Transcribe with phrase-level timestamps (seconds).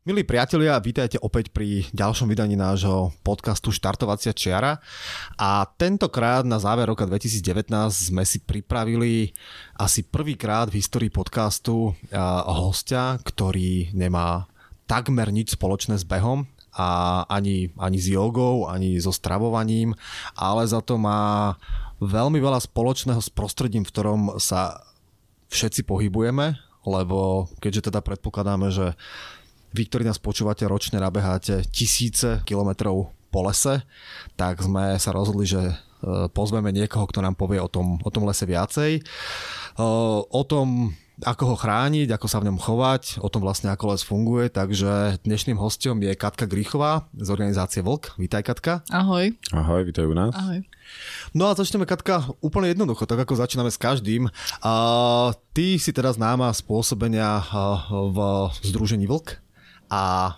[0.01, 4.81] Milí priatelia, vítajte opäť pri ďalšom vydaní nášho podcastu Štartovacia čiara.
[5.37, 7.69] A tentokrát na záver roka 2019
[8.09, 9.29] sme si pripravili
[9.77, 11.93] asi prvýkrát v histórii podcastu
[12.49, 14.49] hostia, ktorý nemá
[14.89, 19.93] takmer nič spoločné s behom a ani, ani s jogou, ani so stravovaním,
[20.33, 21.53] ale za to má
[22.01, 24.81] veľmi veľa spoločného s prostredím, v ktorom sa
[25.53, 26.57] všetci pohybujeme,
[26.89, 28.97] lebo keďže teda predpokladáme, že
[29.71, 33.87] vy, ktorí nás počúvate, ročne nabeháte tisíce kilometrov po lese,
[34.35, 35.75] tak sme sa rozhodli, že e,
[36.35, 38.99] pozveme niekoho, kto nám povie o tom, o tom lese viacej.
[38.99, 39.01] E,
[40.27, 40.91] o tom,
[41.23, 45.23] ako ho chrániť, ako sa v ňom chovať, o tom vlastne ako les funguje, takže
[45.23, 48.19] dnešným hostom je Katka Gríchová z organizácie Vlk.
[48.19, 48.73] Vítaj Katka.
[48.91, 49.31] Ahoj.
[49.55, 50.35] Ahoj, vítaj u nás.
[50.35, 50.67] Ahoj.
[51.31, 54.27] No a začneme Katka úplne jednoducho, tak ako začíname s každým.
[54.59, 54.73] A
[55.55, 57.39] ty si teraz známa z pôsobenia
[57.87, 58.17] v
[58.59, 59.39] Združení Vlk
[59.91, 60.33] a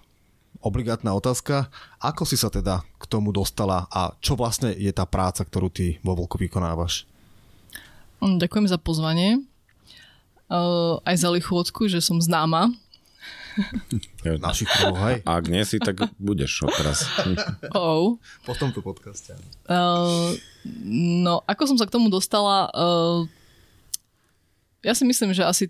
[0.65, 1.69] obligátna otázka,
[2.01, 6.01] ako si sa teda k tomu dostala a čo vlastne je tá práca, ktorú ty
[6.01, 7.05] vo Vlku vykonávaš?
[8.23, 9.43] Ďakujem za pozvanie
[10.53, 12.71] uh, aj za lichôcku, že som známa.
[14.25, 15.21] Našich kruhov, hej.
[15.23, 17.05] Ak nie si, tak budeš odteraz.
[17.77, 18.17] Oh.
[18.47, 19.37] Po tomto podcaste.
[19.69, 20.33] Uh,
[21.21, 23.27] no, ako som sa k tomu dostala, uh,
[24.81, 25.69] ja si myslím, že asi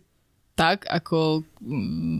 [0.54, 1.42] tak, ako,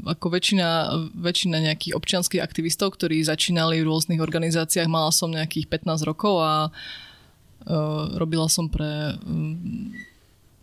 [0.10, 0.70] ako väčšina,
[1.14, 4.90] väčšina nejakých občianských aktivistov, ktorí začínali v rôznych organizáciách.
[4.90, 9.94] Mala som nejakých 15 rokov a uh, robila som pre um,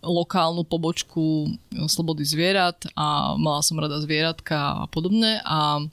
[0.02, 1.54] lokálnu pobočku
[1.86, 5.84] Slobody zvierat a mala som rada zvieratka a podobné a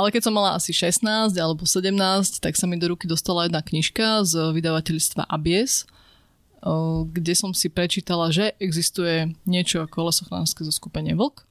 [0.00, 1.92] ale keď som mala asi 16 alebo 17,
[2.40, 5.84] tak sa mi do ruky dostala jedna knižka z vydavateľstva Abies,
[7.10, 11.48] kde som si prečítala, že existuje niečo ako lesochránske zoskupenie Vlk,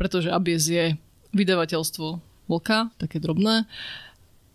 [0.00, 0.96] pretože Abies je
[1.36, 2.06] vydavateľstvo
[2.48, 3.68] Vlka, také drobné.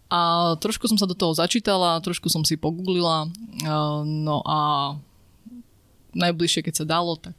[0.10, 3.30] A trošku som sa do toho začítala, trošku som si pogooglila,
[4.06, 4.60] no a
[6.14, 7.38] najbližšie, keď sa dalo, tak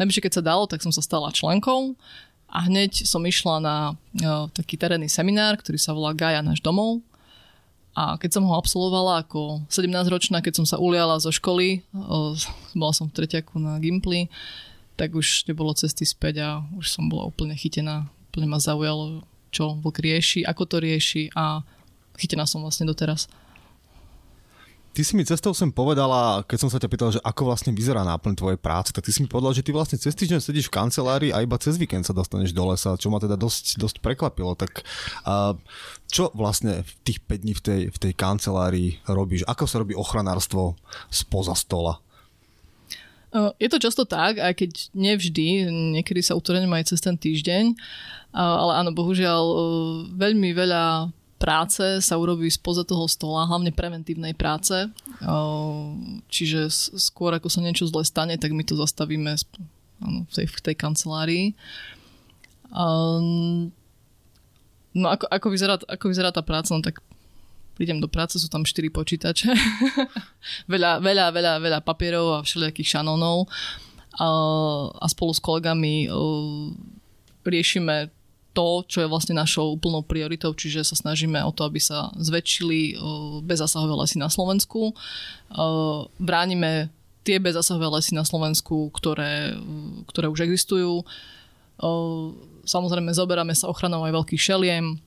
[0.00, 1.96] najbližšie, keď sa dalo, tak som sa stala členkou
[2.50, 3.76] a hneď som išla na
[4.52, 7.04] taký terénny seminár, ktorý sa volá Gaja náš domov.
[7.94, 11.86] A keď som ho absolvovala ako 17-ročná, keď som sa uliala zo školy,
[12.74, 14.26] bola som v treťaku na Gimply,
[14.98, 18.10] tak už nebolo cesty späť a už som bola úplne chytená.
[18.34, 19.22] Úplne ma zaujalo,
[19.54, 21.62] čo vlk rieši, ako to rieši a
[22.18, 23.30] chytená som vlastne doteraz.
[24.94, 28.06] Ty si mi cestou sem povedala, keď som sa ťa pýtal, že ako vlastne vyzerá
[28.06, 30.78] náplň tvojej práce, tak ty si mi povedal, že ty vlastne cez týždeň sedíš v
[30.78, 34.54] kancelárii a iba cez víkend sa dostaneš do lesa, čo ma teda dosť, dosť prekvapilo.
[34.54, 34.86] Tak
[35.26, 35.58] uh,
[36.06, 39.42] čo vlastne v tých 5 dní v tej, v tej kancelárii robíš?
[39.50, 40.78] Ako sa robí ochranárstvo
[41.10, 41.98] spoza stola?
[43.58, 45.66] Je to často tak, aj keď nevždy,
[45.98, 47.74] niekedy sa utorením aj cez ten týždeň,
[48.30, 49.42] ale áno, bohužiaľ
[50.14, 51.10] veľmi veľa
[51.44, 54.88] práce sa urobí spoza toho stola, hlavne preventívnej práce.
[56.32, 59.36] Čiže skôr ako sa niečo zle stane, tak my to zastavíme
[60.00, 61.52] v tej, v tej kancelárii.
[64.94, 67.04] No ako, ako, vyzerá, ako vyzerá tá práca, no tak
[67.76, 69.52] prídem do práce, sú tam 4 počítače,
[70.72, 73.50] veľa, veľa, veľa, veľa papierov a všelijakých šanónov
[74.94, 76.06] a spolu s kolegami
[77.44, 78.14] riešime
[78.54, 82.96] to, čo je vlastne našou úplnou prioritou, čiže sa snažíme o to, aby sa zväčšili
[83.42, 84.94] bezzasahové lesy na Slovensku.
[86.22, 86.94] Bránime
[87.26, 89.58] tie bezzasahové lesy na Slovensku, ktoré,
[90.06, 91.02] ktoré už existujú.
[92.64, 95.02] Samozrejme, zoberáme sa ochranou aj veľkých šeliem.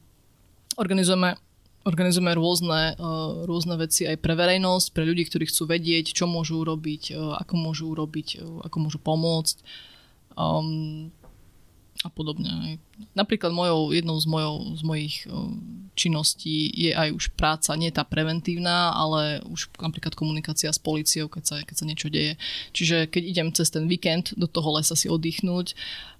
[0.75, 1.39] Organizujeme
[1.87, 2.99] organizujeme rôzne,
[3.47, 7.95] rôzne veci aj pre verejnosť, pre ľudí, ktorí chcú vedieť, čo môžu urobiť, ako môžu
[7.95, 9.63] urobiť, ako môžu pomôcť.
[10.35, 11.15] Um,
[12.05, 12.77] a podobne.
[13.17, 15.15] Napríklad mojou, jednou z, mojou, z mojich
[15.97, 21.43] činností je aj už práca, nie tá preventívna, ale už napríklad komunikácia s policiou, keď
[21.43, 22.37] sa, keď sa niečo deje.
[22.77, 25.73] Čiže keď idem cez ten víkend do toho lesa si oddychnúť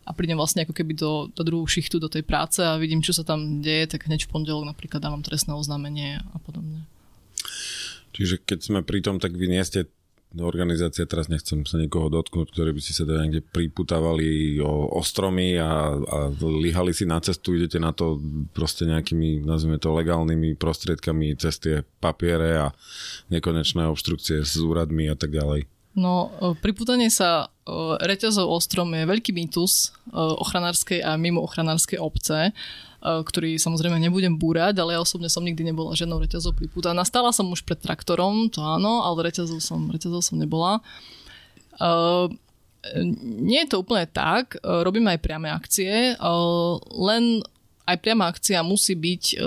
[0.08, 3.14] a prídem vlastne ako keby do, do druhú šichtu, do tej práce a vidím, čo
[3.14, 6.88] sa tam deje, tak hneď v pondelok napríklad dávam trestné oznámenie a podobne.
[8.18, 9.86] Čiže keď sme pri tom, tak vy nie ste
[10.44, 15.02] organizácia, teraz nechcem sa niekoho dotknúť, ktorí by si sa teda niekde priputávali o, o
[15.02, 18.22] stromy a, a líhali si na cestu, idete na to
[18.54, 22.68] proste nejakými, nazvime to legálnymi prostriedkami cez tie papiere a
[23.34, 25.66] nekonečné obštrukcie s úradmi a tak ďalej.
[25.98, 26.30] No,
[26.62, 27.50] priputanie sa
[27.98, 34.36] reťazov o strom je veľký mýtus ochranárskej a mimo ochranárskej obce E, ktorý samozrejme nebudem
[34.36, 37.06] búrať, ale ja osobne som nikdy nebola žiadnou reťazou pripútaná.
[37.06, 40.82] Stala som už pred traktorom, to áno, ale reťazou som, reťazou som nebola.
[41.78, 42.28] Uh,
[43.22, 46.18] nie je to úplne tak, uh, robíme aj priame akcie,
[46.98, 47.24] len
[47.88, 49.40] aj priama akcia musí byť,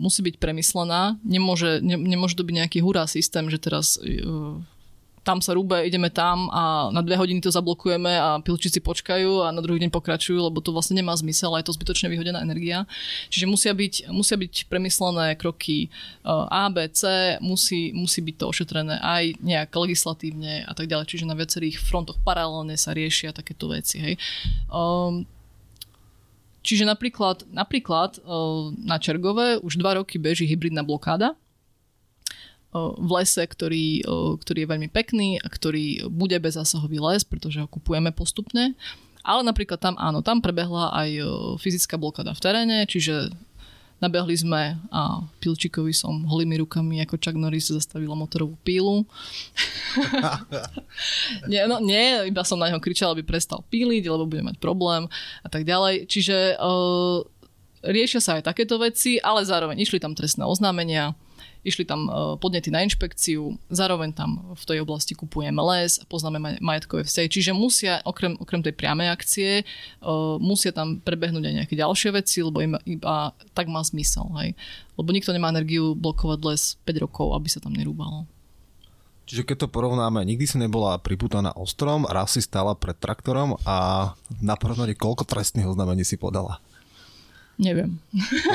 [0.00, 1.20] musí byť premyslená.
[1.20, 4.00] Nemôže, ne, nemôže to byť nejaký hurá systém, že teraz
[5.26, 9.50] tam sa rúbe, ideme tam a na dve hodiny to zablokujeme a pilčici počkajú a
[9.50, 12.86] na druhý deň pokračujú, lebo to vlastne nemá zmysel a je to zbytočne vyhodená energia.
[13.26, 18.44] Čiže musia byť, musia byť premyslené kroky eh, A, B, C, musí, musí byť to
[18.46, 21.10] ošetrené aj nejak legislatívne a tak ďalej.
[21.10, 23.98] Čiže na viacerých frontoch paralelne sa riešia takéto veci.
[23.98, 24.14] Hej.
[24.70, 25.26] Um,
[26.66, 28.22] Čiže napríklad, napríklad eh,
[28.82, 31.38] na Čergove už dva roky beží hybridná blokáda,
[32.96, 34.02] v lese, ktorý,
[34.40, 38.76] ktorý je veľmi pekný a ktorý bude bezásahový les, pretože ho kupujeme postupne.
[39.26, 41.10] Ale napríklad tam áno, tam prebehla aj
[41.58, 43.34] fyzická blokáda v teréne, čiže
[43.96, 49.08] nabehli sme a Pilčíkovi som holými rukami ako Chuck Norris zastavila motorovú pílu.
[51.50, 55.08] nie, no, nie, iba som na neho kričala, aby prestal píliť, lebo bude mať problém
[55.40, 56.12] a tak ďalej.
[56.12, 57.24] Čiže uh,
[57.80, 61.16] riešia sa aj takéto veci, ale zároveň išli tam trestné oznámenia,
[61.66, 67.02] Išli tam e, podnety na inšpekciu, zároveň tam v tej oblasti kupujeme les, poznáme majetkové
[67.02, 69.64] vzťahy, čiže musia, okrem, okrem tej priamej akcie, e,
[70.38, 74.30] musia tam prebehnúť aj nejaké ďalšie veci, lebo iba, iba tak má zmysel.
[74.38, 74.54] Hej.
[74.94, 78.30] Lebo nikto nemá energiu blokovať les 5 rokov, aby sa tam nerúbalo.
[79.26, 84.14] Čiže keď to porovnáme, nikdy si nebola priputaná ostrom, raz si stála pred traktorom a
[84.38, 86.62] na porovnanie koľko trestných oznámení si podala?
[87.56, 87.96] Neviem.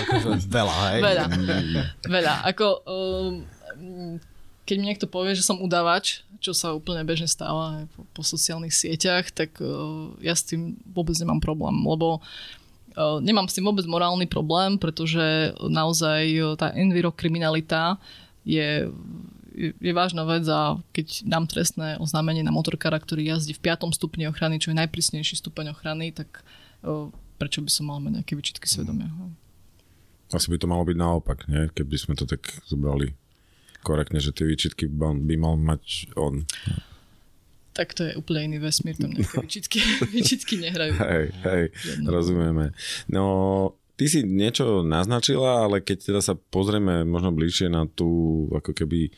[0.05, 0.99] Akože veľa, hej?
[1.01, 1.25] Veľa.
[2.05, 2.33] veľa.
[2.53, 3.33] Ako, um,
[4.65, 8.73] keď mi niekto povie, že som udavač, čo sa úplne bežne stáva po, po sociálnych
[8.73, 13.85] sieťach, tak uh, ja s tým vôbec nemám problém, lebo uh, nemám s tým vôbec
[13.89, 17.97] morálny problém, pretože naozaj uh, tá envirokriminalita
[18.45, 18.89] je
[19.51, 23.91] je, je vážna vec a keď dám trestné oznámenie na motorkára, ktorý jazdí v 5.
[23.91, 26.39] stupni ochrany, čo je najprísnejší stupeň ochrany, tak
[26.87, 29.09] uh, prečo by som mal mať nejaké vyčitky svedomia.
[29.09, 29.33] Mm.
[30.29, 31.73] Asi by to malo byť naopak, nie?
[31.73, 33.17] keby sme to tak zobrali
[33.81, 36.45] korektne, že tie výčitky by mal mať on.
[37.73, 39.81] Tak to je úplne iný vesmír, tam nejaké výčitky,
[40.13, 40.93] výčitky nehrajú.
[41.01, 42.07] Hej, hej, Jedno.
[42.13, 42.65] rozumieme.
[43.09, 43.23] No,
[43.97, 49.09] ty si niečo naznačila, ale keď teda sa pozrieme možno bližšie na tú, ako keby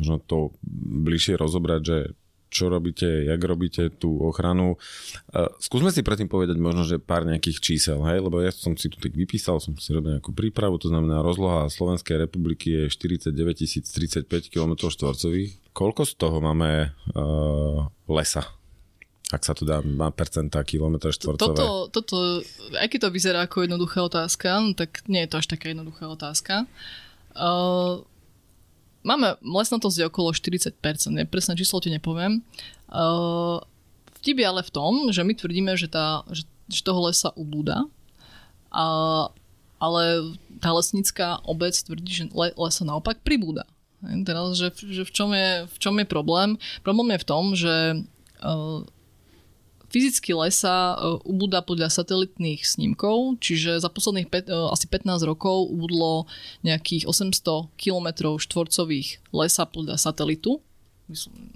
[0.00, 0.56] možno to
[1.04, 1.98] bližšie rozobrať, že
[2.58, 4.74] čo robíte, jak robíte tú ochranu.
[5.30, 8.18] Uh, skúsme si predtým povedať možno, že pár nejakých čísel, hej?
[8.18, 11.70] lebo ja som si tu tak vypísal, som si robil nejakú prípravu, to znamená rozloha
[11.70, 13.30] Slovenskej republiky je 49
[14.26, 15.70] 035 km štvorcových.
[15.70, 18.42] Koľko z toho máme uh, lesa?
[19.28, 21.52] Ak sa tu dá má percentá kilometr štvorcové.
[21.52, 22.16] Toto, toto,
[22.80, 26.08] aj keď to vyzerá ako jednoduchá otázka, no tak nie je to až taká jednoduchá
[26.08, 26.64] otázka.
[27.36, 28.02] Uh,
[29.08, 30.76] Máme lesnatosť je okolo 40%,
[31.16, 32.44] ne, presné číslo ti nepoviem.
[32.92, 33.56] Uh,
[34.20, 37.88] vtip je ale v tom, že my tvrdíme, že, tá, že, že toho lesa ubúda.
[38.68, 38.84] A
[39.78, 43.64] ale tá lesnícká obec tvrdí, že le, lesa naopak pribúda.
[44.02, 46.58] Teraz, že, že v, čom je, v čom je problém?
[46.86, 47.74] Problém je v tom, že
[48.42, 48.82] uh,
[49.88, 55.72] fyzicky lesa uh, ubúda podľa satelitných snímkov, čiže za posledných pet, uh, asi 15 rokov
[55.72, 56.28] ubudlo
[56.60, 60.60] nejakých 800 km štvorcových lesa podľa satelitu,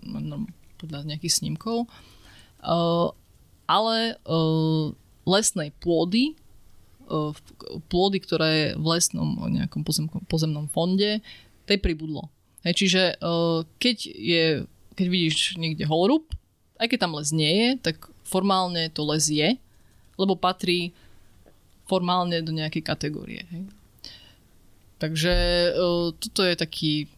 [0.08, 0.48] no,
[0.80, 1.86] podľa nejakých snímkov.
[2.62, 3.12] Uh,
[3.68, 4.20] ale
[5.24, 6.36] lesnej pôdy,
[7.88, 9.80] pôdy, ktoré je v lesnom nejakom
[10.28, 11.24] pozemnom fonde,
[11.64, 12.28] tej pribudlo.
[12.68, 13.02] Hej, čiže
[13.80, 14.44] keď, je,
[14.92, 16.36] keď vidíš niekde holorúb,
[16.76, 19.48] aj keď tam les nie je, tak formálne to les je,
[20.16, 20.94] lebo patrí
[21.86, 23.42] formálne do nejakej kategórie.
[23.50, 23.62] Hej.
[25.02, 25.34] Takže
[25.74, 27.10] uh, toto je taký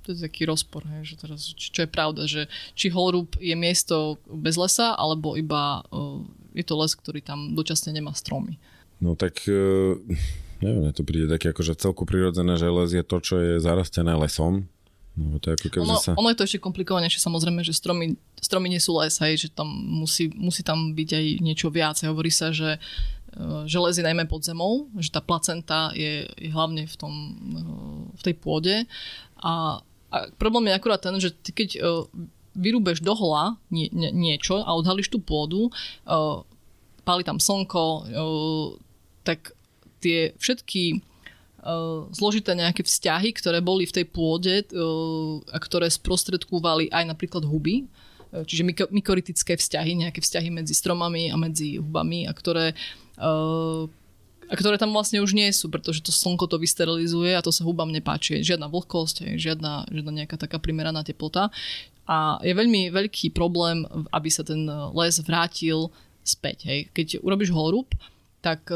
[0.00, 4.16] to je taký rozpor, hej, že teraz, čo je pravda, že či holorúb je miesto
[4.26, 6.24] bez lesa, alebo iba uh,
[6.56, 8.56] je to les, ktorý tam dočasne nemá stromy.
[8.98, 10.00] No tak uh,
[10.64, 14.68] neviem, to príde také akože celku prirodzené, že les je to, čo je zarastené lesom.
[15.18, 16.14] No, to je ako keby ono, sa...
[16.14, 19.66] ono je to ešte komplikovanejšie, samozrejme, že stromy, stromy nie sú les, hej, že tam
[19.68, 21.98] musí, musí tam byť aj niečo viac.
[22.06, 22.78] Hovorí sa, že,
[23.34, 27.12] e, že les je najmä pod zemou, že tá placenta je, je hlavne v, tom,
[27.12, 27.60] e,
[28.16, 28.74] v tej pôde.
[29.42, 29.82] A,
[30.14, 31.82] a problém je akurát ten, že ty keď
[32.54, 35.70] vyrúbeš do hola nie, nie, niečo a odhalíš tú pôdu,
[37.06, 38.10] páli tam slnko,
[39.22, 39.54] tak
[40.02, 41.09] tie všetky
[42.16, 47.84] zložité nejaké vzťahy, ktoré boli v tej pôde uh, a ktoré sprostredkúvali aj napríklad huby,
[47.84, 52.72] uh, čiže myko, mykoritické vzťahy, nejaké vzťahy medzi stromami a medzi hubami a ktoré
[54.50, 57.62] a ktoré tam vlastne už nie sú, pretože to slnko to vysterilizuje a to sa
[57.62, 58.42] hubám nepáči.
[58.42, 61.54] Žiadna vlhkosť, žiadna, žiadna nejaká taká primeraná teplota.
[62.10, 64.66] A je veľmi veľký problém, aby sa ten
[64.98, 65.94] les vrátil
[66.26, 66.66] späť.
[66.66, 66.80] Hej.
[66.90, 67.94] Keď urobíš holorúb,
[68.42, 68.66] tak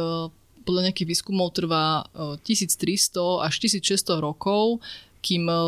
[0.64, 4.80] podľa nejakých výskumov trvá 1300 až 1600 rokov,
[5.20, 5.64] kým, e,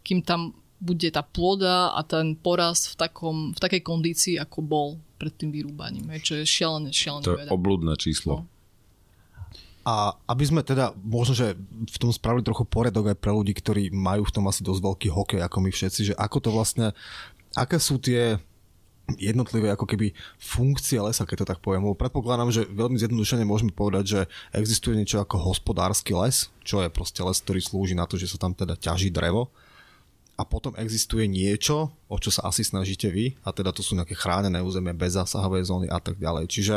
[0.00, 4.88] kým tam bude tá pôda a ten porast v, takom, v takej kondícii, ako bol
[5.20, 6.08] pred tým vyrúbaním.
[6.24, 7.24] Čo je šialené, šialené.
[7.28, 7.52] To je veda.
[7.52, 8.42] obludné číslo.
[8.42, 8.44] No.
[9.84, 11.56] A aby sme teda možno, že
[11.88, 15.08] v tom spravili trochu poriadok aj pre ľudí, ktorí majú v tom asi dosť veľký
[15.12, 16.86] hokej, ako my všetci, že ako to vlastne,
[17.56, 18.40] aké sú tie
[19.16, 21.86] jednotlivé ako keby funkcie lesa, keď to tak poviem.
[21.86, 24.20] Lebo predpokladám, že veľmi zjednodušene môžeme povedať, že
[24.54, 28.38] existuje niečo ako hospodársky les, čo je proste les, ktorý slúži na to, že sa
[28.38, 29.50] tam teda ťaží drevo.
[30.40, 34.16] A potom existuje niečo, o čo sa asi snažíte vy, a teda to sú nejaké
[34.16, 36.48] chránené územie, bezzásahové zóny a tak ďalej.
[36.48, 36.76] Čiže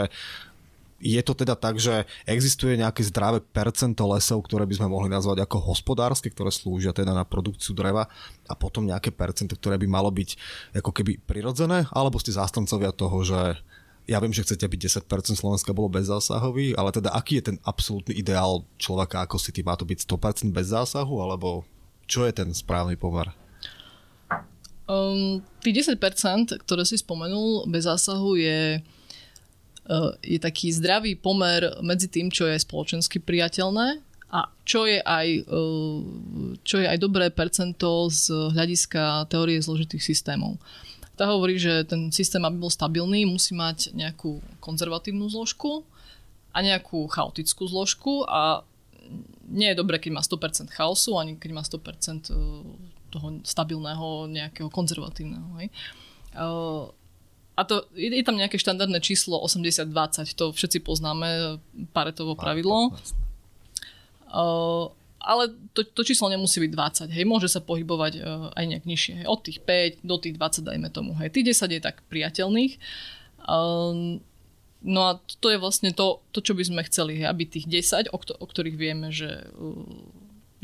[1.04, 5.44] je to teda tak, že existuje nejaké zdravé percento lesov, ktoré by sme mohli nazvať
[5.44, 8.08] ako hospodárske, ktoré slúžia teda na produkciu dreva
[8.48, 10.40] a potom nejaké percento, ktoré by malo byť
[10.80, 13.60] ako keby prirodzené, alebo ste zástancovia toho, že
[14.04, 18.20] ja viem, že chcete, aby 10% Slovenska bolo bezzásahový, ale teda aký je ten absolútny
[18.20, 21.64] ideál človeka, ako si ty má to byť 100% bez zásahu, alebo
[22.08, 23.32] čo je ten správny pomer?
[24.84, 25.96] Um, tých 10%,
[26.68, 28.84] ktoré si spomenul, bez zásahu je
[30.24, 34.00] je taký zdravý pomer medzi tým, čo je spoločensky priateľné
[34.34, 36.00] a čo je aj, eh,
[36.66, 40.58] čo je aj dobré percento z hľadiska teórie zložitých systémov.
[41.14, 45.86] Tá hovorí, že ten systém, aby bol stabilný, musí mať nejakú konzervatívnu zložku
[46.50, 48.66] a nejakú chaotickú zložku a
[49.46, 52.36] nie je dobré, keď má 100% chaosu, ani keď má 100% eh,
[53.14, 55.62] toho stabilného nejakého konzervatívneho.
[55.62, 55.70] Hej
[57.54, 61.62] a to, je, je tam nejaké štandardné číslo 80-20, to všetci poznáme,
[61.94, 62.98] Paretovo pravidlo.
[64.34, 64.90] Uh,
[65.22, 66.72] ale to, to číslo nemusí byť
[67.08, 70.36] 20, hej, môže sa pohybovať uh, aj nejak nižšie, hej, od tých 5 do tých
[70.36, 72.74] 20 dajme tomu, hej, tých 10 je tak priateľných.
[73.46, 74.18] Uh,
[74.82, 78.10] no a to je vlastne to, to čo by sme chceli, hej, aby tých 10,
[78.10, 79.78] o, o ktorých vieme, že uh,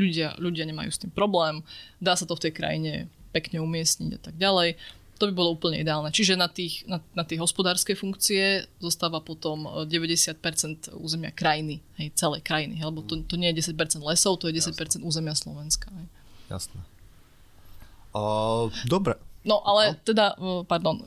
[0.02, 1.62] ľudia, ľudia nemajú s tým problém,
[2.02, 2.94] dá sa to v tej krajine
[3.30, 4.74] pekne umiestniť a tak ďalej,
[5.20, 6.10] to by bolo úplne ideálne.
[6.16, 12.16] Čiže na, tých, na, na tie hospodárske funkcie zostáva potom 90% e, územia krajiny, hej,
[12.16, 15.04] celej krajiny, lebo to, to nie je 10% lesov, to je 10% Jasne.
[15.04, 15.92] územia Slovenska.
[15.92, 16.08] Hej.
[16.48, 16.80] Jasné.
[18.16, 19.20] Uh, dobre.
[19.44, 20.00] No ale no.
[20.08, 21.06] teda, e, pardon, e,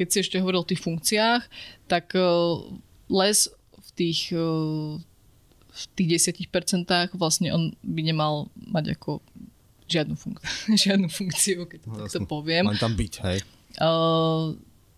[0.00, 1.44] keď si ešte hovoril o tých funkciách,
[1.84, 2.16] tak
[3.12, 3.38] les
[3.84, 4.32] v tých,
[5.74, 9.20] v tých 10% vlastne on by nemal mať ako
[9.88, 10.42] žiadnu, funk-
[10.84, 12.64] žiadnu funkciu, keď to no, takto poviem.
[12.68, 13.38] Len tam byť, hej.
[13.80, 14.54] Uh,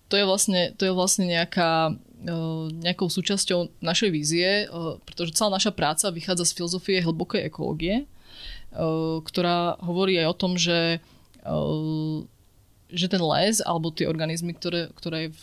[0.06, 5.58] to je vlastne, to je vlastne nejaká, uh, nejakou súčasťou našej vízie, uh, pretože celá
[5.58, 8.06] naša práca vychádza z filozofie hlbokej ekológie,
[8.76, 11.02] uh, ktorá hovorí aj o tom, že,
[11.42, 12.22] uh,
[12.92, 15.40] že ten les alebo tie organizmy, ktoré, ktoré v,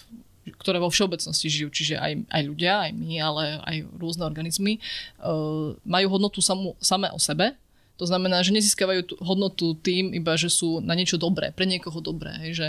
[0.60, 4.80] ktoré vo všeobecnosti žijú, čiže aj, aj ľudia, aj my, ale aj rôzne organizmy,
[5.24, 7.56] uh, majú hodnotu samú, samé o sebe.
[8.02, 12.02] To znamená, že nezískavajú tú hodnotu tým, iba že sú na niečo dobré, pre niekoho
[12.02, 12.34] dobré.
[12.42, 12.68] Hej, že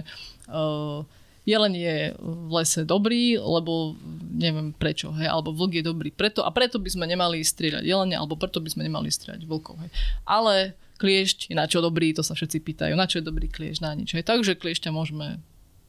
[0.53, 1.01] uh,
[1.49, 3.97] jelen je v lese dobrý, lebo
[4.37, 8.17] neviem prečo, hej, alebo vlk je dobrý preto a preto by sme nemali strieľať jelene,
[8.17, 9.81] alebo preto by sme nemali strieľať vlkov.
[9.81, 9.91] Hej.
[10.29, 10.55] Ale
[11.01, 13.93] kliešť je na čo dobrý, to sa všetci pýtajú, na čo je dobrý kliešť, na
[13.97, 14.17] nič.
[14.17, 14.25] Hej.
[14.25, 15.41] Takže kliešťa môžeme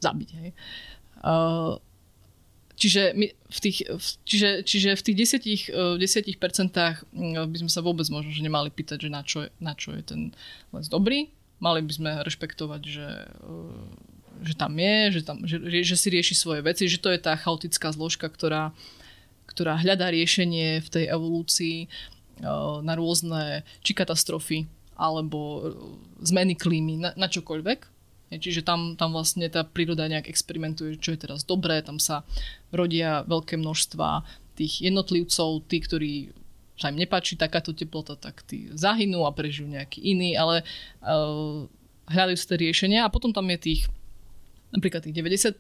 [0.04, 0.30] zabiť.
[0.32, 0.50] Hej.
[1.24, 1.80] Uh,
[2.76, 3.88] Čiže, my v tých,
[4.28, 5.18] čiže, čiže v tých
[5.72, 6.36] 10, 10%
[7.48, 10.04] by sme sa vôbec možno že nemali pýtať, že na čo, je, na čo je
[10.04, 10.22] ten
[10.76, 11.32] les dobrý.
[11.64, 13.08] Mali by sme rešpektovať, že
[14.44, 17.40] že tam je, že, tam, že, že si rieši svoje veci, že to je tá
[17.40, 18.76] chaotická zložka, ktorá,
[19.48, 21.88] ktorá hľadá riešenie v tej evolúcii e,
[22.84, 24.68] na rôzne či katastrofy
[25.00, 25.62] alebo e,
[26.28, 27.95] zmeny klímy, na, na čokoľvek.
[28.34, 32.26] Čiže tam, tam vlastne tá príroda nejak experimentuje, čo je teraz dobré, tam sa
[32.74, 34.26] rodia veľké množstva
[34.58, 36.14] tých jednotlivcov, tí, ktorí
[36.76, 40.66] sa im nepáči takáto teplota, tak tí zahynú a prežijú nejaký iný, ale
[41.06, 41.64] uh,
[42.12, 43.08] hľadajú si tie riešenia.
[43.08, 43.82] A potom tam je tých
[44.76, 45.56] napríklad tých 90%,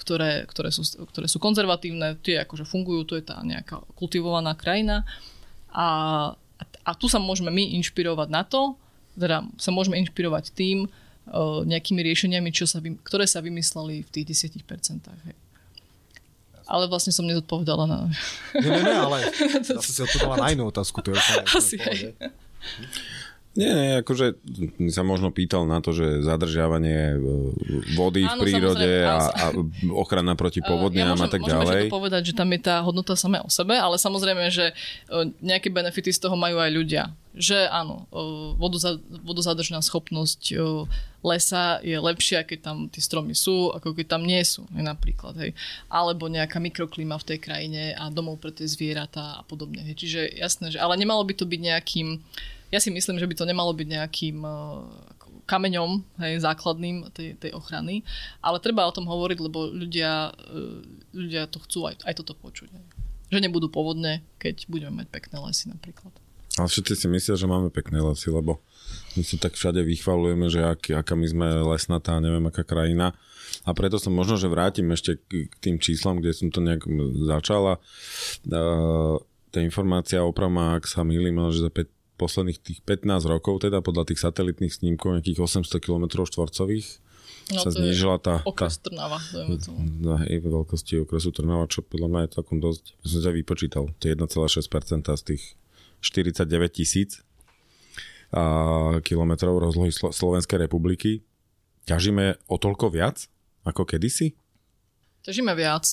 [0.00, 0.80] ktoré, ktoré, sú,
[1.12, 5.04] ktoré sú konzervatívne, tie akože fungujú, to je tá nejaká kultivovaná krajina.
[5.68, 5.88] A,
[6.80, 8.80] a tu sa môžeme my inšpirovať na to,
[9.20, 10.88] teda sa môžeme inšpirovať tým
[11.66, 15.04] nejakými riešeniami, čo sa, ktoré sa vymysleli v tých 10%.
[15.28, 15.36] Hej.
[16.70, 17.98] Ale vlastne som nezodpovedala na...
[18.54, 19.18] Nie, nie, nie, ale
[19.66, 21.02] zase si odpovedala na inú otázku.
[21.02, 21.18] To je
[21.50, 22.14] Asi, hej.
[23.50, 24.38] Nie, nie, akože
[24.94, 27.18] sa možno pýtal na to, že zadržiavanie e,
[27.98, 29.44] vody Áno, v prírode a, a
[29.90, 31.90] ochrana proti povodniam ja môžem, a tak ďalej.
[31.90, 34.74] Môžeme povedať, že tam je tá hodnota samé o sebe, ale samozrejme, že e,
[35.42, 37.10] nejaké benefity z toho majú aj ľudia.
[37.34, 38.54] Že áno, e,
[39.26, 40.54] vodozadržná schopnosť
[41.26, 45.34] lesa je lepšia, keď tam tie stromy sú, ako keď tam nie sú, napríklad.
[45.42, 45.58] Hej.
[45.90, 49.82] Alebo nejaká mikroklíma v tej krajine a domov pre tie zvieratá a podobne.
[49.90, 50.06] Hej.
[50.06, 52.22] Čiže jasné, že, ale nemalo by to byť nejakým
[52.70, 54.58] ja si myslím, že by to nemalo byť nejakým eh,
[55.46, 55.90] kameňom
[56.22, 58.06] hej, základným tej, tej ochrany,
[58.38, 60.82] ale treba o tom hovoriť, lebo ľudia, eh,
[61.14, 62.70] ľudia to chcú aj, aj toto počuť.
[62.70, 62.84] Hej.
[63.30, 66.10] Že nebudú povodne, keď budeme mať pekné lesy napríklad.
[66.58, 68.58] Ale všetci si myslia, že máme pekné lesy, lebo
[69.14, 73.14] my si tak všade vychvalujeme, že ak, aká my sme lesnatá, neviem aká krajina.
[73.62, 76.82] A preto som možno, že vrátim ešte k, tým číslam, kde som to nejak
[77.22, 77.78] začala.
[78.46, 79.18] Uh,
[79.50, 84.12] tá informácia opravma, ak sa milím, že za 5 posledných tých 15 rokov, teda podľa
[84.12, 87.00] tých satelitných snímkov, nejakých 800 km štvorcových,
[87.56, 88.44] no, sa znížila tá...
[88.44, 89.16] Okres tá, Trnava,
[90.04, 92.84] Na hej, veľkosti okresu Trnava, čo podľa mňa je takom dosť...
[93.00, 95.42] Ja som sa vypočítal, to je 1,6% z tých
[96.04, 97.24] 49 tisíc
[99.02, 101.26] kilometrov rozlohy Slo- Slovenskej republiky.
[101.90, 103.26] Ťažíme o toľko viac
[103.66, 104.38] ako kedysi?
[105.26, 105.84] Ťažíme viac.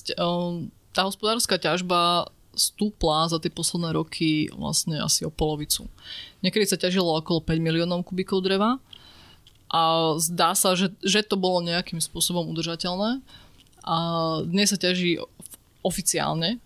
[0.94, 5.86] Tá hospodárska ťažba stúpla za tie posledné roky vlastne asi o polovicu.
[6.42, 8.82] Niekedy sa ťažilo okolo 5 miliónov kubíkov dreva
[9.70, 9.80] a
[10.18, 13.22] zdá sa, že, že to bolo nejakým spôsobom udržateľné.
[13.86, 13.96] A
[14.44, 15.22] dnes sa ťaží
[15.80, 16.60] oficiálne,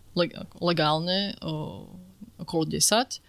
[0.59, 1.37] legálne
[2.41, 3.23] okolo 10,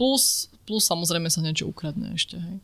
[0.00, 2.40] plus, plus samozrejme sa niečo ukradne ešte.
[2.40, 2.58] Hej.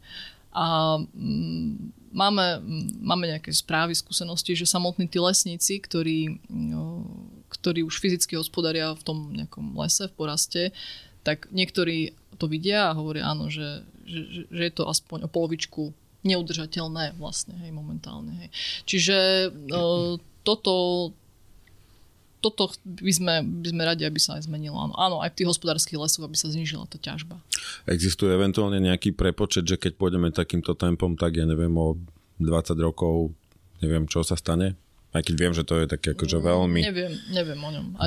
[0.53, 2.61] A mm, máme,
[3.01, 7.09] máme nejaké správy, skúsenosti, že samotní tí lesníci, ktorí, no,
[7.63, 10.63] ktorí už fyzicky hospodária v tom nejakom lese, v poraste,
[11.23, 15.95] tak niektorí to vidia a hovoria áno, že, že, že je to aspoň o polovičku
[16.27, 18.35] neudržateľné vlastne, hej, momentálne.
[18.35, 18.49] Hej.
[18.87, 19.17] Čiže
[19.51, 20.75] uh, toto,
[22.43, 24.79] toto by sme, by sme radi, aby sa aj zmenilo.
[24.79, 27.39] Áno, áno, aj v tých hospodárskych lesoch, aby sa znižila tá ťažba.
[27.91, 31.99] Existuje eventuálne nejaký prepočet, že keď pôjdeme takýmto tempom, tak ja neviem, o
[32.39, 33.35] 20 rokov,
[33.83, 34.79] neviem, čo sa stane?
[35.13, 36.81] Aj keď viem, že to je také akože mm, veľmi...
[36.89, 37.87] Neviem, neviem o ňom.
[38.01, 38.05] A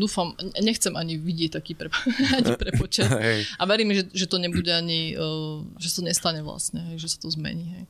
[0.00, 1.92] dúfam, nechcem ani vidieť taký pre,
[2.40, 3.12] ani prepočet.
[3.28, 3.44] Hej.
[3.60, 7.12] A verím, že, že to nebude ani, uh, že sa to nestane vlastne, hej, že
[7.12, 7.76] sa to zmení.
[7.76, 7.84] Hej.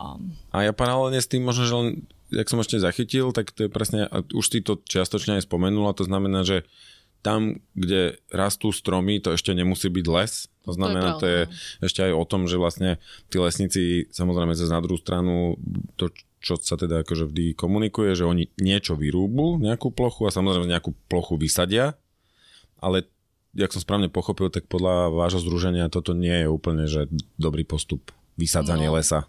[0.00, 0.16] A...
[0.54, 1.88] a ja paralelne s tým možno, že len,
[2.32, 5.92] jak som ešte zachytil, tak to je presne, a už ty to čiastočne aj spomenula,
[5.92, 6.64] to znamená, že
[7.20, 10.46] tam, kde rastú stromy, to ešte nemusí byť les.
[10.64, 14.54] To znamená, to je, to je ešte aj o tom, že vlastne tí lesníci, samozrejme
[14.54, 15.58] cez na druhú stranu,
[15.98, 20.70] to, čo sa teda akože vždy komunikuje, že oni niečo vyrúbu, nejakú plochu a samozrejme
[20.70, 21.98] nejakú plochu vysadia,
[22.78, 23.06] ale
[23.56, 28.14] jak som správne pochopil, tak podľa vášho združenia toto nie je úplne že dobrý postup
[28.38, 28.94] vysadzanie no.
[28.94, 29.26] lesa.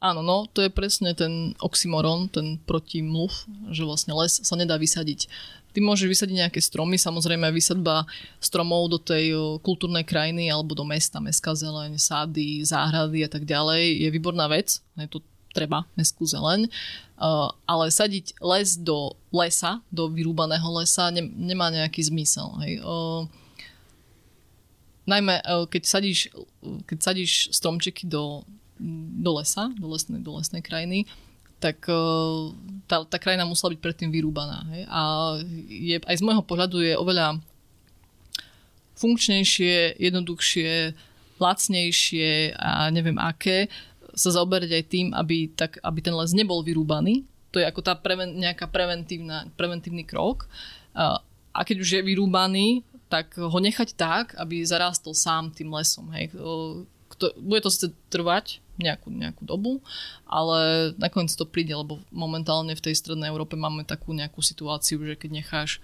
[0.00, 3.28] Áno, no, to je presne ten oxymoron, ten protimluv,
[3.68, 5.28] že vlastne les sa nedá vysadiť.
[5.76, 8.08] Ty môžeš vysadiť nejaké stromy, samozrejme vysadba
[8.40, 14.02] stromov do tej kultúrnej krajiny alebo do mesta, mestská zeleň, sády, záhrady a tak ďalej
[14.02, 14.80] je výborná vec.
[14.96, 21.26] Je to treba mestskú zeleň, uh, ale sadiť les do lesa, do vyrúbaného lesa ne,
[21.26, 22.48] nemá nejaký zmysel.
[22.62, 22.72] Hej.
[22.86, 23.26] Uh,
[25.10, 26.30] najmä uh, keď sadíš,
[26.86, 28.46] keď sadíš stromčeky do,
[29.20, 31.04] do lesa, do lesnej, do lesnej krajiny,
[31.60, 31.76] tak
[32.88, 34.64] tá, tá krajina musela byť predtým vyrúbaná.
[34.72, 34.82] Hej.
[34.88, 35.00] A
[35.68, 37.36] je, aj z môjho pohľadu je oveľa
[38.96, 40.96] funkčnejšie, jednoduchšie,
[41.40, 43.68] lacnejšie a neviem aké
[44.20, 47.24] sa zaoberať aj tým, aby, tak, aby ten les nebol vyrúbaný.
[47.50, 50.44] To je ako tá preven, nejaká preventívny krok.
[50.92, 51.24] A,
[51.64, 56.06] keď už je vyrúbaný, tak ho nechať tak, aby zarástol sám tým lesom.
[56.14, 56.36] Hej.
[57.10, 59.82] Kto, bude to sice trvať nejakú, nejakú dobu,
[60.24, 65.18] ale nakoniec to príde, lebo momentálne v tej strednej Európe máme takú nejakú situáciu, že
[65.18, 65.82] keď necháš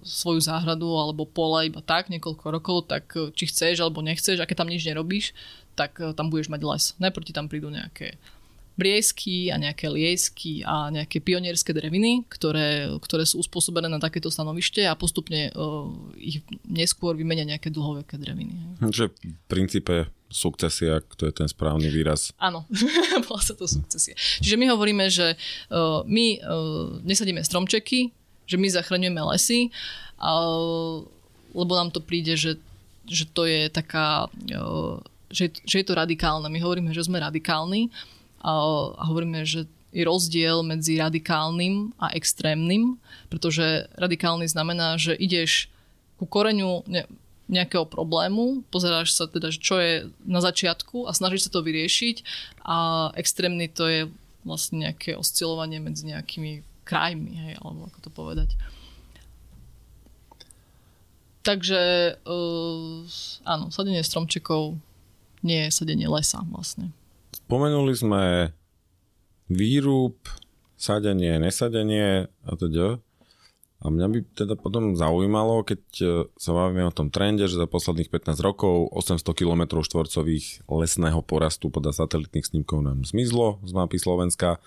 [0.00, 4.64] svoju záhradu alebo pole iba tak niekoľko rokov, tak či chceš alebo nechceš a keď
[4.64, 5.36] tam nič nerobíš,
[5.80, 6.84] tak eh, tam budeš mať les.
[7.00, 8.20] Najprv ti tam prídu nejaké
[8.80, 14.88] briesky a nejaké liesky a nejaké pionierské dreviny, ktoré, ktoré sú uspôsobené na takéto stanovište
[14.88, 15.84] a postupne uh,
[16.16, 18.80] ich neskôr vymenia nejaké dlhoveké dreviny.
[18.80, 22.32] Čiže v princípe sukcesia, to je ten správny výraz.
[22.40, 22.64] Áno,
[23.28, 24.16] bola sa to sukcesia.
[24.40, 25.36] Čiže my hovoríme, že
[25.68, 28.16] uh, my uh, nesadíme stromčeky,
[28.50, 29.70] že my zachraňujeme lesy,
[31.54, 32.58] lebo nám to príde, že,
[33.06, 34.98] že to je taká uh,
[35.30, 36.50] že, že je to radikálne.
[36.50, 37.88] My hovoríme, že sme radikálni
[38.42, 38.50] a
[39.06, 42.98] hovoríme, že je rozdiel medzi radikálnym a extrémnym,
[43.30, 45.70] pretože radikálny znamená, že ideš
[46.18, 46.86] ku koreňu
[47.50, 52.22] nejakého problému, pozeráš sa teda, čo je na začiatku a snažíš sa to vyriešiť
[52.62, 54.00] a extrémny to je
[54.46, 58.58] vlastne nejaké oscilovanie medzi nejakými krajmi, hej, alebo ako to povedať.
[61.46, 61.80] Takže
[62.20, 63.00] uh,
[63.46, 64.76] áno, sadenie stromčekov
[65.40, 66.92] nie je sadenie lesa vlastne.
[67.32, 68.24] Spomenuli sme
[69.48, 70.20] výrub,
[70.76, 73.00] sadenie, nesadenie a teda.
[73.80, 77.64] A mňa by teda potom zaujímalo, keď e, sa bavíme o tom trende, že za
[77.64, 83.96] posledných 15 rokov 800 km štvorcových lesného porastu podľa satelitných snímkov nám zmizlo z mapy
[83.96, 84.60] Slovenska.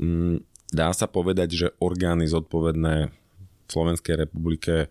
[0.00, 4.88] Mm, dá sa povedať, že orgány zodpovedné v Slovenskej republike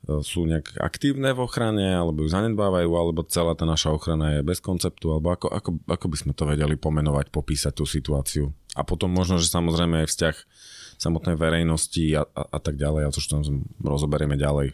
[0.00, 4.46] E, sú nejak aktívne v ochrane, alebo ju zanedbávajú, alebo celá tá naša ochrana je
[4.46, 8.48] bez konceptu, alebo ako, ako, ako by sme to vedeli pomenovať, popísať tú situáciu.
[8.72, 10.36] A potom možno, že samozrejme aj vzťah
[10.96, 13.42] samotnej verejnosti a, a, a tak ďalej, a to, čo tam
[13.80, 14.72] rozoberieme ďalej.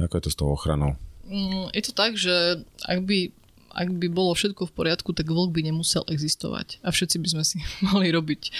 [0.00, 0.96] Ako je to s tou ochranou?
[1.28, 3.28] Mm, je to tak, že ak by,
[3.72, 6.78] ak by bolo všetko v poriadku, tak vlk by nemusel existovať.
[6.84, 7.58] A všetci by sme si
[7.88, 8.52] mali robiť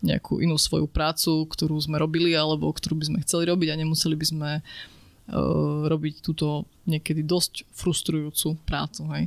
[0.00, 4.16] nejakú inú svoju prácu, ktorú sme robili alebo ktorú by sme chceli robiť a nemuseli
[4.16, 9.04] by sme uh, robiť túto niekedy dosť frustrujúcu prácu.
[9.12, 9.24] Hej.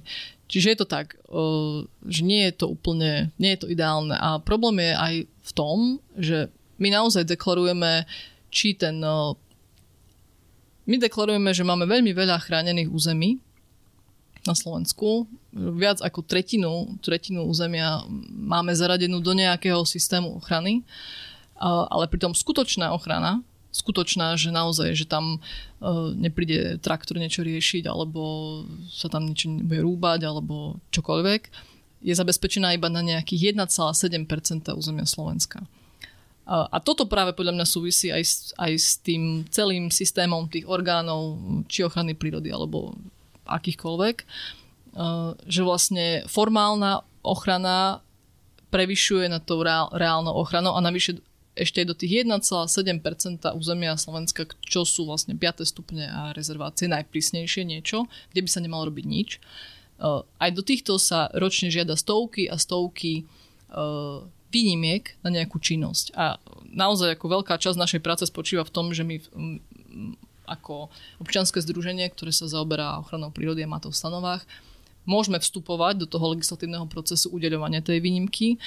[0.50, 4.42] Čiže je to tak, uh, že nie je to úplne, nie je to ideálne a
[4.42, 5.78] problém je aj v tom,
[6.18, 6.50] že
[6.82, 8.10] my naozaj deklarujeme,
[8.50, 9.38] či ten uh,
[10.84, 13.40] my deklarujeme, že máme veľmi veľa chránených území,
[14.44, 15.28] na Slovensku.
[15.54, 20.84] Viac ako tretinu, tretinu územia máme zaradenú do nejakého systému ochrany,
[21.64, 23.40] ale pritom skutočná ochrana,
[23.74, 25.40] skutočná, že naozaj, že tam e,
[26.14, 28.22] nepríde traktor niečo riešiť, alebo
[28.94, 31.42] sa tam niečo nebude rúbať, alebo čokoľvek,
[32.06, 35.66] je zabezpečená iba na nejakých 1,7% územia Slovenska.
[36.44, 41.40] A toto práve podľa mňa súvisí aj s, aj s tým celým systémom tých orgánov,
[41.72, 42.92] či ochrany prírody, alebo
[43.46, 44.28] akýchkoľvek, eh,
[45.48, 48.04] že vlastne formálna ochrana
[48.74, 51.22] prevyšuje na tou reálnou ochranou a navyše
[51.54, 55.70] ešte do tých 1,7% územia Slovenska, čo sú vlastne 5.
[55.70, 59.30] stupne a rezervácie, najprísnejšie niečo, kde by sa nemalo robiť nič.
[59.38, 64.18] Eh, aj do týchto sa ročne žiada stovky a stovky eh,
[64.54, 66.14] výnimiek na nejakú činnosť.
[66.14, 66.38] A
[66.70, 69.18] naozaj ako veľká časť našej práce spočíva v tom, že my
[70.46, 70.92] ako
[71.24, 74.44] občianske združenie, ktoré sa zaoberá ochranou prírody a má to v stanovách,
[75.04, 78.60] môžeme vstupovať do toho legislatívneho procesu udeľovania tej výnimky.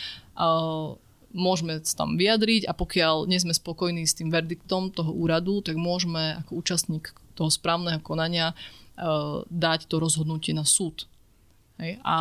[1.37, 5.77] Môžeme sa tam vyjadriť a pokiaľ nie sme spokojní s tým verdiktom toho úradu, tak
[5.77, 8.55] môžeme ako účastník toho správneho konania e,
[9.45, 11.05] dať to rozhodnutie na súd.
[11.77, 12.01] Hej.
[12.01, 12.17] A,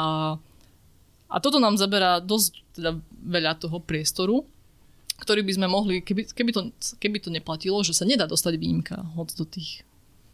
[1.32, 4.44] a toto nám zaberá dosť teda veľa toho priestoru,
[5.16, 6.62] ktorý by sme mohli, keby, keby, to,
[7.00, 9.88] keby to neplatilo, že sa nedá dostať výnimka hoď do tých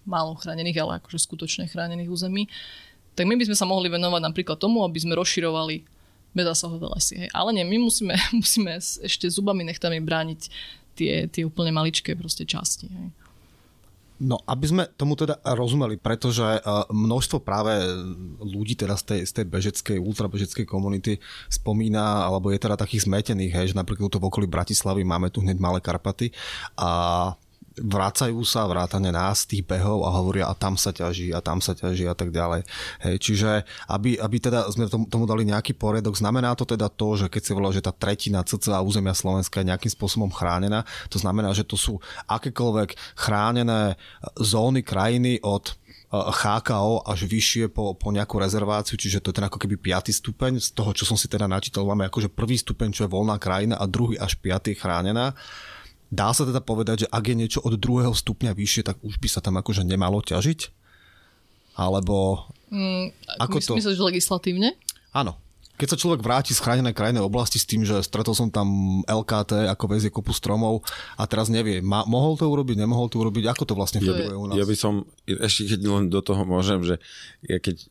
[0.06, 2.50] málo chránených, ale akože skutočne chránených území,
[3.14, 5.86] tak my by sme sa mohli venovať napríklad tomu, aby sme rozširovali
[6.32, 7.14] bezzásahové lesy.
[7.22, 7.30] Hej.
[7.36, 10.42] Ale nie, my musíme, musíme ešte zubami nechtami brániť
[10.98, 12.90] tie, tie úplne maličké proste časti.
[12.90, 13.08] Hej.
[14.22, 17.74] No, aby sme tomu teda rozumeli, pretože uh, množstvo práve
[18.38, 21.18] ľudí teda z tej, z tej bežeckej, ultrabežeckej komunity
[21.50, 25.42] spomína, alebo je teda takých zmetených, hej, že napríklad tu v okolí Bratislavy máme tu
[25.42, 26.30] hneď Malé Karpaty
[26.78, 27.34] a
[27.80, 31.72] vracajú sa vrátane nás tých behov a hovoria a tam sa ťaží a tam sa
[31.72, 32.68] ťaží a tak ďalej.
[33.00, 37.16] Hej, čiže aby, aby teda sme tomu, tomu dali nejaký poriadok, znamená to teda to,
[37.16, 41.16] že keď si volá, že tá tretina cca územia Slovenska je nejakým spôsobom chránená, to
[41.16, 43.96] znamená, že to sú akékoľvek chránené
[44.36, 45.80] zóny krajiny od
[46.12, 50.12] HKO až vyššie po, po nejakú rezerváciu, čiže to je ten ako keby 5.
[50.12, 53.40] stupeň, z toho, čo som si teda načítal, máme akože prvý stupeň, čo je voľná
[53.40, 54.76] krajina a druhý až 5.
[54.76, 55.32] chránená.
[56.12, 59.28] Dá sa teda povedať, že ak je niečo od druhého stupňa vyššie, tak už by
[59.32, 60.60] sa tam akože nemalo ťažiť?
[61.80, 62.46] Alebo...
[62.68, 63.74] Mm, ako to?
[63.80, 64.76] Myslíš legislatívne?
[65.16, 65.40] Áno.
[65.80, 69.72] Keď sa človek vráti z chránenej krajnej oblasti s tým, že stretol som tam LKT,
[69.72, 70.86] ako vezie kopu stromov
[71.18, 74.46] a teraz nevie, ma, mohol to urobiť, nemohol to urobiť, ako to vlastne funguje u
[74.46, 74.60] nás?
[74.62, 77.02] Ja by som, ešte keď len do toho môžem, že
[77.42, 77.88] ja keď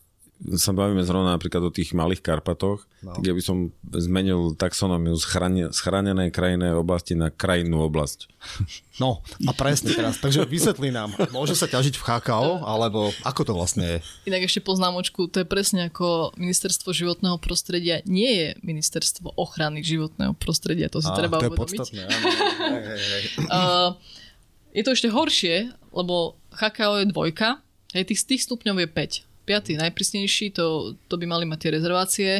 [0.56, 3.12] sa bavíme zrovna napríklad o tých malých Karpatoch, no.
[3.12, 5.28] tak ja by som zmenil taxonómiu z,
[5.68, 8.32] z chránenej oblasti na krajinnú oblasť.
[8.96, 13.52] No a presne teraz, takže vysvetlí nám, môže sa ťažiť v HKO, alebo ako to
[13.52, 13.98] vlastne je?
[14.32, 20.32] Inak ešte poznámočku, to je presne ako ministerstvo životného prostredia nie je ministerstvo ochrany životného
[20.40, 21.60] prostredia, to si a, treba to uvedomiť.
[21.60, 22.28] Je podstatné, áno.
[22.76, 23.24] hej, hej, hej.
[23.50, 23.98] Uh,
[24.72, 27.60] je to ešte horšie, lebo HKO je dvojka,
[27.92, 32.30] hej, tých, tých stupňov je 5 piatý najprísnejší, to, to by mali mať tie rezervácie.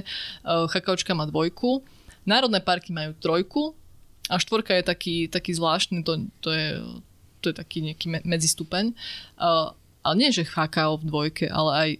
[0.44, 1.82] Chakaočka má dvojku.
[2.28, 3.74] Národné parky majú trojku
[4.30, 6.68] a štvorka je taký, taký zvláštny, to, to, je,
[7.42, 8.94] to je taký nejaký medzistupeň.
[10.00, 11.90] Ale nie, že HKO v dvojke, ale aj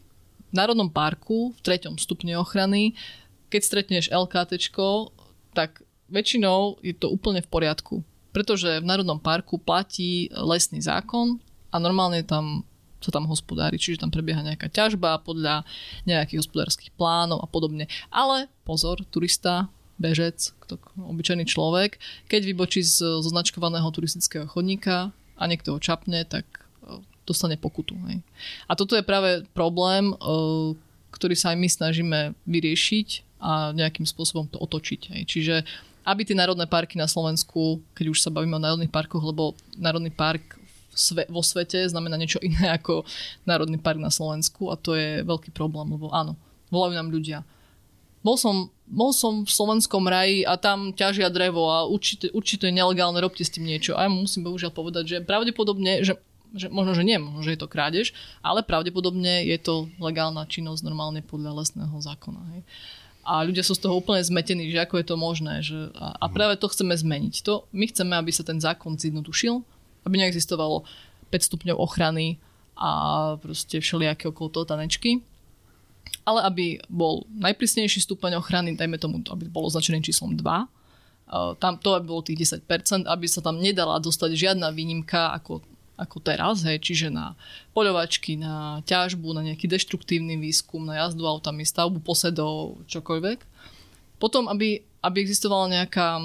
[0.51, 2.95] v Národnom parku v treťom stupne ochrany,
[3.51, 4.63] keď stretneš LKT,
[5.55, 8.03] tak väčšinou je to úplne v poriadku.
[8.31, 11.43] Pretože v Národnom parku platí lesný zákon
[11.75, 12.63] a normálne tam
[13.01, 15.65] sa tam hospodári, čiže tam prebieha nejaká ťažba podľa
[16.05, 17.89] nejakých hospodárskych plánov a podobne.
[18.13, 25.43] Ale pozor, turista, bežec, kto, obyčajný človek, keď vybočí z, zo značkovaného turistického chodníka a
[25.45, 27.97] niekto ho čapne, tak e, dostane pokutu.
[28.09, 28.25] Hej.
[28.65, 30.15] A toto je práve problém, e,
[31.13, 35.01] ktorý sa aj my snažíme vyriešiť a nejakým spôsobom to otočiť.
[35.17, 35.23] Hej.
[35.29, 35.55] Čiže
[36.05, 40.09] aby tie národné parky na Slovensku, keď už sa bavíme o národných parkoch, lebo národný
[40.09, 40.60] park
[40.95, 43.07] sve, vo svete znamená niečo iné ako
[43.47, 46.37] Národný park na Slovensku a to je veľký problém, lebo áno,
[46.71, 47.43] volajú nám ľudia.
[48.21, 52.77] Bol som, bol som v slovenskom raji a tam ťažia drevo a určite, určite je
[52.77, 53.97] nelegálne, robte s tým niečo.
[53.97, 56.21] A ja musím bohužiaľ povedať, že pravdepodobne, že,
[56.53, 58.13] že možno, že nie, možno, že je to krádež,
[58.45, 62.41] ale pravdepodobne je to legálna činnosť normálne podľa lesného zákona.
[62.57, 62.63] Hej.
[63.25, 65.55] A ľudia sú z toho úplne zmetení, že ako je to možné.
[65.65, 67.41] Že, a, a práve to chceme zmeniť.
[67.49, 69.65] To, my chceme, aby sa ten zákon zjednodušil,
[70.05, 70.85] aby neexistovalo
[71.29, 72.41] 5 stupňov ochrany
[72.81, 72.91] a
[73.39, 75.21] proste všelijaké okolo toho tanečky.
[76.25, 80.45] Ale aby bol najprísnejší stupeň ochrany, dajme tomu, aby bol označený číslom 2,
[81.63, 85.63] tam to aby bolo tých 10%, aby sa tam nedala dostať žiadna výnimka ako,
[85.95, 87.39] ako teraz, hej, čiže na
[87.71, 93.39] poľovačky, na ťažbu, na nejaký deštruktívny výskum, na jazdu autami, stavbu posedov, čokoľvek.
[94.19, 96.19] Potom, aby, aby existovala nejaká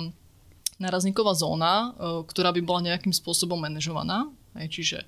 [0.78, 4.28] nárazníková zóna, e, ktorá by bola nejakým spôsobom manažovaná,
[4.60, 5.00] hej, čiže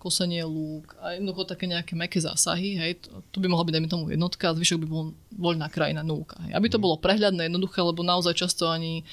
[0.00, 3.90] kosenie lúk a jednoducho také nejaké meké zásahy, hej, to, to by mohla byť, dajme
[3.92, 6.40] tomu, jednotka a zvyšok by bol voľná krajina núka.
[6.48, 6.56] Hej.
[6.56, 6.84] Aby to mhm.
[6.88, 9.04] bolo prehľadné, jednoduché, lebo naozaj často ani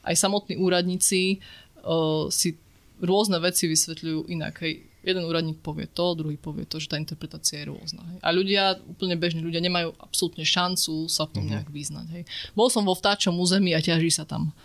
[0.00, 1.44] aj samotní úradníci
[1.84, 2.56] uh, si
[3.04, 4.64] rôzne veci vysvetľujú inak.
[4.64, 4.88] Hej.
[5.04, 8.00] Jeden úradník povie to, druhý povie to, že tá interpretácia je rôzna.
[8.04, 8.18] Hej.
[8.24, 11.52] A ľudia, úplne bežní ľudia, nemajú absolútne šancu sa v tom mm-hmm.
[11.52, 12.06] nejak vyznať.
[12.16, 12.22] Hej.
[12.56, 14.56] Bol som vo vtáčom území a ťaží sa tam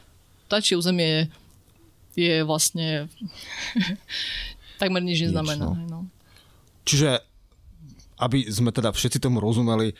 [0.45, 1.29] vtáčie územie
[2.15, 3.11] je, vlastne
[4.81, 5.75] takmer nič neznamená.
[5.75, 5.99] Nič, no.
[6.85, 7.19] Čiže,
[8.21, 9.97] aby sme teda všetci tomu rozumeli,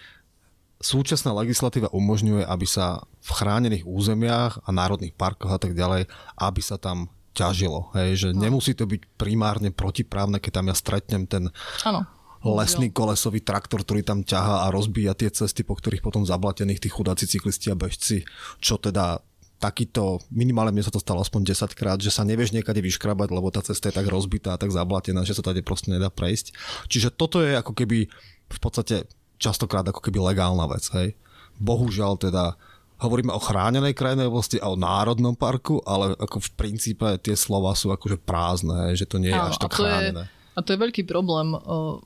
[0.80, 6.08] súčasná legislatíva umožňuje, aby sa v chránených územiach a národných parkoch a tak ďalej,
[6.40, 7.92] aby sa tam ťažilo.
[7.98, 8.48] Hej, že no.
[8.48, 11.52] nemusí to byť primárne protiprávne, keď tam ja stretnem ten
[11.84, 12.08] ano.
[12.48, 16.88] lesný kolesový traktor, ktorý tam ťaha a rozbíja tie cesty, po ktorých potom zablatených tí
[16.88, 18.24] chudáci cyklisti a bežci,
[18.64, 19.20] čo teda
[19.60, 23.48] takýto, minimálne mne sa to stalo aspoň 10 krát, že sa nevieš niekade vyškrabať, lebo
[23.50, 26.52] tá cesta je tak rozbitá, tak zablatená, že sa tady proste nedá prejsť.
[26.92, 28.12] Čiže toto je ako keby
[28.46, 29.08] v podstate
[29.40, 31.16] častokrát ako keby legálna vec, hej.
[31.56, 32.60] Bohužiaľ teda
[33.00, 37.76] hovoríme o chránenej krajnej oblasti a o národnom parku, ale ako v princípe tie slova
[37.76, 40.24] sú akože prázdne, hej, že to nie je Áno, až tak a chránené.
[40.28, 41.52] Je, a to je veľký problém.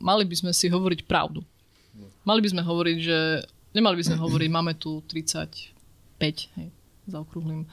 [0.01, 1.45] Mali by sme si hovoriť pravdu.
[2.25, 3.17] Mali by sme hovoriť, že
[3.73, 6.67] nemali by sme hovoriť, máme tu 35 hej,
[7.09, 7.65] zaokrúhlim,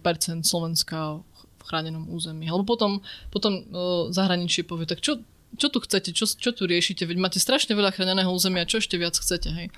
[0.00, 1.18] percent Slovenska
[1.58, 2.46] v chránenom území.
[2.46, 3.00] Lebo potom,
[3.32, 5.24] potom uh, zahraničie povie, tak čo,
[5.56, 9.00] čo tu chcete, čo, čo tu riešite, veď máte strašne veľa chráneného územia, čo ešte
[9.00, 9.68] viac chcete, hej.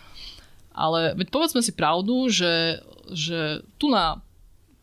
[0.76, 4.20] Ale veď povedzme si pravdu, že, že tu na,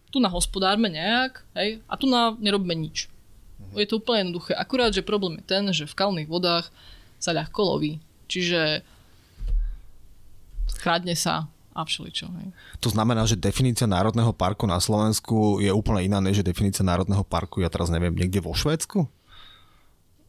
[0.10, 3.12] tu na hospodárme nejak, hej, a tu na nerobme nič.
[3.74, 4.54] Je to úplne jednoduché.
[4.54, 6.70] Akurát, že problém je ten, že v kalných vodách
[7.18, 7.98] sa ľahko loví.
[8.30, 8.86] Čiže
[10.80, 12.30] chradne sa a všeličo.
[12.30, 12.48] Hej.
[12.86, 17.60] To znamená, že definícia Národného parku na Slovensku je úplne iná, než definícia Národného parku,
[17.66, 19.10] ja teraz neviem, niekde vo Švédsku?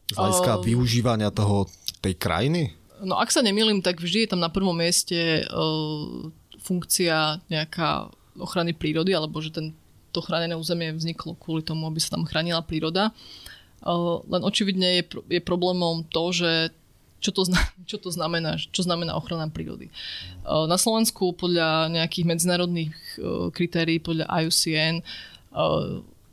[0.09, 1.69] Z hľadiska uh, využívania toho,
[2.01, 2.73] tej krajiny?
[3.01, 6.29] No ak sa nemýlim, tak vždy je tam na prvom mieste uh,
[6.61, 9.73] funkcia nejaká ochrany prírody, alebo že ten,
[10.13, 13.13] to chránené územie vzniklo kvôli tomu, aby sa tam chránila príroda.
[13.85, 16.51] Uh, len očividne je, je problémom to, že
[17.19, 19.89] čo to, zna, čo to znamená, čo znamená ochrana prírody.
[20.45, 22.93] Na Slovensku podľa nejakých medzinárodných
[23.51, 25.01] kritérií, podľa IUCN,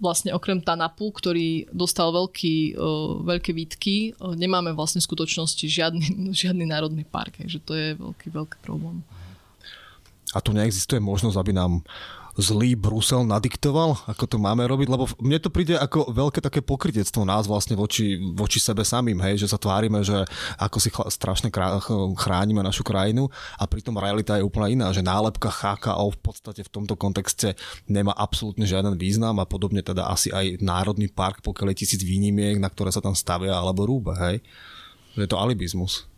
[0.03, 2.75] vlastne okrem TANAPu, ktorý dostal veľký,
[3.23, 6.07] veľké výtky, nemáme vlastne v skutočnosti žiadny,
[6.43, 7.39] žiadny národný park.
[7.39, 9.07] Takže to je veľký, veľký problém.
[10.35, 11.85] A tu neexistuje možnosť, aby nám
[12.37, 17.29] zlý Brusel nadiktoval, ako to máme robiť, lebo mne to príde ako veľké také pokrytectvo
[17.29, 20.25] nás vlastne voči, voči sebe samým, hej, že sa tvárime, že
[20.57, 21.53] ako si chla, strašne
[22.17, 23.29] chránime našu krajinu
[23.61, 27.53] a pritom realita je úplne iná, že nálepka HKO v podstate v tomto kontexte
[27.85, 32.57] nemá absolútne žiaden význam a podobne teda asi aj Národný park, pokiaľ je tisíc výnimiek,
[32.57, 34.41] na ktoré sa tam stavia alebo rúbe, hej.
[35.13, 36.09] Je to alibizmus.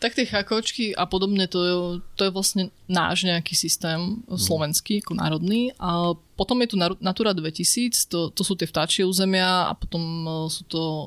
[0.00, 1.74] Tak tie chakočky a podobne, to je,
[2.16, 4.40] to je vlastne náš nejaký systém mhm.
[4.40, 5.76] slovenský, ako národný.
[5.76, 10.28] A potom je tu Natura 2000, to, to sú tie vtáčie územia a potom e,
[10.48, 11.04] sú to e,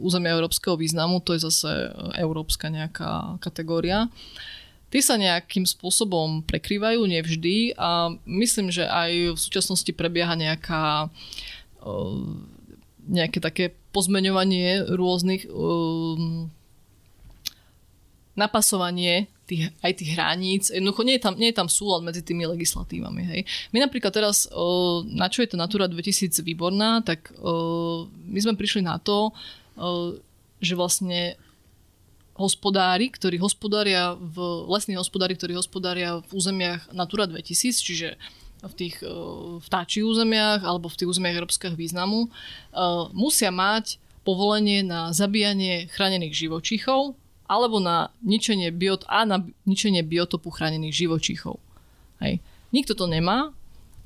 [0.00, 1.68] územia európskeho významu, to je zase
[2.16, 4.08] európska nejaká kategória.
[4.88, 11.12] Tie sa nejakým spôsobom prekrývajú, nevždy a myslím, že aj v súčasnosti prebieha nejaká
[11.84, 11.88] e,
[13.04, 15.50] nejaké také pozmeňovanie rôznych
[18.38, 20.70] napasovanie tých, aj tých hraníc.
[20.70, 23.22] Jednoducho nie je tam, nie je tam súlad medzi tými legislatívami.
[23.26, 23.40] Hej.
[23.74, 24.46] My napríklad teraz,
[25.10, 27.34] na čo je to Natura 2000 výborná, tak
[28.26, 29.34] my sme prišli na to,
[30.62, 31.34] že vlastne
[32.38, 38.16] hospodári, ktorí hospodária v lesní hospodári, ktorí hospodária v územiach Natura 2000, čiže
[38.60, 39.00] v tých
[39.66, 42.28] vtáčich územiach alebo v tých územiach európskeho významu,
[43.12, 47.16] musia mať povolenie na zabíjanie chránených živočíchov
[47.50, 51.58] alebo na ničenie, biot- a na ničenie biotopu chránených živočíchov.
[52.22, 52.38] Hej.
[52.70, 53.50] Nikto to nemá,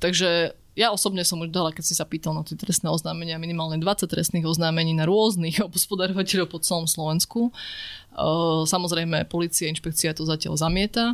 [0.01, 3.77] takže ja osobne som už dala, keď si sa pýtal na tie trestné oznámenia, minimálne
[3.77, 7.53] 20 trestných oznámení na rôznych obospodarovateľov po celom Slovensku.
[8.65, 11.13] Samozrejme, policia, inšpekcia to zatiaľ zamieta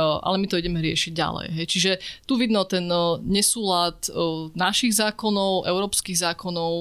[0.00, 1.48] ale my to ideme riešiť ďalej.
[1.68, 1.92] Čiže
[2.24, 2.88] tu vidno ten
[3.28, 4.08] nesúlad
[4.56, 6.72] našich zákonov, európskych zákonov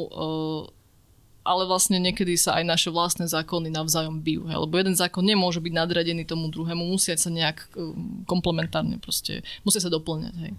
[1.44, 4.48] ale vlastne niekedy sa aj naše vlastné zákony navzájom bijú.
[4.48, 4.64] Hej?
[4.64, 9.84] Lebo jeden zákon nemôže byť nadradený tomu druhému, musia sa nejak um, komplementárne proste, musia
[9.84, 10.36] sa doplňať.
[10.40, 10.52] Hej?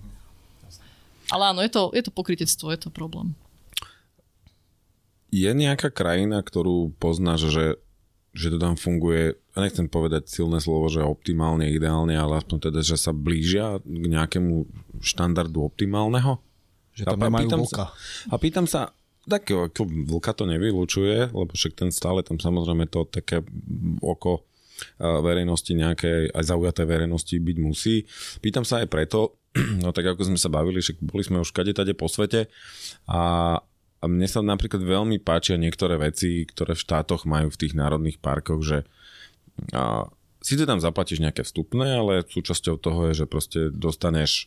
[1.33, 3.33] Ale áno, je to, je to pokrytectvo, je to problém.
[5.33, 7.67] Je nejaká krajina, ktorú poznáš, že,
[8.37, 12.81] že to tam funguje, ja nechcem povedať silné slovo, že optimálne, ideálne, ale aspoň teda,
[12.85, 14.69] že sa blížia k nejakému
[15.01, 16.39] štandardu optimálneho?
[16.95, 17.85] Že tam nemajú pýtam sa,
[18.31, 18.81] a pýtam sa,
[19.25, 23.41] tak ako vlka to nevylučuje, lebo však ten stále tam samozrejme to také
[24.05, 24.45] oko
[24.99, 28.05] verejnosti nejaké, aj zaujaté verejnosti byť musí.
[28.43, 29.39] Pýtam sa aj preto,
[29.83, 32.51] no tak ako sme sa bavili, že boli sme už kade tade po svete
[33.09, 33.59] a,
[34.05, 38.61] mne sa napríklad veľmi páčia niektoré veci, ktoré v štátoch majú v tých národných parkoch,
[38.61, 38.79] že
[39.73, 40.11] a,
[40.45, 44.45] Sice tam zaplatíš nejaké vstupné, ale súčasťou toho je, že proste dostaneš,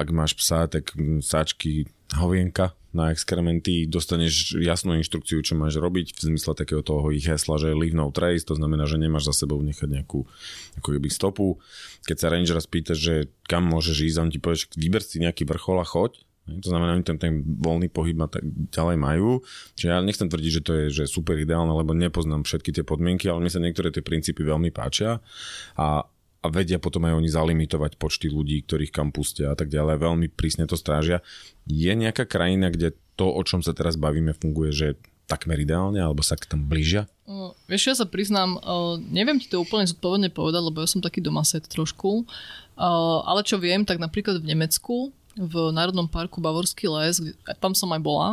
[0.00, 1.84] ak máš psa, tak sáčky
[2.16, 7.58] hovienka na exkrementy, dostaneš jasnú inštrukciu, čo máš robiť v zmysle takého toho ich hesla,
[7.58, 10.22] že leave no trace, to znamená, že nemáš za sebou nechať nejakú
[10.78, 11.58] ako keby stopu.
[12.06, 15.42] Keď sa ranger spýta, že kam môžeš ísť, on ti povie, že vyber si nejaký
[15.44, 19.40] vrchol a choď, to znamená, oni ten, ten voľný pohyb a tak ďalej majú.
[19.80, 23.32] Čiže ja nechcem tvrdiť, že to je že super ideálne, lebo nepoznám všetky tie podmienky,
[23.32, 25.24] ale mne sa niektoré tie princípy veľmi páčia
[25.80, 26.04] a,
[26.44, 29.96] a vedia potom aj oni zalimitovať počty ľudí, ktorých kam pustia a tak ďalej.
[29.96, 31.24] Veľmi prísne to strážia.
[31.64, 34.88] Je nejaká krajina, kde to, o čom sa teraz bavíme, funguje, že
[35.24, 37.08] takmer ideálne, alebo sa k tam blížia?
[37.24, 41.00] Uh, vieš, ja sa priznám, uh, neviem ti to úplne zodpovedne povedať, lebo ja som
[41.00, 46.86] taký domaset trošku, uh, ale čo viem, tak napríklad v Nemecku v Národnom parku Bavorský
[46.86, 48.28] les, kde, tam som aj bola,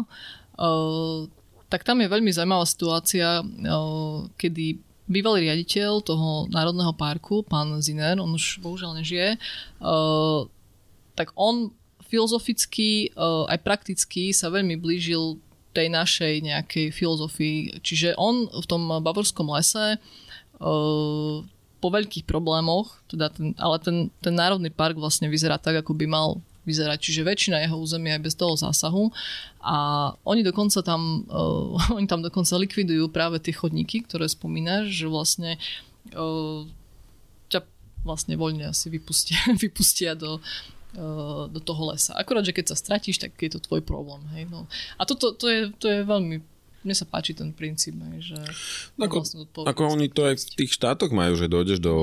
[0.60, 1.26] uh,
[1.72, 8.18] tak tam je veľmi zaujímavá situácia, uh, kedy bývalý riaditeľ toho Národného parku, pán Ziner,
[8.18, 9.36] on už bohužiaľ nežije,
[9.84, 10.48] uh,
[11.20, 11.76] tak on
[12.08, 15.40] filozoficky uh, aj prakticky sa veľmi blížil
[15.72, 17.80] tej našej nejakej filozofii.
[17.80, 21.36] Čiže on v tom bavorskom lese uh,
[21.82, 26.06] po veľkých problémoch, teda ten, ale ten, ten národný park vlastne vyzerá tak, ako by
[26.06, 26.28] mal
[26.66, 26.98] vyzerať.
[27.02, 29.10] Čiže väčšina jeho územia je bez toho zásahu
[29.62, 29.78] a
[30.22, 35.58] oni dokonca tam, uh, oni tam dokonca likvidujú práve tie chodníky, ktoré spomínaš, že vlastne
[36.14, 36.66] uh,
[37.50, 37.66] ťa
[38.06, 40.38] vlastne voľne asi vypustia, vypustia do,
[40.98, 42.14] uh, do toho lesa.
[42.14, 44.22] Akorát, že keď sa stratíš, tak je to tvoj problém.
[44.38, 44.50] Hej?
[44.50, 44.70] No.
[45.02, 46.52] A toto to je, to je veľmi
[46.82, 48.34] mne sa páči ten princíp, že
[48.98, 49.22] ako,
[49.70, 51.94] ako oni to aj v tých štátoch majú, že dojdeš do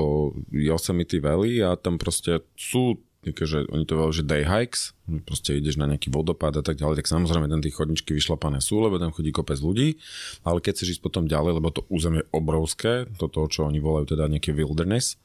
[0.55, 4.95] Yosemite Valley a tam proste sú že oni to volajú, že day hikes,
[5.27, 8.79] proste ideš na nejaký vodopád a tak ďalej, tak samozrejme tam tie chodničky vyšlapané sú,
[8.79, 9.99] lebo tam chodí kopec ľudí,
[10.47, 14.15] ale keď chceš ísť potom ďalej, lebo to územie je obrovské, toto, čo oni volajú
[14.15, 15.19] teda nejaké wilderness,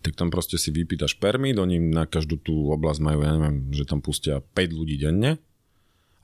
[0.00, 3.84] tak tam proste si vypýtaš permit, oni na každú tú oblasť majú, ja neviem, že
[3.84, 5.36] tam pustia 5 ľudí denne,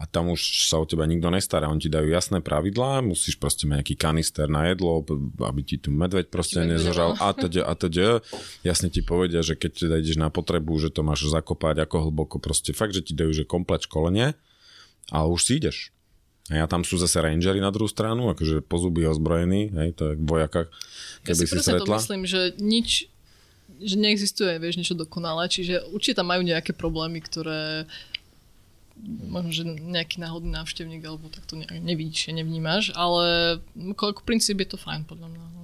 [0.01, 1.69] a tam už sa o teba nikto nestará.
[1.69, 5.05] Oni ti dajú jasné pravidlá, musíš proste mať nejaký kanister na jedlo,
[5.45, 8.25] aby ti tu medveď proste nezožal a teď, a teď.
[8.65, 12.41] Jasne ti povedia, že keď teda ideš na potrebu, že to máš zakopať ako hlboko,
[12.41, 14.33] proste fakt, že ti dajú, že komplet školenie
[15.13, 15.93] a už si ideš.
[16.49, 20.15] A tam sú zase rangery na druhú stranu, akože po zuby ozbrojení, hej, to je
[20.17, 20.73] v vojakách,
[21.29, 21.87] keby ja si, si stretla.
[21.87, 23.07] to myslím, že nič,
[23.79, 27.87] že neexistuje, vieš, niečo dokonalé, čiže určite tam majú nejaké problémy, ktoré
[29.07, 33.59] možno, že nejaký náhodný návštevník alebo tak to nevidíš, nevnímaš, ale
[33.97, 35.45] ako princíp je to fajn podľa mňa.
[35.57, 35.63] No.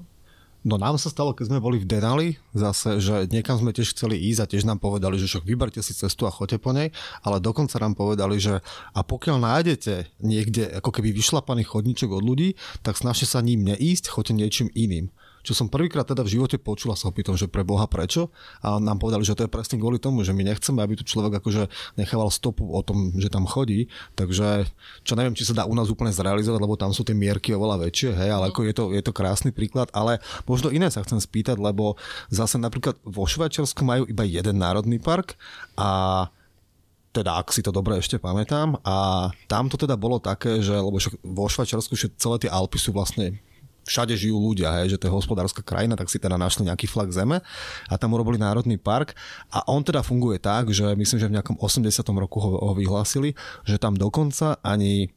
[0.65, 4.17] no nám sa stalo, keď sme boli v Denali zase, že niekam sme tiež chceli
[4.19, 6.91] ísť a tiež nám povedali, že však vyberte si cestu a choďte po nej,
[7.23, 8.65] ale dokonca nám povedali, že
[8.97, 14.09] a pokiaľ nájdete niekde ako keby vyšlapaný chodníčok od ľudí, tak snažte sa ním neísť,
[14.11, 15.13] choďte niečím iným
[15.47, 18.35] čo som prvýkrát teda v živote počul a sa opýtam, že pre Boha prečo.
[18.67, 21.39] A nám povedali, že to je presne kvôli tomu, že my nechceme, aby tu človek
[21.39, 23.87] akože nechával stopu o tom, že tam chodí.
[24.19, 24.67] Takže
[25.07, 27.87] čo neviem, či sa dá u nás úplne zrealizovať, lebo tam sú tie mierky oveľa
[27.87, 29.87] väčšie, hej, ale ako je to, je to krásny príklad.
[29.95, 30.19] Ale
[30.51, 31.95] možno iné sa chcem spýtať, lebo
[32.27, 35.39] zase napríklad vo Švajčiarsku majú iba jeden národný park
[35.79, 36.27] a
[37.15, 38.77] teda ak si to dobre ešte pamätám.
[38.85, 43.41] A tam to teda bolo také, že lebo vo Švajčiarsku celé tie Alpy sú vlastne
[43.87, 47.15] všade žijú ľudia, hej, že to je hospodárska krajina, tak si teda našli nejaký flag
[47.15, 47.39] zeme
[47.87, 49.15] a tam urobili národný park
[49.55, 51.87] a on teda funguje tak, že myslím, že v nejakom 80.
[52.19, 55.15] roku ho, ho vyhlásili, že tam dokonca ani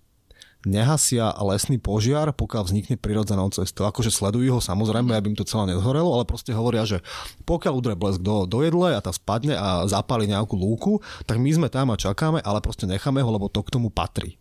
[0.68, 3.88] nehasia lesný požiar, pokiaľ vznikne prirodzenou cestou.
[3.88, 7.00] Akože sledujú ho samozrejme, aby im to celé nezhorelo, ale proste hovoria, že
[7.48, 11.48] pokiaľ udre blesk do, do jedle a tá spadne a zapáli nejakú lúku, tak my
[11.56, 14.36] sme tam a čakáme, ale proste necháme ho, lebo to k tomu patrí.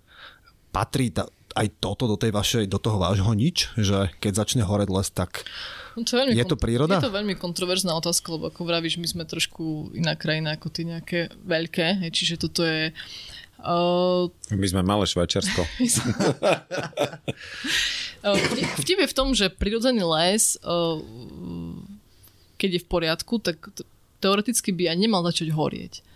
[0.75, 4.89] Patrí tá, aj toto do, tej vašej, do toho vášho nič, že keď začne horeť
[4.95, 5.43] les, tak
[5.99, 7.03] no to je, je to príroda?
[7.03, 10.87] Je to veľmi kontroverzná otázka, lebo ako vravíš, my sme trošku iná krajina ako ty
[10.87, 12.95] nejaké veľké, čiže toto je
[13.59, 15.67] Uh, My sme malé Švajčiarsko.
[18.79, 21.03] Vtip je v tom, že prirodzený les, uh,
[22.55, 23.59] keď je v poriadku, tak
[24.23, 26.07] teoreticky by aj nemal začať horieť.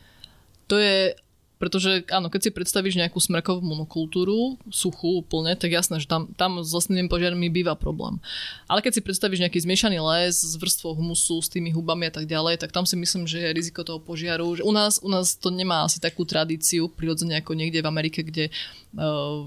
[0.70, 1.18] To je
[1.62, 6.58] pretože áno, keď si predstavíš nejakú smrkovú monokultúru, suchú úplne, tak jasné, že tam, tam
[6.58, 8.18] s lesnými požiarmi býva problém.
[8.66, 12.26] Ale keď si predstavíš nejaký zmiešaný les s vrstvou humusu, s tými hubami a tak
[12.26, 14.58] ďalej, tak tam si myslím, že je riziko toho požiaru.
[14.58, 18.26] Že u, nás, u nás to nemá asi takú tradíciu, prirodzene ako niekde v Amerike,
[18.26, 18.50] kde
[18.98, 19.46] uh,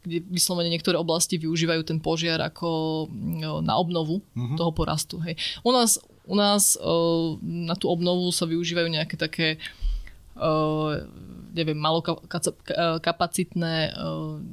[0.00, 3.08] kde vyslovene niektoré oblasti využívajú ten požiar ako
[3.60, 4.56] na obnovu uh-huh.
[4.56, 5.16] toho porastu.
[5.24, 5.36] Hej.
[5.64, 9.83] U nás, u nás uh, na tú obnovu sa využívajú nejaké také uh,
[11.54, 13.94] neviem, malokapacitné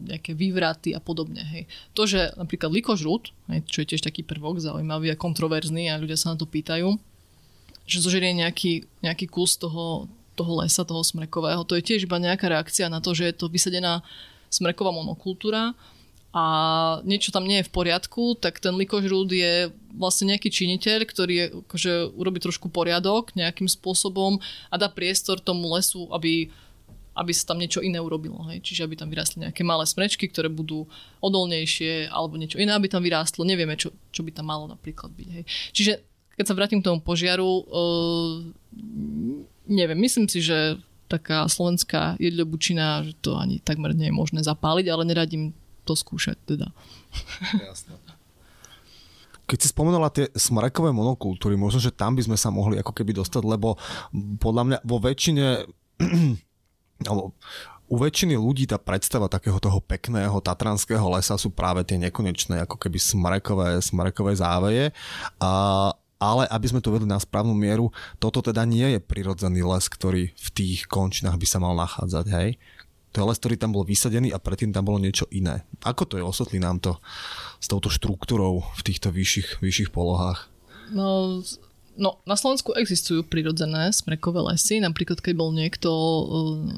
[0.05, 1.41] nejaké vývraty a podobne.
[1.41, 1.65] Hej.
[1.97, 3.33] To, že napríklad likožrút,
[3.65, 6.93] čo je tiež taký prvok zaujímavý a kontroverzný a ľudia sa na to pýtajú,
[7.89, 10.05] že zožerie nejaký, nejaký kus toho,
[10.37, 13.49] toho lesa, toho smrekového, to je tiež iba nejaká reakcia na to, že je to
[13.49, 14.05] vysadená
[14.53, 15.73] smreková monokultúra
[16.31, 16.45] a
[17.03, 21.45] niečo tam nie je v poriadku, tak ten likožrúd je vlastne nejaký činiteľ, ktorý je,
[21.67, 24.39] akože urobí trošku poriadok nejakým spôsobom
[24.71, 26.51] a dá priestor tomu lesu, aby
[27.11, 28.39] aby sa tam niečo iné urobilo.
[28.47, 28.63] Hej?
[28.63, 30.87] Čiže aby tam vyrástli nejaké malé smrečky, ktoré budú
[31.19, 33.43] odolnejšie alebo niečo iné, aby tam vyrástlo.
[33.43, 35.27] Nevieme, čo, čo by tam malo napríklad byť.
[35.27, 35.43] Hej?
[35.75, 35.91] Čiže
[36.39, 38.39] keď sa vrátim k tomu požiaru, uh,
[39.67, 40.79] neviem, myslím si, že
[41.11, 45.51] taká slovenská jedľobučina, že to ani takmer nie je možné zapáliť, ale neradím
[45.83, 46.71] to skúšať teda.
[47.59, 47.99] Jasne.
[49.51, 53.19] Keď si spomenula tie smrekové monokultúry, možno, že tam by sme sa mohli ako keby
[53.19, 53.75] dostať, lebo
[54.39, 55.67] podľa mňa vo väčšine
[57.11, 57.35] alebo
[57.91, 62.79] u väčšiny ľudí tá predstava takého toho pekného tatranského lesa sú práve tie nekonečné ako
[62.79, 64.95] keby smrekové, smrekové záveje
[65.43, 65.51] a
[66.21, 67.89] ale aby sme to vedli na správnu mieru,
[68.21, 72.61] toto teda nie je prirodzený les, ktorý v tých končinách by sa mal nachádzať, hej?
[73.11, 75.65] To je les, ktorý tam bol vysadený a predtým tam bolo niečo iné.
[75.81, 76.23] Ako to je?
[76.23, 77.01] Osvetlí nám to
[77.61, 80.49] s touto štruktúrou v týchto vyšších, vyšších polohách.
[80.91, 81.39] No,
[81.99, 84.79] No, na Slovensku existujú prirodzené smrekové lesy.
[84.79, 86.23] Napríklad, keď bol niekto e,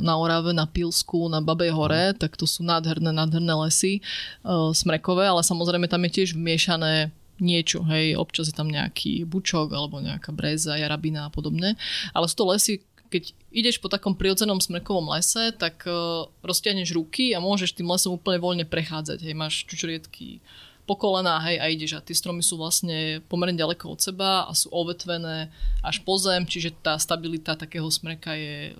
[0.01, 4.01] na Orave, na Pilsku, na Babej hore, tak to sú nádherné, nádherné lesy
[4.41, 9.73] uh, smrekové, ale samozrejme tam je tiež vmiešané niečo, hej, občas je tam nejaký bučok
[9.73, 11.77] alebo nejaká breza, jarabina a podobne.
[12.11, 12.81] Ale sú to lesy,
[13.13, 18.17] keď ideš po takom prirodzenom smrekovom lese, tak uh, roztiahneš ruky a môžeš tým lesom
[18.17, 19.21] úplne voľne prechádzať.
[19.21, 20.41] Hej, máš čučoriedky
[20.83, 24.51] po kolená, hej, a ideš a tie stromy sú vlastne pomerne ďaleko od seba a
[24.51, 25.47] sú ovetvené
[25.79, 28.75] až po zem, čiže tá stabilita takého smreka je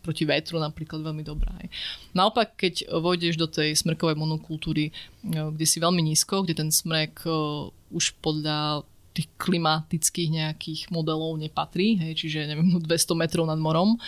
[0.00, 1.52] proti vetru napríklad veľmi dobrá.
[1.60, 1.68] Hej.
[2.16, 4.92] Naopak, keď vojdeš do tej smrkovej monokultúry, e,
[5.28, 7.30] kde si veľmi nízko, kde ten smrek e,
[7.92, 13.98] už podľa tých klimatických nejakých modelov nepatrí, hej, čiže neviem, 200 metrov nad morom,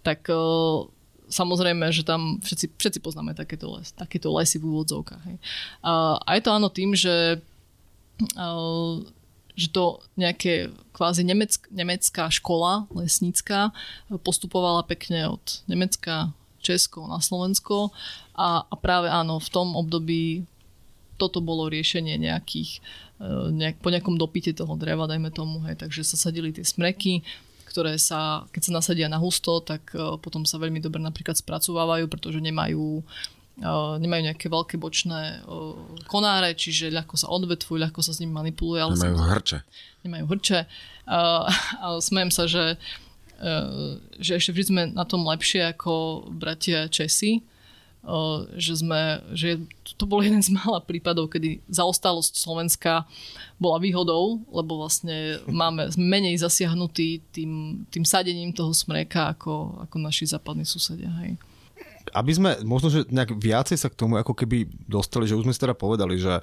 [0.00, 0.86] tak uh,
[1.28, 5.22] samozrejme, že tam všetci, všetci poznáme takéto, les, takéto lesy v úvodzovkách.
[5.26, 5.36] Hej.
[5.82, 7.42] A, a je to áno tým, že,
[9.56, 13.74] že to nejaké kvázi nemeck, nemecká škola lesnícka
[14.22, 16.32] postupovala pekne od Nemecka,
[16.66, 17.94] Česko na Slovensko
[18.34, 20.42] a, a práve áno, v tom období
[21.16, 22.82] toto bolo riešenie nejakých,
[23.22, 27.24] e, nejak, po nejakom dopite toho dreva, dajme tomu, hej, takže sa sadili tie smreky,
[27.76, 32.08] ktoré sa, keď sa nasadia na husto, tak uh, potom sa veľmi dobre napríklad spracovávajú,
[32.08, 33.04] pretože nemajú
[33.56, 35.72] Uh, nemajú nejaké veľké bočné uh,
[36.12, 38.84] konáre, čiže ľahko sa odvetvujú, ľahko sa s ním manipuluje.
[38.84, 39.58] Ale nemajú sa, hrče.
[40.04, 40.58] Nemajú hrče.
[41.08, 41.48] Uh,
[41.80, 42.76] a smejem sa, že,
[44.20, 47.40] že ešte vždy sme na tom lepšie ako bratia Česi,
[48.54, 49.58] že, sme, že
[49.98, 53.02] to bol jeden z mála prípadov, kedy zaostalosť Slovenska
[53.58, 60.30] bola výhodou, lebo vlastne máme menej zasiahnutí tým, tým sadením toho smreka ako, ako naši
[60.30, 61.10] západní susedia.
[61.24, 61.34] Hej.
[62.14, 65.54] Aby sme možno, že nejak viacej sa k tomu ako keby dostali, že už sme
[65.56, 66.38] si teda povedali, že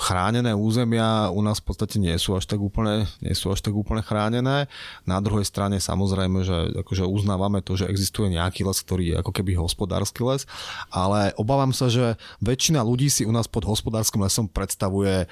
[0.00, 3.76] chránené územia u nás v podstate nie sú až tak úplne, nie sú až tak
[3.76, 4.64] úplne chránené.
[5.04, 9.32] Na druhej strane samozrejme, že akože uznávame to, že existuje nejaký les, ktorý je ako
[9.36, 10.48] keby hospodársky les,
[10.88, 15.28] ale obávam sa, že väčšina ľudí si u nás pod hospodárskym lesom predstavuje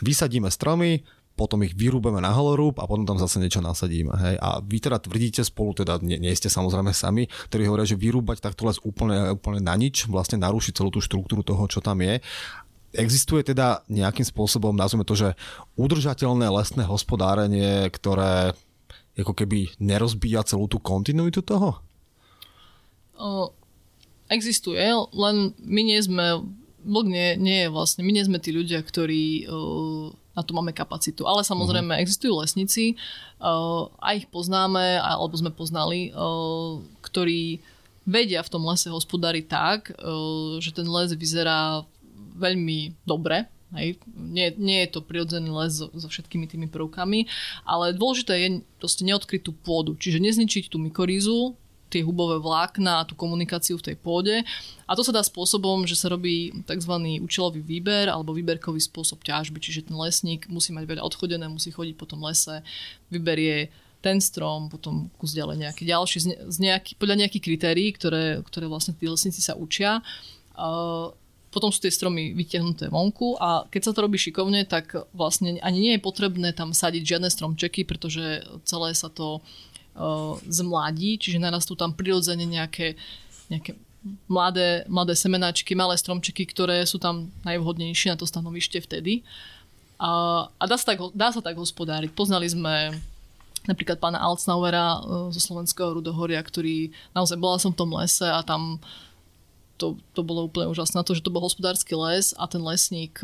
[0.00, 1.04] vysadíme stromy,
[1.36, 4.16] potom ich vyrúbeme na holorúb a potom tam zase niečo nasadíme.
[4.16, 4.36] Hej.
[4.40, 8.40] A vy teda tvrdíte spolu, teda nie, nie ste samozrejme sami, ktorí hovoria, že vyrúbať
[8.40, 12.24] takto les úplne, úplne na nič, vlastne narušiť celú tú štruktúru toho, čo tam je.
[12.96, 15.36] Existuje teda nejakým spôsobom, nazveme to, že
[15.76, 18.56] udržateľné lesné hospodárenie, ktoré
[19.16, 21.80] ako keby nerozbíja celú tú kontinuitu toho?
[23.16, 23.52] O,
[24.28, 26.44] existuje, len my nie sme
[26.86, 30.70] blog nie, nie je vlastne, my nie sme tí ľudia, ktorí uh, na to máme
[30.70, 31.26] kapacitu.
[31.26, 32.04] Ale samozrejme uh-huh.
[32.06, 32.94] existujú lesníci,
[33.42, 37.58] uh, a ich poznáme, alebo sme poznali, uh, ktorí
[38.06, 41.82] vedia v tom lese hospodári tak, uh, že ten les vyzerá
[42.36, 43.98] veľmi dobre, Hej.
[44.14, 47.26] Nie, nie je to prirodzený les so, so všetkými tými prvkami,
[47.66, 51.58] ale dôležité je proste neodkryť tú pôdu, čiže nezničiť tú mykorízu,
[51.90, 54.42] tie hubové vlákna a tú komunikáciu v tej pôde.
[54.86, 56.92] A to sa dá spôsobom, že sa robí tzv.
[57.22, 61.94] účelový výber alebo výberkový spôsob ťažby, čiže ten lesník musí mať veľa odchodené, musí chodiť
[61.94, 62.62] po tom lese,
[63.10, 63.70] vyberie
[64.02, 68.94] ten strom, potom kus ďalej nejaký ďalší, z, nejaký, podľa nejakých kritérií, ktoré, ktoré vlastne
[68.94, 70.02] tí lesníci sa učia.
[70.54, 71.10] Uh,
[71.56, 75.78] potom sú tie stromy vytiahnuté vonku a keď sa to robí šikovne, tak vlastne ani
[75.80, 79.40] nie je potrebné tam sadiť žiadne stromčeky, pretože celé sa to
[80.44, 83.00] zmladí, čiže narastú tam prirodzene nejaké,
[83.48, 83.72] nejaké
[84.28, 89.24] mladé, mladé semenáčky, malé stromčeky, ktoré sú tam najvhodnejšie na to stanovište vtedy.
[89.96, 92.12] A, a dá, sa tak, dá sa tak hospodáriť.
[92.12, 92.92] Poznali sme
[93.64, 95.00] napríklad pána Alcnauera
[95.32, 98.76] zo slovenského rudohoria, ktorý naozaj bola som v tom lese a tam
[99.76, 101.04] to, to bolo úplne úžasné.
[101.04, 103.20] To, že to bol hospodársky les a ten lesník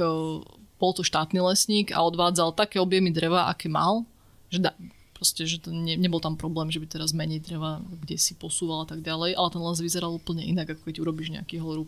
[0.82, 4.03] bol to štátny lesník a odvádzal také objemy dreva, aké mal,
[4.50, 4.74] že da,
[5.14, 8.82] proste, že to ne, nebol tam problém, že by teraz menej dreva kde si posúval
[8.82, 11.86] a tak ďalej, ale ten les vyzeral úplne inak, ako keď urobíš nejaký holrúb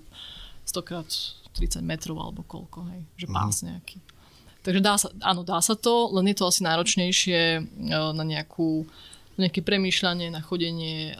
[0.62, 3.34] 100 30 metrov alebo koľko, hej, že mhm.
[3.34, 3.98] pás nejaký.
[4.64, 7.60] Takže dá sa, áno, dá sa to, len je to asi náročnejšie e,
[7.92, 8.88] na nejakú
[9.40, 11.16] nejaké premýšľanie, na chodenie, e,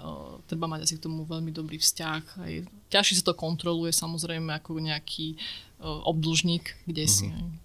[0.47, 2.23] treba mať asi k tomu veľmi dobrý vzťah.
[2.41, 2.53] Aj
[2.91, 5.37] ťažšie sa to kontroluje samozrejme ako nejaký e,
[5.83, 7.29] obdlžník, kde si.
[7.31, 7.65] Mm-hmm.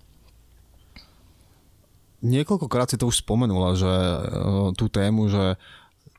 [2.20, 5.56] Niekoľkokrát si to už spomenula, že uh, tú tému, že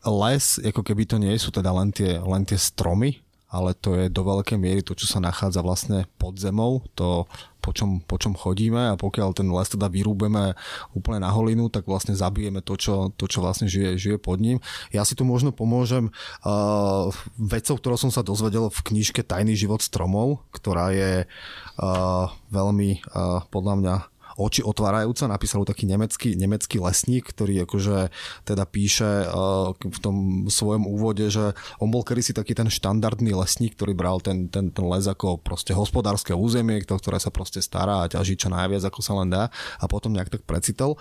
[0.00, 3.20] les, ako keby to nie sú teda len tie, len tie stromy,
[3.50, 7.26] ale to je do veľkej miery to, čo sa nachádza vlastne pod zemou, to
[7.60, 10.56] po čom, po čom chodíme a pokiaľ ten les teda vyrúbeme
[10.96, 14.62] úplne na holinu, tak vlastne zabijeme to, čo, to, čo vlastne žije, žije pod ním.
[14.96, 19.84] Ja si tu možno pomôžem uh, vecou, ktorou som sa dozvedel v knižke Tajný život
[19.84, 23.94] stromov, ktorá je uh, veľmi uh, podľa mňa
[24.40, 25.28] oči otvárajúca.
[25.28, 28.08] Napísal taký nemecký, nemecký lesník, ktorý akože
[28.48, 30.16] teda píše uh, v tom
[30.48, 34.84] svojom úvode, že on bol kedysi taký ten štandardný lesník, ktorý bral ten, ten, ten
[34.88, 39.00] les ako proste hospodárske územie, to, ktoré sa proste stará a ťaží čo najviac, ako
[39.04, 40.96] sa len dá a potom nejak tak precitol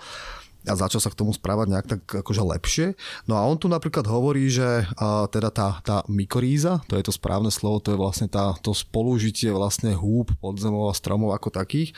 [0.68, 2.86] a začal sa k tomu správať nejak tak akože lepšie.
[3.24, 7.12] No a on tu napríklad hovorí, že a, teda tá, tá mykoríza, to je to
[7.14, 11.96] správne slovo, to je vlastne tá, to spolužitie vlastne húb, podzemov a stromov ako takých,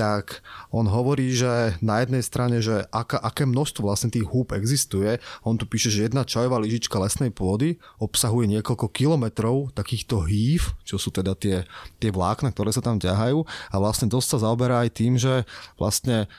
[0.00, 0.40] tak
[0.72, 5.20] on hovorí, že na jednej strane, že aká, aké množstvo vlastne tých húb existuje.
[5.44, 10.96] On tu píše, že jedna čajová lyžička lesnej pôdy obsahuje niekoľko kilometrov takýchto hýv, čo
[10.96, 11.68] sú teda tie,
[12.00, 15.44] tie vlákna, ktoré sa tam ťahajú a vlastne dosť sa zaoberá aj tým, že
[15.76, 16.32] vlastne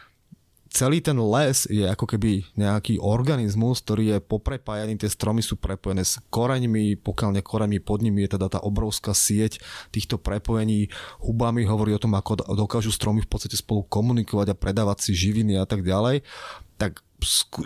[0.72, 6.07] celý ten les je ako keby nejaký organizmus, ktorý je poprepájaný, tie stromy sú prepojené
[6.07, 9.59] s koreňmi, pokiaľ ne koreňmi pod nimi je teda tá obrovská sieť
[9.91, 10.88] týchto prepojení
[11.28, 15.59] hubami, hovorí o tom, ako dokážu stromy v podstate spolu komunikovať a predávať si živiny
[15.59, 16.24] a tak ďalej.
[16.80, 17.03] Tak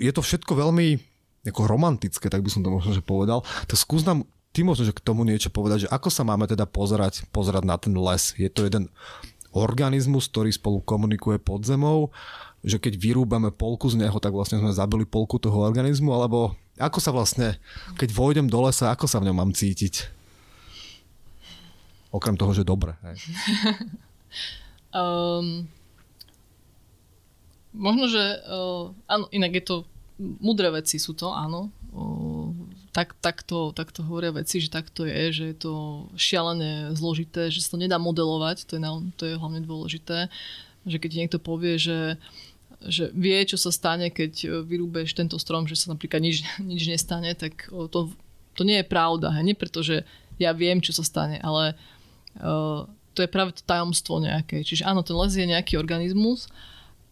[0.01, 0.97] je to všetko veľmi
[1.45, 3.45] ako romantické, tak by som to možno že povedal.
[3.69, 6.65] Tak skús nám ty možno, že k tomu niečo povedať, že ako sa máme teda
[6.65, 8.33] pozerať, pozerať na ten les.
[8.33, 8.89] Je to jeden
[9.55, 12.11] organizmus, ktorý spolu komunikuje pod zemou
[12.65, 16.99] že keď vyrúbame polku z neho, tak vlastne sme zabili polku toho organizmu, alebo ako
[16.99, 17.61] sa vlastne,
[17.95, 20.11] keď vojdem do lesa, ako sa v ňom mám cítiť?
[22.09, 22.97] Okrem toho, že dobre.
[24.89, 25.69] Um,
[27.85, 29.75] možno, že uh, áno, inak je to
[30.17, 31.71] mudré veci sú to, áno.
[31.95, 32.51] Uh,
[32.95, 35.73] tak, takto, takto hovoria veci, že takto je, že je to
[36.15, 38.81] šialené zložité, že sa to nedá modelovať, to je,
[39.19, 40.31] to je hlavne dôležité.
[40.87, 42.15] Že keď niekto povie, že
[42.83, 46.89] že vie, čo sa stane, keď e, vyrúbeš tento strom, že sa napríklad nič, nič
[46.89, 48.11] nestane, tak to,
[48.55, 49.31] to nie je pravda.
[49.35, 49.41] He?
[49.43, 50.03] Nie preto, že
[50.35, 51.79] ja viem, čo sa stane, ale
[52.43, 52.83] uh,
[53.15, 54.59] to je práve to tajomstvo nejaké.
[54.67, 56.51] Čiže áno, ten les je nejaký organizmus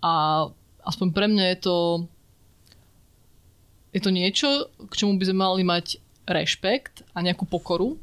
[0.03, 0.47] a
[0.83, 1.77] aspoň pre mňa je to
[3.93, 4.49] je to niečo,
[4.89, 7.95] k čomu by sme mali mať rešpekt a nejakú pokoru,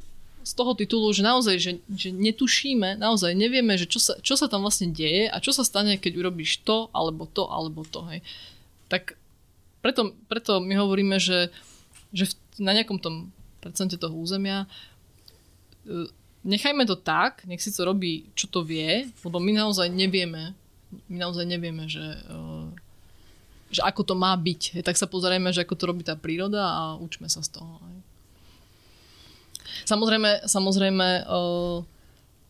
[0.50, 4.50] z toho titulu, že naozaj, že, že netušíme, naozaj nevieme, že čo sa, čo sa
[4.50, 8.02] tam vlastne deje a čo sa stane, keď urobíš to, alebo to, alebo to.
[8.10, 8.26] Hej.
[8.90, 9.14] Tak
[9.78, 11.54] preto, preto my hovoríme, že,
[12.10, 13.30] že na nejakom tom
[13.62, 14.66] percente toho územia
[15.86, 16.10] e,
[16.42, 20.58] nechajme to tak, nech si to robí, čo to vie, lebo my naozaj nevieme,
[21.06, 22.38] my naozaj nevieme, že, e,
[23.70, 24.82] že ako to má byť.
[24.82, 27.78] Tak sa pozrieme, že ako to robí tá príroda a učme sa z toho.
[27.86, 27.99] Hej.
[29.90, 31.82] Samozrejme, samozrejme uh,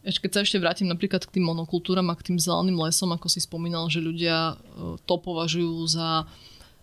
[0.04, 3.32] ešte keď sa ešte vrátim napríklad k tým monokultúram a k tým zeleným lesom, ako
[3.32, 6.28] si spomínal, že ľudia uh, to považujú za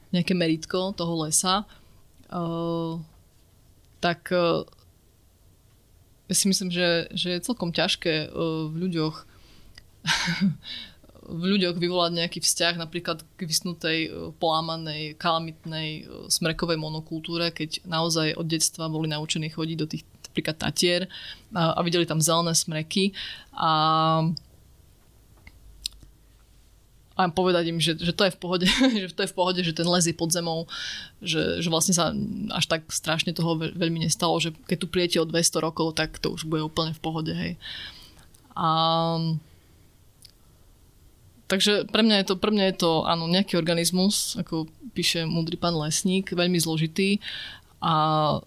[0.09, 1.61] nejaké meritko toho lesa,
[2.33, 2.97] uh,
[4.01, 4.29] tak
[6.29, 8.29] ja si myslím, že, že je celkom ťažké
[8.69, 9.25] v ľuďoch
[11.27, 13.99] v ľuďoch vyvolať nejaký vzťah napríklad k vysnutej,
[14.39, 20.07] polámanej, kalamitnej smrekovej monokultúre, keď naozaj od detstva boli naučení chodiť do tých
[20.37, 21.09] napríklad Tatier
[21.57, 23.17] a, a videli tam zelené smreky
[23.57, 24.29] a
[27.17, 28.69] a povedať im, že, že to je v pohode,
[29.09, 30.69] že to je v pohode, že ten les je pod zemou,
[31.17, 32.13] že, že vlastne sa
[32.53, 36.29] až tak strašne toho veľmi nestalo, že keď tu prijete o 200 rokov, tak to
[36.29, 37.57] už bude úplne v pohode, hej.
[38.53, 38.69] A,
[41.49, 45.57] takže pre mňa je to, pre mňa je to áno, nejaký organizmus, ako píše múdry
[45.57, 47.17] pán lesník, veľmi zložitý
[47.81, 48.37] a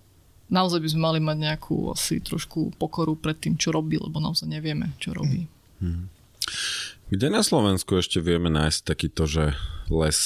[0.50, 4.50] naozaj by sme mali mať nejakú asi trošku pokoru pred tým, čo robí, lebo naozaj
[4.50, 5.46] nevieme, čo robí.
[5.78, 6.10] Hmm.
[7.10, 9.54] Kde na Slovensku ešte vieme nájsť takýto, že
[9.90, 10.18] les,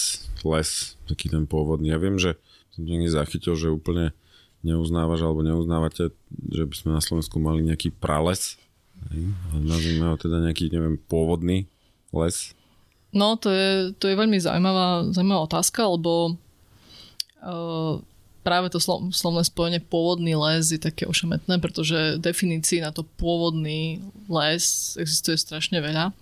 [0.45, 0.69] les,
[1.09, 1.93] taký ten pôvodný.
[1.93, 2.37] Ja viem, že
[2.73, 4.17] som niekde zachytil, že úplne
[4.65, 6.13] neuznávaš alebo neuznávate,
[6.51, 8.57] že by sme na Slovensku mali nejaký prales.
[9.53, 11.69] Nazvime ho teda nejaký, neviem, pôvodný
[12.13, 12.57] les.
[13.15, 16.35] No, to je, to je veľmi zaujímavá, zaujímavá otázka, lebo
[17.45, 18.03] uh,
[18.45, 18.79] práve to
[19.11, 25.81] slovné spojenie pôvodný les je také ošemetné, pretože definícií na to pôvodný les existuje strašne
[25.81, 26.13] veľa.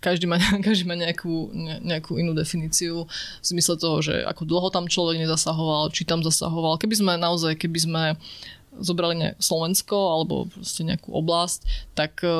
[0.00, 1.52] každý má, každý má nejakú,
[1.84, 6.80] nejakú inú definíciu v zmysle toho, že ako dlho tam človek nezasahoval, či tam zasahoval.
[6.80, 8.02] Keby sme naozaj, keby sme
[8.80, 12.32] zobrali ne, Slovensko alebo proste nejakú oblasť, tak e,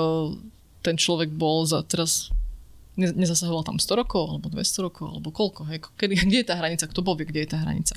[0.81, 2.33] ten človek bol za teraz
[2.97, 6.84] ne- tam 100 rokov, alebo 200 rokov, alebo koľko, hej, kedy, kde je tá hranica,
[6.88, 7.95] kto povie, kde je tá hranica.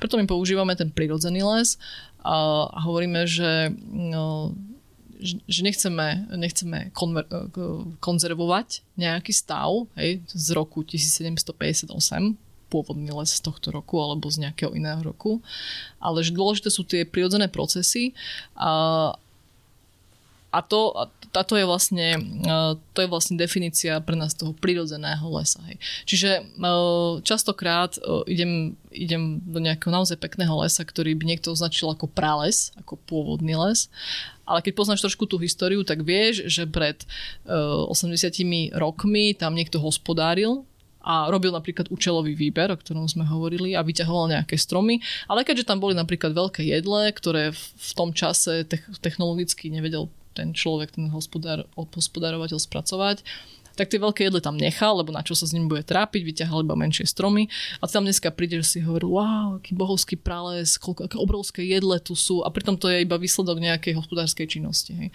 [0.00, 1.76] Preto my používame ten prirodzený les
[2.24, 4.56] a, a hovoríme, že no,
[5.20, 7.26] že nechceme, nechceme konver-
[7.98, 12.38] konzervovať nejaký stav hej, z roku 1758,
[12.68, 15.42] pôvodný les z tohto roku alebo z nejakého iného roku,
[15.98, 18.14] ale že dôležité sú tie prirodzené procesy
[18.54, 19.10] a,
[20.52, 20.94] a to,
[21.32, 22.16] táto je vlastne,
[22.92, 25.60] to je vlastne definícia pre nás toho prirodzeného lesa.
[25.68, 25.76] Hej.
[26.08, 26.30] Čiže
[27.24, 32.96] častokrát idem, idem do nejakého naozaj pekného lesa, ktorý by niekto označil ako prales, ako
[33.04, 33.92] pôvodný les.
[34.48, 37.04] Ale keď poznáš trošku tú históriu, tak vieš, že pred
[37.44, 40.64] 80 rokmi tam niekto hospodáril
[41.04, 45.00] a robil napríklad účelový výber, o ktorom sme hovorili a vyťahoval nejaké stromy.
[45.30, 48.64] Ale keďže tam boli napríklad veľké jedle, ktoré v tom čase
[49.00, 53.22] technologicky nevedel ten človek, ten hospodár, hospodárovateľ spracovať,
[53.78, 56.66] tak tie veľké jedle tam nechal, lebo na čo sa s ním bude trápiť, vyťahal
[56.66, 57.46] iba menšie stromy.
[57.78, 62.18] A tam dneska prídeš si hovoril, wow, aký bohovský prales, koľko, aké obrovské jedle tu
[62.18, 64.98] sú a pritom to je iba výsledok nejakej hospodárskej činnosti.
[64.98, 65.08] Hej.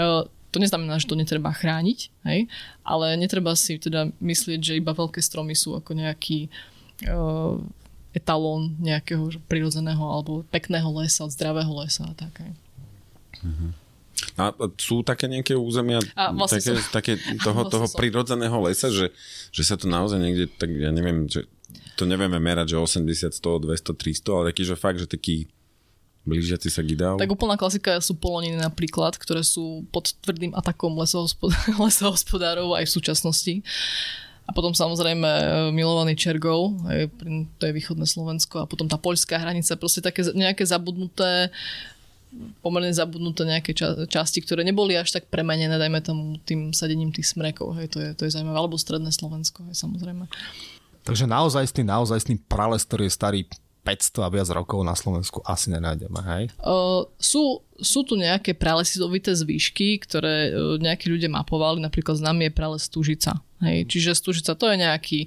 [0.00, 2.48] Uh, to neznamená, že to netreba chrániť, hej?
[2.82, 6.48] ale netreba si teda myslieť, že iba veľké stromy sú ako nejaký
[7.06, 7.60] uh,
[8.10, 12.34] etalón nejakého prirodzeného alebo pekného lesa, zdravého lesa a tak.
[12.42, 12.52] Hej.
[13.46, 13.70] Mm-hmm.
[14.38, 17.12] A sú také nejaké územia a také, som, také
[17.46, 17.96] toho, toho som.
[17.98, 19.10] prirodzeného lesa, že,
[19.50, 21.48] že sa to naozaj niekde, tak ja neviem, že
[21.98, 25.50] to nevieme merať, že 80, 100, 200, 300, ale taký, že fakt, že taký
[26.24, 27.18] blížiaci sa k ideálu?
[27.20, 31.52] Tak úplná klasika sú poloniny napríklad, ktoré sú pod tvrdým atakom lesohospod-
[31.84, 33.54] lesohospodárov aj v súčasnosti.
[34.48, 36.74] A potom samozrejme e, milovaný Čergov,
[37.58, 41.54] to je východné Slovensko a potom tá poľská hranica, proste také nejaké zabudnuté
[42.62, 47.30] pomerne zabudnuté nejaké ča- časti, ktoré neboli až tak premenené, dajme tomu tým sadením tých
[47.34, 50.30] smrekov, hej, to je, to je zaujímavé, alebo stredné Slovensko, hej, samozrejme.
[51.02, 53.40] Takže naozaj naozajstný prales, ktorý je starý
[53.80, 56.44] 500 a viac rokov na Slovensku asi nenájdeme, hej?
[56.60, 62.52] Uh, sú, sú tu nejaké pralesizovité zvyšky, ktoré uh, nejakí ľudia mapovali, napríklad známy je
[62.52, 63.40] prales Stužica.
[63.60, 63.92] Hej.
[63.92, 65.18] Čiže Stužica to je nejaký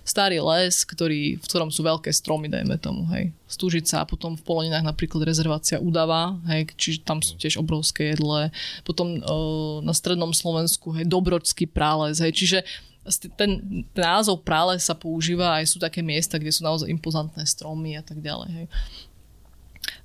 [0.00, 3.04] starý les, ktorý, v ktorom sú veľké stromy, dajme tomu.
[3.12, 3.36] Hej.
[3.44, 8.48] Stužica a potom v Poloninách napríklad rezervácia Udava, hej, čiže tam sú tiež obrovské jedle.
[8.84, 12.20] Potom uh, na strednom Slovensku hej, Dobrodský prales.
[12.20, 12.32] Hej.
[12.32, 12.58] Čiže
[13.34, 18.02] ten, názov prále sa používa aj sú také miesta, kde sú naozaj impozantné stromy a
[18.06, 18.50] tak ďalej.
[18.54, 18.66] Hej.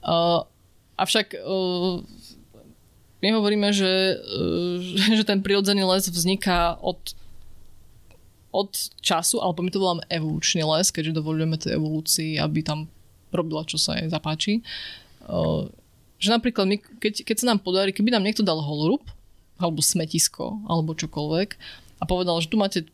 [0.02, 0.42] Uh,
[0.98, 2.02] avšak uh,
[3.22, 4.82] my hovoríme, že, uh,
[5.18, 6.98] že ten prirodzený les vzniká od,
[8.50, 12.90] od času, alebo my to voláme evolučný les, keďže dovolujeme tej evolúcii, aby tam
[13.30, 14.66] robila, čo sa jej zapáči.
[15.30, 15.70] Uh,
[16.18, 19.06] že napríklad, my, keď, keď sa nám podarí, keby nám niekto dal holorub,
[19.62, 21.50] alebo smetisko, alebo čokoľvek,
[21.98, 22.86] a povedal, že tu máte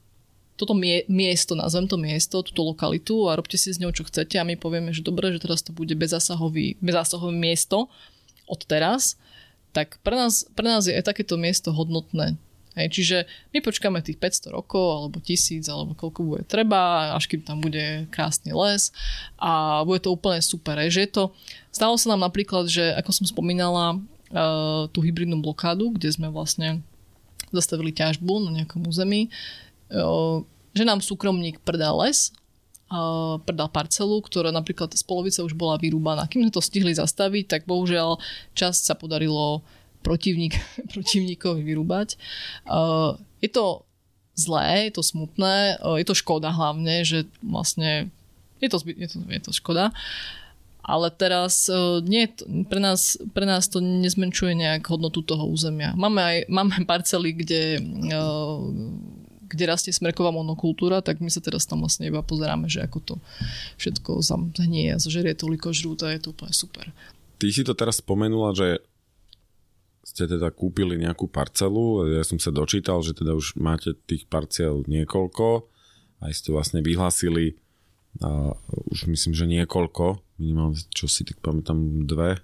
[0.53, 4.37] toto mie- miesto, nazvem to miesto, túto lokalitu a robte si s ňou, čo chcete
[4.37, 7.89] a my povieme, že dobre, že teraz to bude bezásahový, bezásahové miesto
[8.45, 9.17] od teraz,
[9.73, 12.37] tak pre nás, pre nás je aj takéto miesto hodnotné.
[12.73, 13.17] Hej, čiže
[13.53, 18.09] my počkáme tých 500 rokov, alebo tisíc, alebo koľko bude treba, až kým tam bude
[18.09, 18.89] krásny les
[19.37, 20.81] a bude to úplne super.
[20.81, 21.23] Hej, že je to,
[21.69, 24.01] stalo sa nám napríklad, že ako som spomínala,
[24.33, 26.81] uh, tú hybridnú blokádu, kde sme vlastne
[27.53, 29.29] zastavili ťažbu na nejakom území,
[30.73, 32.33] že nám súkromník predal les,
[33.45, 36.29] predal parcelu, ktorá napríklad z polovice už bola vyrúbaná.
[36.29, 38.21] Kým sme to stihli zastaviť, tak bohužiaľ
[38.53, 39.65] časť sa podarilo
[40.05, 40.57] protivník,
[40.93, 42.19] protivníkovi vyrúbať.
[43.41, 43.85] Je to
[44.33, 48.09] zlé, je to smutné, je to škoda hlavne, že vlastne
[48.61, 49.93] je to, je to, je to škoda.
[50.83, 51.71] Ale teraz
[52.03, 52.27] nie,
[52.67, 55.95] pre, nás, pre nás to nezmenšuje nejak hodnotu toho územia.
[55.95, 57.79] Máme aj máme parcely, kde,
[59.47, 63.15] kde rastie smreková monokultúra, tak my sa teraz tam vlastne iba pozeráme, že ako to
[63.79, 66.91] všetko zahnie a zožerie toliko žrút a je to úplne super.
[67.39, 68.83] Ty si to teraz spomenula, že
[70.03, 74.83] ste teda kúpili nejakú parcelu, ja som sa dočítal, že teda už máte tých parciel
[74.83, 75.63] niekoľko,
[76.19, 77.55] aj ste vlastne vyhlasili
[78.21, 78.53] a
[78.93, 82.43] už myslím, že niekoľko, minimálne čo si tak pamätám dve,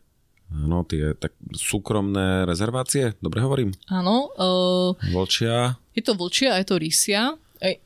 [0.49, 3.69] Áno, tie tak súkromné rezervácie, dobre hovorím?
[3.85, 4.33] Áno.
[4.33, 5.77] Uh, Vlčia.
[5.93, 7.37] Je to Vlčia a je to Rysia.
[7.61, 7.77] Ej,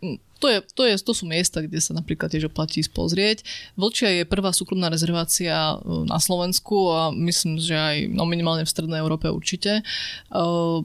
[0.43, 3.47] to, je, to, je, to sú miesta, kde sa napríklad tiež oplatí spozrieť.
[3.79, 8.99] Vlčia je prvá súkromná rezervácia na Slovensku a myslím, že aj no minimálne v Strednej
[8.99, 9.87] Európe určite.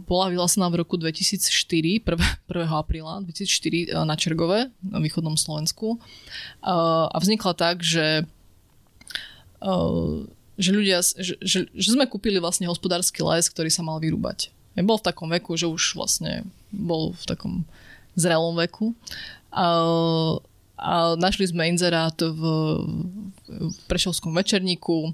[0.07, 2.07] Bola vyhlásená v roku 2004, 1.
[2.07, 2.71] 1.
[2.71, 5.99] apríla 2004 na Čergove, na východnom Slovensku.
[6.63, 8.23] A vznikla tak, že
[10.59, 14.55] že ľudia, že, že, že sme kúpili vlastne hospodársky les, ktorý sa mal vyrúbať.
[14.79, 17.55] Bol v takom veku, že už vlastne bol v takom
[18.19, 18.95] zrelom veku.
[19.53, 19.67] A,
[21.19, 22.43] našli sme inzerát v,
[23.49, 25.11] v Prešovskom večerníku.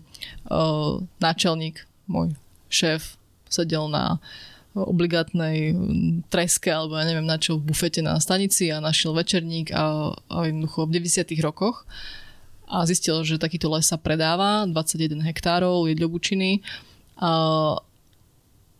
[1.23, 2.37] Náčelník, môj
[2.69, 3.17] šéf,
[3.49, 4.19] sedel na
[4.75, 5.71] obligátnej
[6.27, 10.37] treske alebo ja neviem na čo v bufete na stanici a našiel večerník a, a
[10.51, 11.87] jednoducho v 90 rokoch.
[12.67, 16.65] A zistil, že takýto les sa predáva, 21 hektárov jedľobučiny.
[17.23, 17.33] A,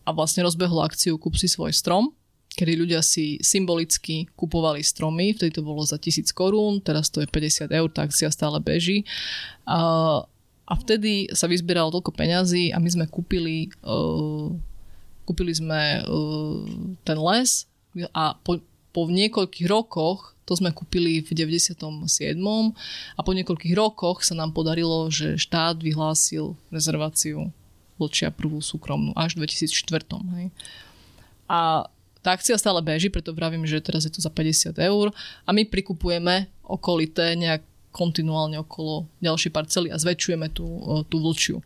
[0.03, 2.11] a vlastne rozbehol akciu Kúp si svoj strom,
[2.55, 7.29] kedy ľudia si symbolicky kupovali stromy, vtedy to bolo za 1000 korún, teraz to je
[7.29, 9.03] 50 eur, tak si stále beží.
[9.67, 10.23] A,
[10.65, 14.49] a vtedy sa vyzbieralo toľko peňazí a my sme kúpili uh,
[15.25, 16.63] kúpili sme uh,
[17.03, 17.67] ten les
[18.13, 18.61] a po,
[18.93, 21.81] po niekoľkých rokoch, to sme kúpili v 97.
[23.17, 27.49] a po niekoľkých rokoch sa nám podarilo, že štát vyhlásil rezerváciu
[27.95, 30.19] Vlčia prvú súkromnú až v 2004.
[30.35, 30.47] Hej.
[31.47, 31.87] A
[32.25, 35.13] tá akcia stále beží, preto vravím, že teraz je to za 50 eur
[35.45, 37.61] a my prikupujeme okolité nejak
[37.93, 40.67] kontinuálne okolo ďalšej parcely a zväčšujeme tú,
[41.07, 41.61] tú vlčiu.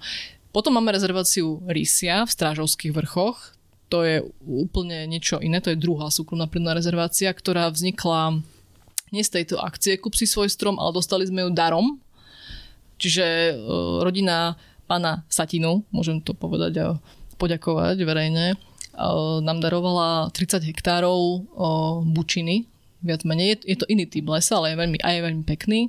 [0.51, 3.55] Potom máme rezerváciu Rysia v Strážovských vrchoch.
[3.89, 8.45] To je úplne niečo iné, to je druhá súkromná prírodná rezervácia, ktorá vznikla
[9.09, 11.97] nie z tejto akcie Kup si svoj strom, ale dostali sme ju darom.
[13.01, 13.57] Čiže
[14.05, 16.87] rodina pána Satinu, môžem to povedať a
[17.41, 18.59] poďakovať verejne,
[19.41, 21.39] nám darovala 30 hektárov e,
[22.11, 22.67] bučiny,
[23.03, 23.63] viac menej.
[23.63, 25.81] Je, to iný typ lesa, ale je veľmi, aj je veľmi pekný.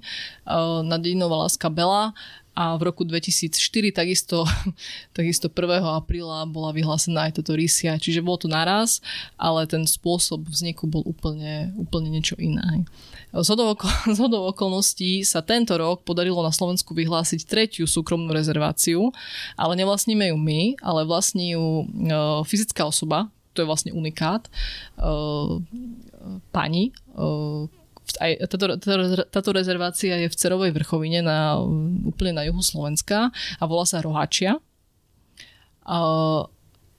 [0.45, 2.13] Uh, Nadinovala láska Bela
[2.59, 3.55] a v roku 2004
[3.95, 4.43] takisto,
[5.17, 5.79] takisto 1.
[5.79, 8.99] apríla bola vyhlásená aj toto rysia, čiže bolo to naraz,
[9.39, 12.83] ale ten spôsob vzniku bol úplne, úplne niečo iné.
[12.85, 19.13] Z hodou okolností sa tento rok podarilo na Slovensku vyhlásiť tretiu súkromnú rezerváciu,
[19.53, 22.13] ale nevlastníme ju my, ale vlastní ju e,
[22.45, 24.51] fyzická osoba, to je vlastne unikát, e,
[26.49, 27.79] pani, e,
[28.17, 28.65] aj táto,
[29.29, 31.61] táto rezervácia je v Cerovej vrchovine na,
[32.09, 33.29] úplne na juhu Slovenska
[33.61, 34.57] a volá sa Rohačia.
[35.85, 35.99] A,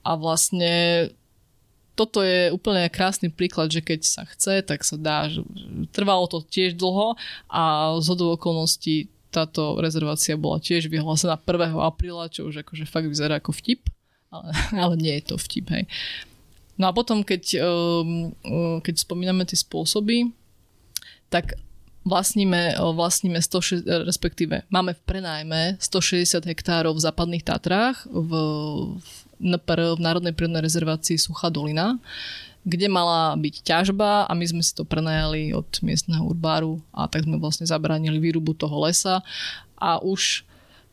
[0.07, 1.07] a vlastne
[2.01, 5.29] toto je úplne krásny príklad, že keď sa chce, tak sa dá.
[5.93, 7.13] Trvalo to tiež dlho
[7.45, 11.77] a z okolností táto rezervácia bola tiež vyhlásená 1.
[11.77, 13.87] apríla, čo už akože fakt vyzerá ako vtip,
[14.33, 14.49] ale,
[14.83, 15.85] ale nie je to vtip, hej.
[16.75, 18.33] No a potom, keď, um,
[18.81, 20.33] keď spomíname tie spôsoby,
[21.29, 21.55] tak
[22.01, 28.31] vlastníme, vlastníme 100, respektíve máme v prenajme 160 hektárov v západných Tatrách v
[29.41, 31.97] NPR, v Národnej prírodnej rezervácii Suchá dolina,
[32.61, 37.25] kde mala byť ťažba a my sme si to prenajali od miestneho urbáru a tak
[37.25, 39.25] sme vlastne zabránili výrubu toho lesa
[39.81, 40.45] a už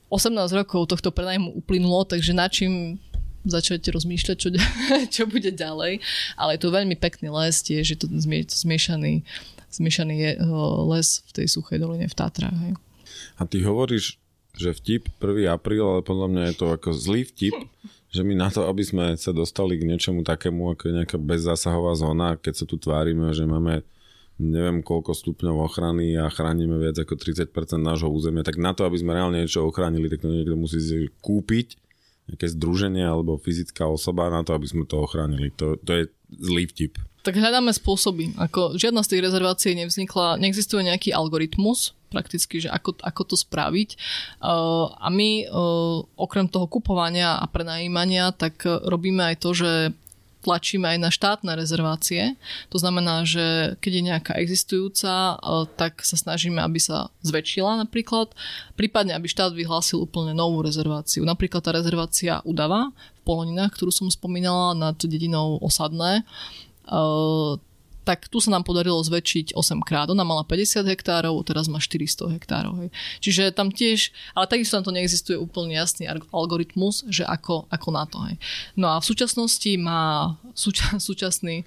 [0.09, 2.97] 18 rokov tohto prenajmu uplynulo, takže na čím
[3.45, 4.49] začať rozmýšľať, čo,
[5.21, 6.01] čo bude ďalej.
[6.41, 8.09] Ale je to veľmi pekný les, tiež je to
[8.49, 9.21] zmiešaný
[9.71, 10.45] zmiešaný je, eh,
[10.89, 12.57] les v tej suchej doline v Tatrách.
[13.39, 14.19] A ty hovoríš,
[14.59, 15.47] že vtip 1.
[15.47, 17.55] apríl, ale podľa mňa je to ako zlý vtip,
[18.09, 21.93] že my na to, aby sme sa dostali k niečomu takému, ako je nejaká bezzásahová
[21.93, 23.85] zóna, keď sa tu tvárime, že máme
[24.39, 27.51] neviem koľko stupňov ochrany a chránime viac ako 30%
[27.83, 30.79] nášho územia, tak na to, aby sme reálne niečo ochránili, tak to niekto musí
[31.19, 31.75] kúpiť
[32.31, 35.51] nejaké združenie alebo fyzická osoba na to, aby sme to ochránili.
[35.59, 36.03] To, to je
[36.39, 37.01] zlý vtip.
[37.29, 38.33] Tak hľadáme spôsoby.
[38.41, 44.01] Ako žiadna z tých rezervácií nevznikla, neexistuje nejaký algoritmus, prakticky, že ako, ako to spraviť.
[44.41, 49.93] Uh, a my uh, okrem toho kupovania a prenajímania, tak uh, robíme aj to, že
[50.41, 52.33] tlačíme aj na štátne rezervácie.
[52.73, 55.37] To znamená, že keď je nejaká existujúca,
[55.77, 58.33] tak sa snažíme, aby sa zväčšila napríklad,
[58.73, 61.29] prípadne aby štát vyhlásil úplne novú rezerváciu.
[61.29, 66.25] Napríklad tá rezervácia Udava v Poloninách, ktorú som spomínala nad dedinou Osadné,
[68.09, 70.09] tak tu sa nám podarilo zväčšiť 8 krát.
[70.09, 72.73] Ona mala 50 hektárov, teraz má 400 hektárov.
[72.81, 72.89] Hej.
[73.21, 78.09] Čiže tam tiež, ale takisto tam to neexistuje úplne jasný algoritmus, že ako, ako na
[78.09, 78.17] to.
[78.25, 78.41] Hej.
[78.81, 81.65] No a v súčasnosti má súča, súčasný e,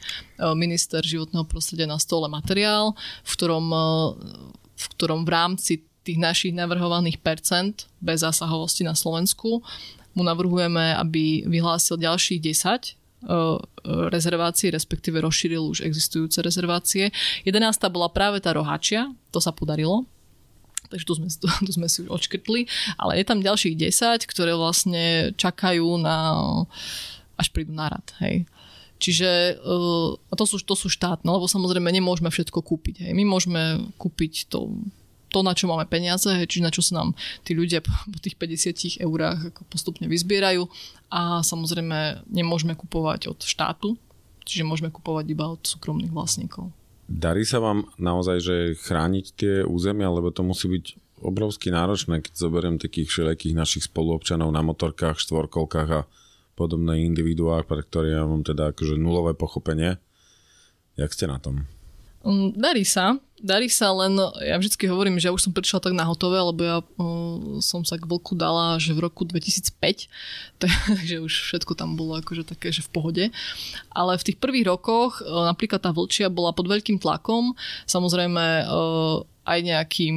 [0.58, 3.86] minister životného prostredia na stole materiál, v ktorom, e,
[4.82, 9.62] v ktorom v rámci tých našich navrhovaných percent bez zásahovosti na Slovensku
[10.18, 13.01] mu navrhujeme, aby vyhlásil ďalších 10
[14.10, 17.14] rezervácií, respektíve rozšíril už existujúce rezervácie.
[17.46, 17.62] 11.
[17.94, 20.10] bola práve tá rohačia, to sa podarilo,
[20.90, 21.28] takže tu sme,
[21.66, 22.66] tu, sme si už odškrtli,
[22.98, 26.18] ale je tam ďalších 10, ktoré vlastne čakajú na
[27.38, 28.46] až prídu na rad, hej.
[29.02, 33.02] Čiže uh, to, sú, to sú štátne, lebo samozrejme nemôžeme všetko kúpiť.
[33.02, 33.18] Hej.
[33.18, 34.78] My môžeme kúpiť to
[35.32, 37.16] to, na čo máme peniaze, či na čo sa nám
[37.48, 40.68] tí ľudia po tých 50 eurách ako postupne vyzbierajú
[41.08, 43.96] a samozrejme nemôžeme kupovať od štátu,
[44.44, 46.70] čiže môžeme kupovať iba od súkromných vlastníkov.
[47.12, 50.86] Darí sa vám naozaj, že chrániť tie územia, lebo to musí byť
[51.22, 56.08] obrovsky náročné, keď zoberiem takých všelijakých našich spoluobčanov na motorkách, štvorkolkách a
[56.56, 60.02] podobné individuá, pre ktoré ja mám teda akože nulové pochopenie.
[60.96, 61.68] Jak ste na tom?
[62.22, 63.18] Mm, darí sa.
[63.42, 64.14] Darí sa, len
[64.46, 67.82] ja vždy hovorím, že ja už som prišla tak na hotové, lebo ja uh, som
[67.82, 69.82] sa k vlku dala že v roku 2005,
[70.62, 73.24] takže už všetko tam bolo akože také, že v pohode.
[73.90, 77.58] Ale v tých prvých rokoch uh, napríklad tá vlčia bola pod veľkým tlakom,
[77.90, 80.16] samozrejme uh, aj nejakým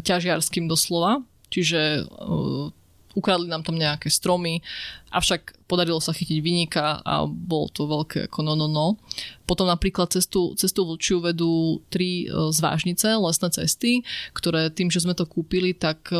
[0.00, 1.20] ťažiarským doslova,
[1.52, 2.72] čiže uh,
[3.12, 4.64] ukradli nám tam nejaké stromy,
[5.12, 8.96] avšak podarilo sa chytiť vynika a bolo to veľké ako no, no, no.
[9.44, 13.92] Potom napríklad cestu, cestu Vlčiu vedú tri e, zvážnice, lesné cesty,
[14.32, 16.18] ktoré tým, že sme to kúpili, tak e,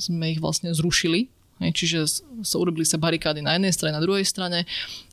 [0.00, 1.28] sme ich vlastne zrušili.
[1.60, 2.08] Čiže
[2.40, 4.64] sa urobili sa barikády na jednej strane, na druhej strane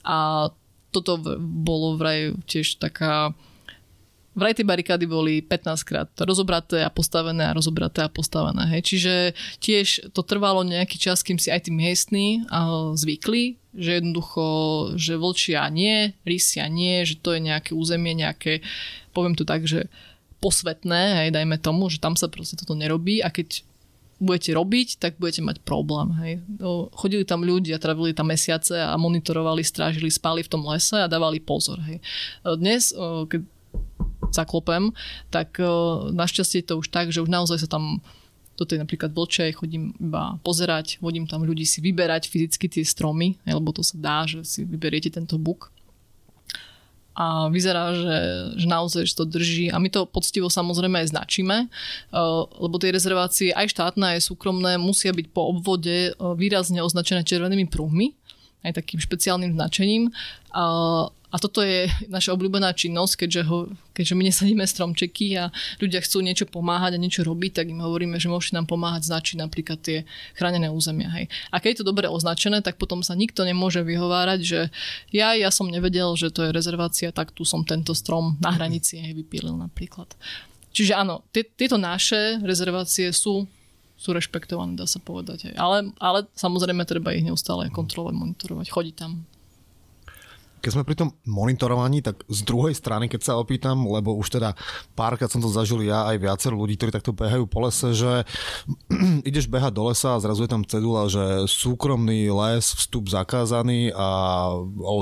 [0.07, 0.47] a
[0.95, 3.35] toto bolo vraj tiež taká
[4.37, 8.69] vraj tie barikády boli 15 krát rozobraté a postavené a rozobraté a postavené.
[8.77, 8.81] Hej.
[8.85, 9.13] Čiže
[9.57, 12.45] tiež to trvalo nejaký čas, kým si aj tí miestni
[12.93, 14.45] zvykli, že jednoducho,
[14.93, 18.61] že vlčia nie, rysia nie, že to je nejaké územie, nejaké,
[19.17, 19.89] poviem to tak, že
[20.37, 23.65] posvetné, hej, dajme tomu, že tam sa proste toto nerobí a keď
[24.17, 26.09] budete robiť, tak budete mať problém.
[26.21, 26.33] Hej.
[26.57, 31.05] No, chodili tam ľudia, travili tam mesiace a monitorovali, strážili, spali v tom lese a
[31.05, 31.77] dávali pozor.
[31.85, 32.01] Hej.
[32.57, 32.93] Dnes,
[33.29, 33.41] keď
[34.33, 34.91] zaklopem,
[35.31, 35.67] tak e,
[36.11, 38.01] našťastie je to už tak, že už naozaj sa tam
[38.57, 43.37] toto je napríklad vlčej, chodím iba pozerať, vodím tam ľudí si vyberať fyzicky tie stromy,
[43.45, 45.69] lebo to sa dá, že si vyberiete tento buk.
[47.17, 48.17] A vyzerá, že,
[48.61, 49.73] že naozaj že to drží.
[49.73, 51.67] A my to poctivo samozrejme aj značíme, e,
[52.61, 57.69] lebo tie rezervácie aj štátne, aj súkromné musia byť po obvode e, výrazne označené červenými
[57.69, 58.13] pruhmi,
[58.65, 60.13] aj takým špeciálnym značením.
[61.27, 66.23] A toto je naša obľúbená činnosť, keďže, ho, keďže my nesadíme stromčeky a ľudia chcú
[66.23, 70.07] niečo pomáhať a niečo robiť, tak im hovoríme, že môžete nám pomáhať značiť napríklad tie
[70.39, 71.11] chránené územia.
[71.11, 71.27] Hej.
[71.51, 74.59] A keď je to dobre označené, tak potom sa nikto nemôže vyhovárať, že
[75.11, 78.95] ja, ja som nevedel, že to je rezervácia, tak tu som tento strom na hranici
[78.95, 80.07] hej, vypílil napríklad.
[80.71, 83.43] Čiže áno, tieto naše rezervácie sú
[83.97, 85.57] sú rešpektované, dá sa povedať.
[85.57, 89.25] Ale, ale samozrejme treba ich neustále kontrolovať, monitorovať, chodiť tam
[90.67, 94.51] keď sme pri tom monitorovaní, tak z druhej strany, keď sa opýtam, lebo už teda
[94.99, 98.27] párkrát som to zažil ja aj viacero ľudí, ktorí takto behajú po lese, že
[99.31, 104.51] ideš behať do lesa a zrazu je tam cedula, že súkromný les, vstup zakázaný a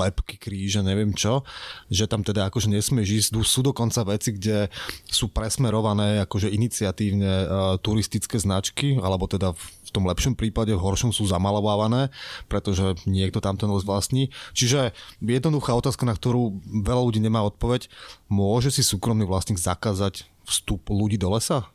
[0.06, 1.42] lepky, kríže, neviem čo,
[1.90, 3.42] že tam teda akože nesmieš ísť.
[3.42, 4.70] Sú dokonca veci, kde
[5.10, 9.50] sú presmerované akože iniciatívne uh, turistické značky, alebo teda
[9.86, 12.10] v tom lepšom prípade, v horšom sú zamalovávané,
[12.50, 14.34] pretože niekto tam ten les vlastní.
[14.52, 14.90] Čiže
[15.22, 17.86] jednoduchá otázka, na ktorú veľa ľudí nemá odpoveď.
[18.26, 21.70] Môže si súkromný vlastník zakázať vstup ľudí do lesa?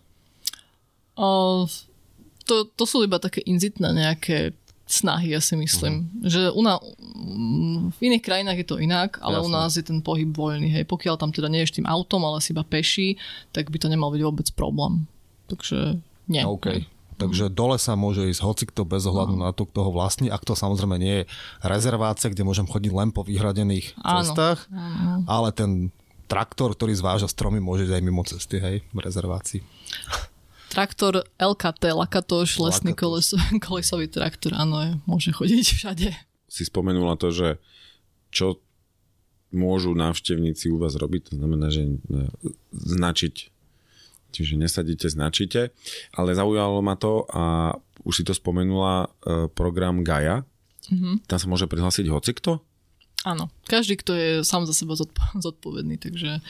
[1.15, 1.67] O,
[2.47, 4.55] to, to sú iba také inzitné nejaké
[4.91, 6.11] snahy, ja si myslím.
[6.19, 6.27] Uh-huh.
[6.27, 6.75] Že u na,
[7.95, 9.47] v iných krajinách je to inak, ale Jasne.
[9.47, 10.67] u nás je ten pohyb voľný.
[10.67, 10.83] Hej.
[10.91, 13.15] Pokiaľ tam teda nie je tým autom, ale si iba peší,
[13.55, 15.07] tak by to nemal byť vôbec problém.
[15.47, 16.43] Takže nie.
[16.43, 16.87] Okay.
[17.21, 19.45] Takže dole sa môže ísť hocikto bez ohľadu no.
[19.45, 21.23] na to, kto ho vlastní, ak to samozrejme nie je
[21.61, 24.25] rezervácia, kde môžem chodiť len po vyhradených Áno.
[24.25, 25.23] cestách, Áno.
[25.29, 25.93] ale ten
[26.25, 29.61] traktor, ktorý zváža stromy, môže ísť aj mimo cesty, hej, v rezervácii.
[30.71, 33.35] Traktor LKT, Lakatoš, lesný koleso,
[33.67, 36.07] kolesový traktor, áno, je, môže chodiť všade.
[36.47, 37.59] Si spomenula to, že
[38.31, 38.63] čo
[39.51, 41.95] môžu návštevníci u vás robiť, to znamená, že e,
[42.71, 43.50] značiť
[44.31, 45.75] Čiže nesadíte, značíte.
[46.15, 47.75] Ale zaujalo ma to a
[48.07, 49.07] už si to spomenula, e,
[49.51, 50.47] program Gaia.
[50.89, 51.29] Mm-hmm.
[51.29, 52.65] Tam sa môže prihlásiť hocikto?
[53.21, 54.97] Áno, každý, kto je sám za seba
[55.45, 56.41] zodpovedný, takže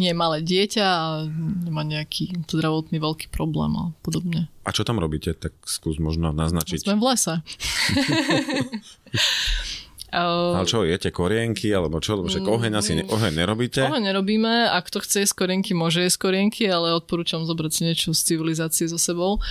[0.00, 1.28] nie je malé dieťa a
[1.68, 4.48] nemá nejaký zdravotný veľký problém a podobne.
[4.64, 5.36] A čo tam robíte?
[5.36, 6.88] Tak skús možno naznačiť.
[6.88, 7.44] Sme v lese.
[10.14, 12.14] Uh, Ale čo, jete korienky, alebo čo?
[12.14, 13.82] Lebo však oheň asi ne, oheň nerobíte?
[13.82, 18.14] Oheň nerobíme, ak to chce jesť korienky, môže jesť korienky, ale odporúčam zobrať si niečo
[18.14, 19.42] z civilizácie so sebou.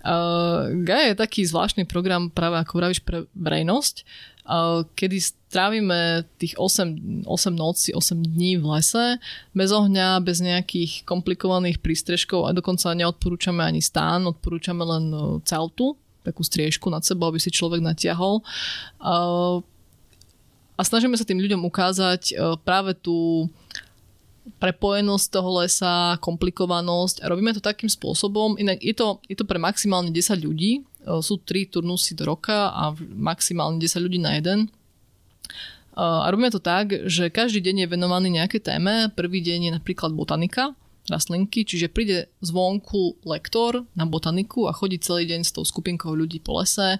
[0.00, 3.94] Uh, Gaia je taký zvláštny program práve ako vravíš pre verejnosť,
[4.48, 9.20] uh, kedy strávime tých 8, 8 noci, 8 dní v lese,
[9.52, 16.00] bez ohňa, bez nejakých komplikovaných prístrežkov a dokonca neodporúčame ani stán, odporúčame len uh, celtu,
[16.24, 18.40] takú striežku nad sebou, aby si človek natiahol.
[18.98, 19.62] Uh,
[20.76, 23.48] a snažíme sa tým ľuďom ukázať e, práve tú
[24.58, 29.60] prepojenosť toho lesa, komplikovanosť a robíme to takým spôsobom, inak je to, je to pre
[29.60, 30.82] maximálne 10 ľudí, e,
[31.20, 34.72] sú 3 turnusy do roka a maximálne 10 ľudí na jeden.
[35.92, 39.12] A robíme to tak, že každý deň je venovaný nejaké téme.
[39.12, 40.72] Prvý deň je napríklad botanika,
[41.12, 46.40] rastlinky, čiže príde zvonku lektor na botaniku a chodí celý deň s tou skupinkou ľudí
[46.40, 46.96] po lese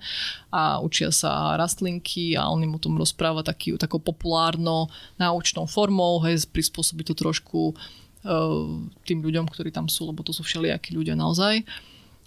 [0.53, 6.21] a učia sa rastlinky a on im o tom rozpráva taký, takou populárno naučnou formou,
[6.29, 8.69] hej, prispôsobí to trošku uh,
[9.09, 11.65] tým ľuďom, ktorí tam sú, lebo to sú všelijakí ľudia naozaj.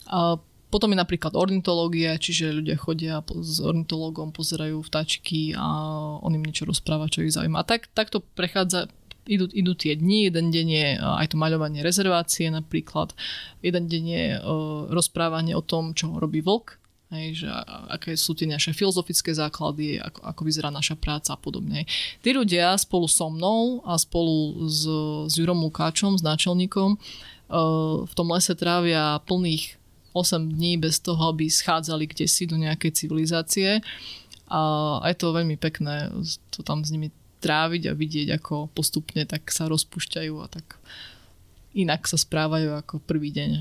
[0.09, 0.41] Uh,
[0.75, 5.63] potom je napríklad ornitológia, čiže ľudia chodia s ornitológom, pozerajú vtáčiky a
[6.19, 7.63] on im niečo rozpráva, čo ich zaujíma.
[7.63, 8.91] A tak, takto prechádza,
[9.25, 13.13] idú, idú tie dni, jeden deň je e, aj to maľovanie rezervácie napríklad,
[13.65, 14.41] jeden deň je uh,
[14.93, 16.81] rozprávanie o tom, čo robí vlk,
[17.13, 17.49] Hej, že
[17.93, 21.85] aké sú tie naše filozofické základy, ako, ako vyzerá naša práca a podobne.
[22.25, 24.89] Tí ľudia spolu so mnou a spolu s,
[25.29, 29.77] s Jurom Lukáčom, s náčelníkom, uh, v tom lese trávia plných
[30.17, 33.83] 8 dní bez toho, aby schádzali kde si do nejakej civilizácie.
[34.49, 36.09] A je to veľmi pekné
[36.49, 37.11] to tam s nimi
[37.45, 40.81] tráviť a vidieť, ako postupne tak sa rozpúšťajú a tak
[41.77, 43.51] inak sa správajú ako prvý deň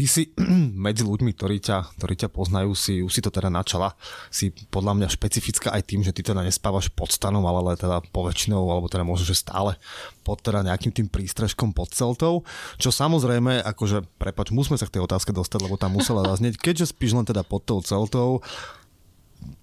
[0.00, 0.22] ty si
[0.88, 3.92] medzi ľuďmi, ktorí ťa, ktorí ťa poznajú, si, už si to teda načala,
[4.32, 8.64] si podľa mňa špecifická aj tým, že ty teda nespávaš pod stanom, ale teda poväčšinou,
[8.70, 9.76] alebo teda možno, že stále
[10.24, 12.46] pod teda nejakým tým prístrežkom pod celtou,
[12.80, 16.96] čo samozrejme, akože, prepač, musíme sa k tej otázke dostať, lebo tam musela zaznieť, keďže
[16.96, 18.40] spíš len teda pod tou celtou,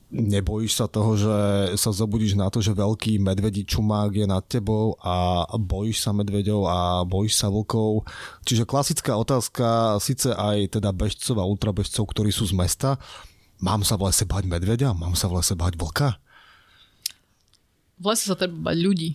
[0.08, 1.36] nebojíš sa toho, že
[1.76, 6.62] sa zobudíš na to, že veľký medvedí čumák je nad tebou a bojíš sa medveďov
[6.64, 8.08] a bojíš sa vlkov.
[8.48, 12.96] Čiže klasická otázka, síce aj teda bežcov a ultrabežcov, ktorí sú z mesta,
[13.60, 14.96] mám sa v lese bať medveďa?
[14.96, 16.16] Mám sa v lese bať vlka?
[17.98, 19.10] V lese sa treba bať ľudí.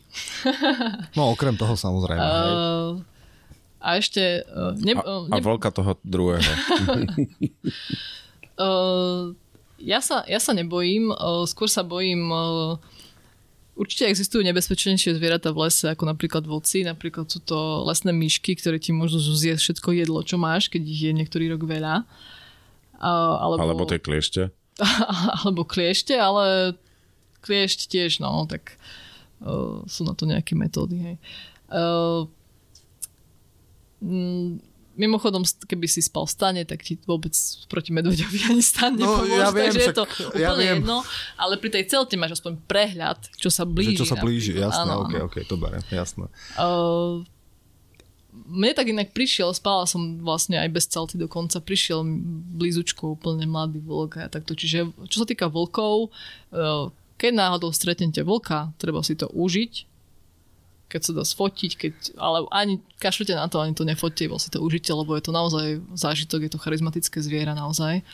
[1.16, 2.20] no okrem toho samozrejme.
[2.20, 3.00] Uh,
[3.80, 4.44] a ešte...
[4.44, 5.40] Uh, ne, uh, ne...
[5.40, 6.52] a vlka toho druhého.
[8.60, 9.32] uh,
[9.82, 11.10] ja sa, ja sa nebojím,
[11.50, 12.30] skôr sa bojím
[13.72, 16.84] Určite existujú nebezpečnejšie zvieratá v lese, ako napríklad vlci.
[16.84, 21.08] Napríklad sú to lesné myšky, ktoré ti môžu zjesť všetko jedlo, čo máš, keď ich
[21.08, 22.04] je niektorý rok veľa.
[23.00, 24.52] Alebo, alebo tie kliešte.
[25.40, 26.76] alebo kliešte, ale
[27.40, 28.76] kliešť tiež, no, tak
[29.40, 31.00] uh, sú na to nejaké metódy.
[31.00, 31.16] Hej.
[31.72, 32.28] Uh,
[34.92, 37.32] Mimochodom, keby si spal v stane, tak ti vôbec
[37.66, 40.78] proti medveďovi ani stan no, nepomôže, ja viem, takže je to úplne ja viem.
[40.80, 40.96] jedno.
[41.40, 43.96] Ale pri tej celte máš aspoň prehľad, čo sa blíži.
[43.96, 46.28] Že čo sa blíži, jasné, ok, ok, to berem, jasné.
[46.60, 47.24] Uh,
[48.32, 52.04] mne tak inak prišiel, spala som vlastne aj bez celty dokonca, prišiel
[52.56, 54.56] blízučko úplne mladý vlk a takto.
[54.56, 56.12] Čiže čo sa týka vlkov,
[56.52, 56.88] uh,
[57.20, 59.91] keď náhodou stretnete vlka, treba si to užiť,
[60.92, 64.52] keď sa dá sfotiť, keď, ale ani kašlite na to, ani to nefotíte, iba si
[64.52, 68.04] to užite, lebo je to naozaj zážitok, je to charizmatické zviera naozaj.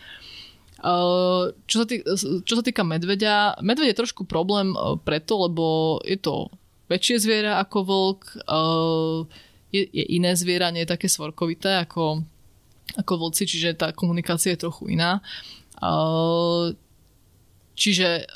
[0.79, 2.07] Uh, čo, sa tý,
[2.47, 6.55] čo sa týka medveďa, medveď je trošku problém uh, preto, lebo je to
[6.87, 9.27] väčšie zviera ako vlk, uh,
[9.75, 12.23] je, je iné zviera, nie je také svorkovité ako,
[12.95, 15.21] ako vlci, čiže tá komunikácia je trochu iná.
[17.79, 18.27] Čiže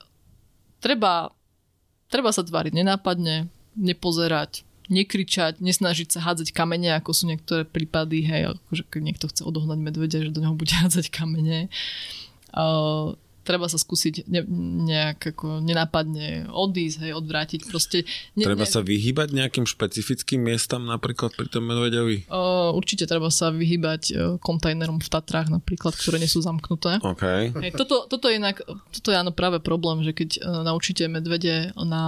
[0.79, 1.33] treba,
[2.13, 8.57] treba sa tváriť nenápadne, nepozerať, nekričať, nesnažiť sa hádzať kamene, ako sú niektoré prípady, hej,
[8.69, 11.73] akože keď niekto chce odohnať medvedia, že do neho bude hádzať kamene.
[12.53, 14.43] Uh, treba sa skúsiť ne,
[14.87, 17.67] nejak ako nenápadne odísť, hej, odvrátiť.
[17.67, 18.07] Proste,
[18.39, 18.71] ne, treba ne...
[18.71, 22.31] sa vyhybať nejakým špecifickým miestam napríklad pri tom medveďovi?
[22.31, 27.03] Uh, určite treba sa vyhybať uh, kontajnerom v Tatrách napríklad, ktoré nie sú zamknuté.
[27.03, 27.51] Okay.
[27.51, 31.75] Hej, toto, toto, je inak, toto je áno práve problém, že keď uh, naučíte medvede
[31.75, 32.05] na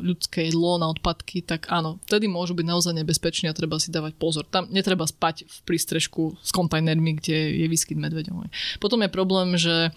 [0.00, 4.14] ľudské jedlo, na odpadky, tak áno, vtedy môžu byť naozaj nebezpeční a treba si dávať
[4.16, 4.46] pozor.
[4.46, 8.46] Tam netreba spať v prístrežku s kontajnermi, kde je výskyt medveďov.
[8.78, 9.90] Potom je problém, že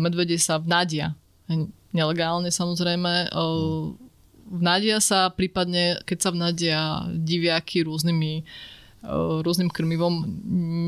[0.00, 1.12] medvede sa vnadia.
[1.92, 3.30] Nelegálne samozrejme.
[4.46, 6.80] Vnadia sa prípadne, keď sa vnadia
[7.12, 8.46] diviaky rôznymi
[9.06, 10.26] rôznym krmivom,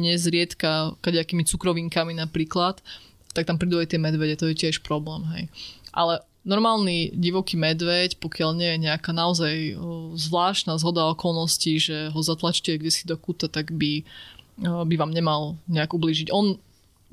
[0.02, 2.82] nezriedka kadejakými cukrovinkami napríklad,
[3.30, 5.22] tak tam prídu aj tie medvede, to je tiež problém.
[5.36, 5.46] Hej.
[5.94, 9.78] Ale normálny divoký medveď, pokiaľ nie je nejaká naozaj
[10.18, 14.02] zvláštna zhoda okolností, že ho zatlačíte kde si do kúta, tak by,
[14.66, 16.34] by vám nemal nejak ublížiť.
[16.34, 16.58] On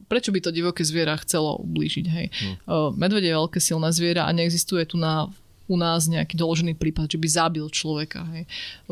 [0.05, 2.27] prečo by to divoké zviera chcelo ublížiť, hej.
[2.31, 2.95] Hmm.
[2.95, 5.29] Medveď je veľké silné zviera a neexistuje tu na
[5.65, 8.21] u nás nejaký doložený prípad, že by zabil človeka.
[8.33, 8.43] Hej.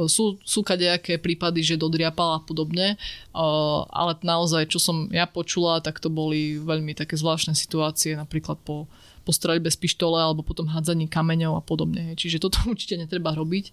[0.10, 2.98] Sú, sú kadejaké prípady, že dodriapal a podobne,
[3.94, 8.90] ale naozaj, čo som ja počula, tak to boli veľmi také zvláštne situácie, napríklad po,
[9.22, 12.14] po streľbe z pištole alebo potom hádzaní kameňov a podobne.
[12.14, 12.26] Hej.
[12.26, 13.70] Čiže toto určite netreba robiť.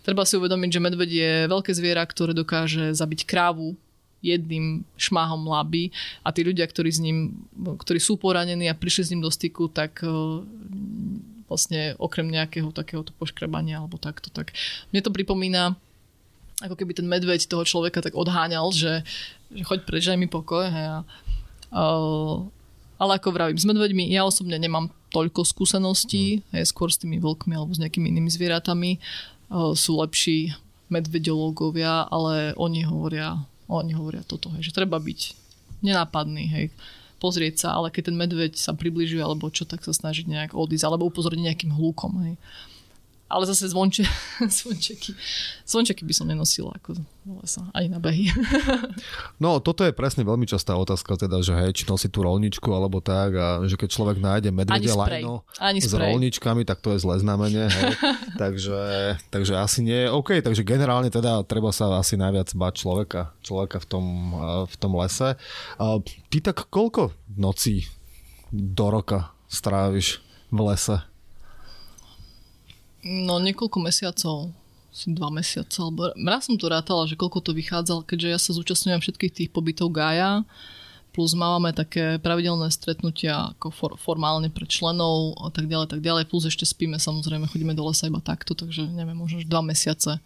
[0.00, 3.76] Treba si uvedomiť, že medveď je veľké zviera, ktoré dokáže zabiť krávu
[4.20, 5.92] jedným šmáhom laby
[6.24, 9.72] a tí ľudia, ktorí, s ním, ktorí sú poranení a prišli s ním do styku,
[9.72, 10.08] tak e,
[11.48, 14.52] vlastne okrem nejakého takéhoto poškrebania alebo takto, tak
[14.92, 15.74] mne to pripomína
[16.60, 19.00] ako keby ten medveď toho človeka tak odháňal, že,
[19.48, 20.68] že choď preč, aj mi pokoj.
[20.68, 20.98] Hej, a,
[21.72, 22.44] uh,
[23.00, 26.60] ale ako vravím, s medveďmi ja osobne nemám toľko skúseností, mm.
[26.60, 29.00] hej, skôr s tými vlkmi alebo s nejakými inými zvieratami.
[29.48, 30.52] Uh, sú lepší
[30.92, 33.40] medveďológovia, ale oni hovoria,
[33.70, 35.38] oni hovoria toto, hej, že treba byť
[35.86, 36.66] nenápadný, hej,
[37.22, 40.84] pozrieť sa, ale keď ten medveď sa približuje alebo čo, tak sa snažiť nejak odísť
[40.88, 42.12] alebo upozorniť nejakým hľúkom.
[42.26, 42.34] Hej
[43.30, 44.02] ale zase zvonče,
[44.58, 45.14] zvončeky,
[45.62, 46.98] zvončeky by som nenosila ako
[47.38, 48.26] lesa, ani na behy.
[49.38, 52.98] No, toto je presne veľmi častá otázka, teda, že hej, či nosí tú rolničku alebo
[52.98, 55.46] tak a že keď človek nájde medvedia lajno
[55.78, 57.92] s rolničkami, tak to je zlé znamenie, hej.
[58.42, 58.80] takže,
[59.30, 60.10] takže asi nie.
[60.10, 64.06] OK, takže generálne teda treba sa asi najviac bať človeka, človeka v tom,
[64.66, 65.38] v tom lese.
[66.34, 67.86] Ty tak koľko nocí
[68.50, 70.18] do roka stráviš
[70.50, 71.09] v lese?
[73.00, 74.52] No niekoľko mesiacov,
[74.90, 78.50] asi dva mesiace, alebo raz som to rátala, že koľko to vychádzal, keďže ja sa
[78.52, 80.44] zúčastňujem všetkých tých pobytov Gaja,
[81.10, 86.28] plus máme také pravidelné stretnutia ako for, formálne pre členov a tak ďalej, tak ďalej,
[86.30, 90.22] plus ešte spíme samozrejme, chodíme do lesa iba takto, takže neviem, možno dva mesiace,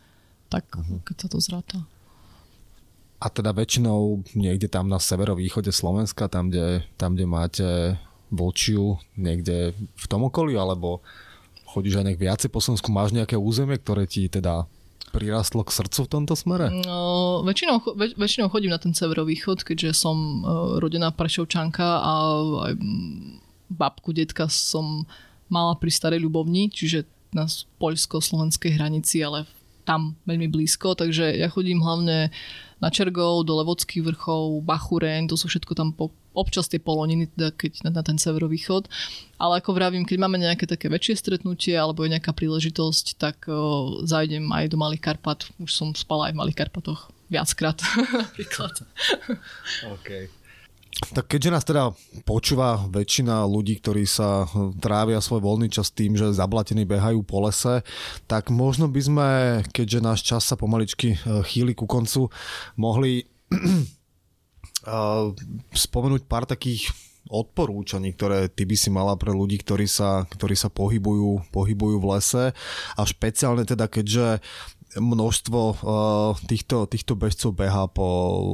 [0.48, 1.00] tak uh-huh.
[1.04, 1.78] keď sa to zráta.
[3.22, 7.68] A teda väčšinou niekde tam na severovýchode Slovenska, tam kde, tam, kde máte
[8.28, 11.00] Vlčiu, niekde v tom okolí, alebo
[11.74, 14.70] chodíš aj nejak viacej po Slovensku, máš nejaké územie, ktoré ti teda
[15.10, 16.70] prirastlo k srdcu v tomto smere?
[16.70, 22.12] No, väčšinou, väč, väčšinou chodím na ten severovýchod, keďže som uh, rodená Prešovčanka a
[22.70, 22.74] aj
[23.70, 25.06] babku, detka som
[25.46, 27.46] mala pri Starej Ľubovni, čiže na
[27.82, 29.46] poľsko-slovenskej hranici, ale
[29.84, 32.32] tam veľmi blízko, takže ja chodím hlavne
[32.80, 37.54] na Čergov, do Levodských vrchov, Bachureň, to sú všetko tam po občas tie poloniny, teda
[37.54, 38.90] keď na, na ten severovýchod.
[39.38, 44.02] Ale ako vravím, keď máme nejaké také väčšie stretnutie alebo je nejaká príležitosť, tak o,
[44.04, 45.46] zajdem aj do Malých Karpat.
[45.62, 47.78] Už som spala aj v Malých Karpatoch viackrát
[48.26, 48.74] napríklad.
[49.94, 50.28] OK.
[50.94, 51.90] Tak keďže nás teda
[52.22, 54.46] počúva väčšina ľudí, ktorí sa
[54.78, 57.82] trávia svoj voľný čas tým, že zablatení behajú po lese,
[58.30, 59.28] tak možno by sme,
[59.74, 62.30] keďže náš čas sa pomaličky e, chýli ku koncu,
[62.78, 63.26] mohli
[65.72, 66.92] spomenúť pár takých
[67.28, 72.08] odporúčaní, ktoré ty by si mala pre ľudí, ktorí sa, ktorí sa pohybujú, pohybujú v
[72.16, 72.44] lese
[72.94, 74.44] a špeciálne teda keďže
[74.94, 75.76] množstvo uh,
[76.46, 78.06] týchto, týchto bežcov beha po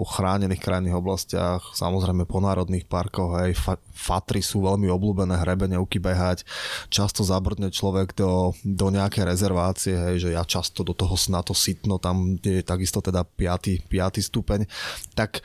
[0.09, 6.49] chránených krajných oblastiach, samozrejme po národných parkoch, hej, fa- fatry sú veľmi obľúbené hrebenevky behať,
[6.89, 11.53] často zabrdne človek do, do nejaké rezervácie, hej, že ja často do toho na to
[11.53, 13.85] sitno, tam je takisto teda 5.
[13.93, 14.25] 5.
[14.25, 14.65] stupeň,
[15.13, 15.45] tak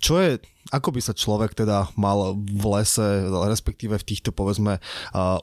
[0.00, 0.40] čo je,
[0.72, 4.80] ako by sa človek teda mal v lese, respektíve v týchto povedzme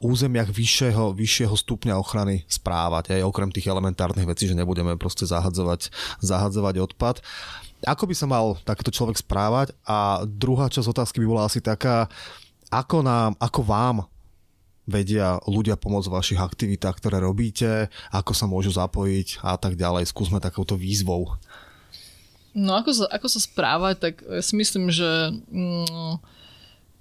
[0.02, 5.94] územiach vyššieho, vyššieho stupňa ochrany správať, aj okrem tých elementárnych vecí, že nebudeme proste zahadzovať,
[6.26, 7.22] zahadzovať odpad.
[7.86, 9.78] Ako by sa mal takýto človek správať?
[9.86, 12.10] A druhá časť otázky by bola asi taká,
[12.74, 13.98] ako, nám, ako vám
[14.88, 20.10] vedia ľudia pomôcť v vašich aktivitách, ktoré robíte, ako sa môžu zapojiť a tak ďalej.
[20.10, 21.36] Skúsme takouto výzvou.
[22.58, 26.18] No ako sa, ako sa správať, tak ja si myslím, že, mm,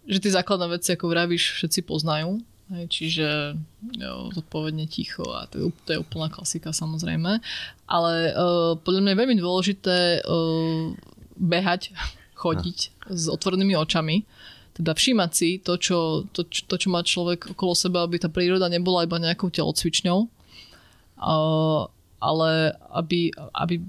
[0.04, 2.44] že tie základné veci, ako vravíš, všetci poznajú.
[2.66, 3.54] Čiže
[3.94, 7.38] jo, zodpovedne ticho a to je, to je úplná klasika samozrejme.
[7.86, 10.92] Ale uh, podľa mňa je veľmi dôležité uh,
[11.38, 11.94] behať,
[12.42, 12.78] chodiť
[13.08, 14.28] s otvorenými očami.
[14.76, 18.68] Teda všímať si to čo, to, to, čo má človek okolo seba, aby tá príroda
[18.68, 21.80] nebola iba nejakou telocvičňou, uh,
[22.20, 22.50] ale
[22.92, 23.80] aby, aby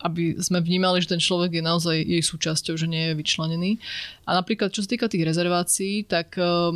[0.00, 3.76] aby sme vnímali, že ten človek je naozaj jej súčasťou, že nie je vyčlenený.
[4.24, 6.72] A napríklad, čo sa týka tých rezervácií, tak uh,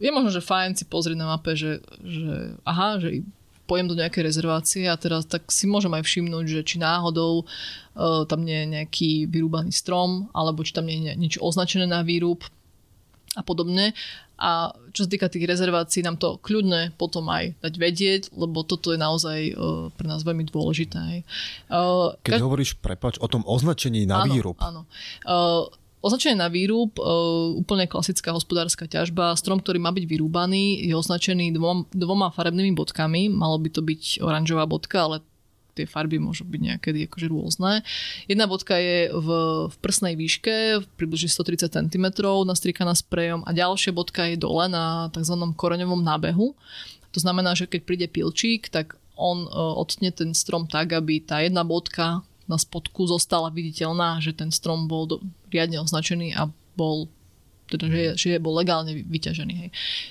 [0.00, 3.22] je možno, že fajn si pozrieť na mape, že, že aha, že
[3.64, 8.24] pojem do nejakej rezervácie a teraz tak si môžem aj všimnúť, že či náhodou uh,
[8.28, 12.44] tam nie je nejaký vyrúbaný strom, alebo či tam nie je niečo označené na výrub
[13.34, 13.92] a podobne.
[14.34, 18.90] A čo sa týka tých rezervácií, nám to kľudne potom aj dať vedieť, lebo toto
[18.90, 21.22] je naozaj uh, pre nás veľmi dôležité.
[21.70, 24.56] Uh, Keď ka- hovoríš, prepač, o tom označení na áno, výrub.
[24.58, 24.90] Áno.
[25.22, 25.70] Uh,
[26.04, 27.00] Označenie na výrub,
[27.56, 29.32] úplne klasická hospodárska ťažba.
[29.40, 33.32] Strom, ktorý má byť vyrúbaný, je označený dvom, dvoma farebnými bodkami.
[33.32, 35.24] Malo by to byť oranžová bodka, ale
[35.74, 37.82] tie farby môžu byť nejaké akože rôzne.
[38.30, 39.28] Jedna bodka je v,
[39.68, 42.06] v prsnej výške, približne 130 cm,
[42.46, 45.34] nastrikaná sprejom a ďalšia bodka je dole na tzv.
[45.58, 46.54] koreňovom nábehu.
[47.14, 51.38] To znamená, že keď príde pilčík, tak on uh, odtne ten strom tak, aby tá
[51.42, 55.16] jedna bodka na spodku zostala viditeľná, že ten strom bol do,
[55.48, 57.06] riadne označený a bol
[57.70, 59.54] teda, že, je, že je bol legálne vyťažený.
[59.56, 59.70] Hej.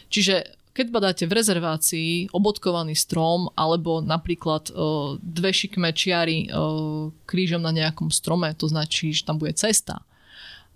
[0.10, 0.36] Čiže
[0.74, 7.70] keď badáte v rezervácii obodkovaný strom alebo napríklad uh, dve šikme čiary uh, krížom na
[7.70, 10.02] nejakom strome, to značí, že tam bude cesta.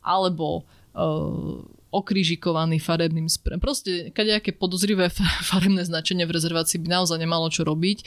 [0.06, 0.62] Alebo
[0.94, 3.58] uh, okrižikovaný farebným sprem.
[3.58, 5.10] Proste kadejaké podozrivé
[5.50, 7.98] farebné značenie v rezervácii by naozaj nemalo čo robiť.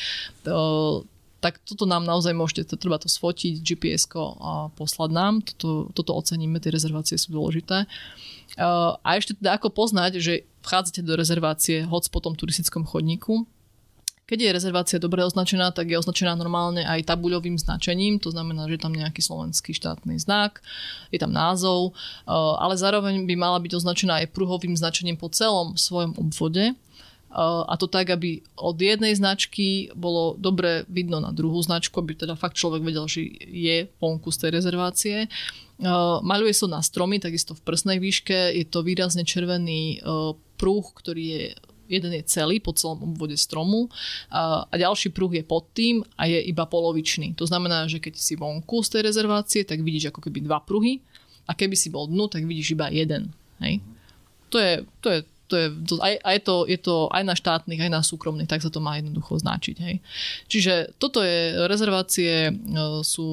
[0.46, 1.02] Uh,
[1.42, 4.06] tak toto nám naozaj môžete, to treba to sfotiť, gps
[4.38, 5.42] a poslať nám.
[5.42, 7.88] Toto, toto oceníme, tie rezervácie sú dôležité.
[7.88, 13.48] Uh, a ešte teda ako poznať, že vchádzate do rezervácie hoc po tom turistickom chodníku.
[14.30, 18.78] Keď je rezervácia dobre označená, tak je označená normálne aj tabuľovým značením, to znamená, že
[18.78, 20.62] je tam nejaký slovenský štátny znak,
[21.10, 21.98] je tam názov,
[22.30, 26.78] ale zároveň by mala byť označená aj pruhovým značením po celom svojom obvode.
[27.34, 32.38] A to tak, aby od jednej značky bolo dobre vidno na druhú značku, aby teda
[32.38, 35.16] fakt človek vedel, že je vonku z tej rezervácie.
[36.20, 38.52] Maľuje sa na stromy, takisto v prsnej výške.
[38.52, 40.04] Je to výrazne červený
[40.60, 41.44] pruh, ktorý je
[41.90, 43.90] jeden je celý po celom obvode stromu
[44.30, 47.34] a, a ďalší pruh je pod tým a je iba polovičný.
[47.34, 51.02] To znamená, že keď si vonku z tej rezervácie, tak vidíš ako keby dva pruhy
[51.50, 53.34] a keby si bol dnu, tak vidíš iba jeden.
[53.58, 53.82] Hej?
[54.54, 55.20] To je, to je
[55.50, 58.62] to je, to, aj, aj to, je to aj na štátnych, aj na súkromných, tak
[58.62, 59.76] sa to má jednoducho značiť.
[59.82, 59.98] Hej.
[60.46, 62.54] Čiže toto je, rezervácie
[63.02, 63.28] sú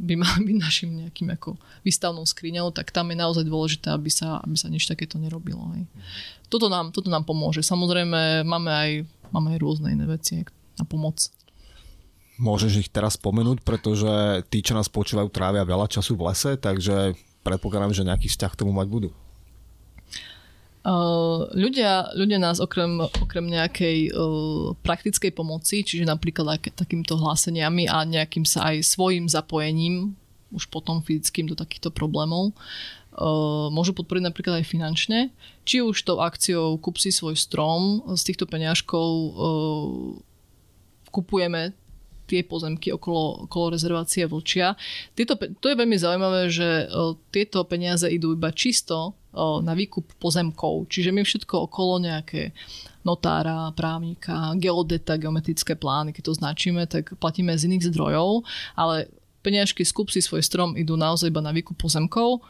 [0.00, 4.40] by mali byť našim nejakým ako výstavnou skriňou, tak tam je naozaj dôležité, aby sa,
[4.40, 5.60] aby sa nič takéto nerobilo.
[5.76, 5.84] Hej.
[6.48, 7.60] Toto, nám, toto nám pomôže.
[7.60, 8.90] Samozrejme, máme aj,
[9.30, 10.42] máme aj rôzne iné veci
[10.80, 11.20] na pomoc.
[12.40, 17.12] Môžeš ich teraz spomenúť, pretože tí, čo nás počúvajú, trávia veľa času v lese, takže
[17.44, 19.10] predpokladám, že nejaký vzťah k tomu mať budú.
[21.52, 28.00] Ľudia, ľudia nás okrem, okrem nejakej uh, praktickej pomoci, čiže napríklad aj takýmto hláseniami a
[28.08, 30.16] nejakým sa aj svojim zapojením,
[30.48, 35.18] už potom fyzickým do takýchto problémov, uh, môžu podporiť napríklad aj finančne.
[35.68, 40.16] Či už tou akciou Kup si svoj strom, z týchto peňažkov uh,
[41.12, 41.76] kupujeme
[42.24, 44.80] tie pozemky okolo, okolo rezervácie Vlčia.
[45.12, 50.90] Tieto, to je veľmi zaujímavé, že uh, tieto peniaze idú iba čisto na výkup pozemkov.
[50.90, 52.50] Čiže my všetko okolo nejaké
[53.06, 58.42] notára, právnika, geodeta, geometrické plány, keď to značíme, tak platíme z iných zdrojov,
[58.74, 59.08] ale
[59.40, 62.44] peniažky skup si svoj strom idú naozaj iba na výkup pozemkov.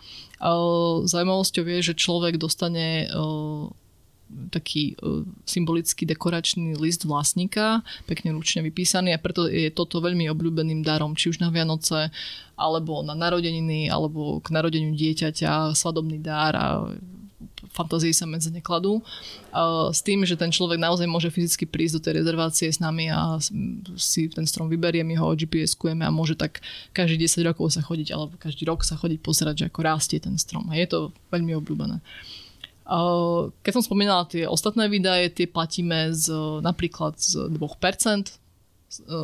[1.07, 3.07] Zaujímavosťou je, že človek dostane
[4.51, 4.95] taký
[5.45, 11.35] symbolický dekoračný list vlastníka, pekne ručne vypísaný a preto je toto veľmi obľúbeným darom, či
[11.35, 12.15] už na Vianoce,
[12.55, 16.67] alebo na narodeniny, alebo k narodeniu dieťaťa, svadobný dar a
[17.71, 18.99] fantázii sa medzi nekladú.
[19.95, 23.39] S tým, že ten človek naozaj môže fyzicky prísť do tej rezervácie s nami a
[23.95, 28.11] si ten strom vyberie, my ho GPS-kujeme a môže tak každý 10 rokov sa chodiť,
[28.11, 30.67] alebo každý rok sa chodiť pozerať, že ako rastie ten strom.
[30.71, 30.99] A je to
[31.31, 32.03] veľmi obľúbené.
[33.63, 37.55] Keď som spomínala tie ostatné výdaje, tie platíme z, napríklad z 2%,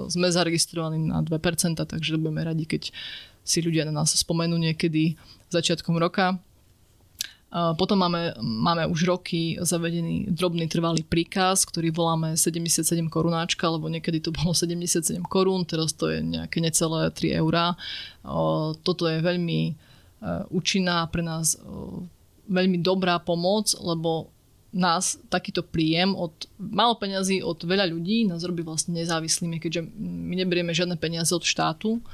[0.06, 2.94] sme zaregistrovaní na 2%, takže budeme radi, keď
[3.42, 5.18] si ľudia na nás spomenú niekedy
[5.50, 6.38] začiatkom roka.
[7.50, 14.22] Potom máme, máme už roky zavedený drobný trvalý príkaz, ktorý voláme 77 korunáčka, lebo niekedy
[14.22, 17.74] to bolo 77 korún, teraz to je nejaké necelé 3 eurá.
[18.82, 19.74] Toto je veľmi
[20.54, 21.58] účinná pre nás
[22.46, 24.30] veľmi dobrá pomoc, lebo
[24.76, 30.34] nás takýto príjem od málo peňazí od veľa ľudí nás robí vlastne nezávislými, keďže my
[30.36, 32.04] neberieme žiadne peniaze od štátu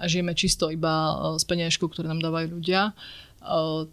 [0.00, 2.92] a žijeme čisto iba e, z peniažkov, ktoré nám dávajú ľudia.
[2.92, 3.88] E,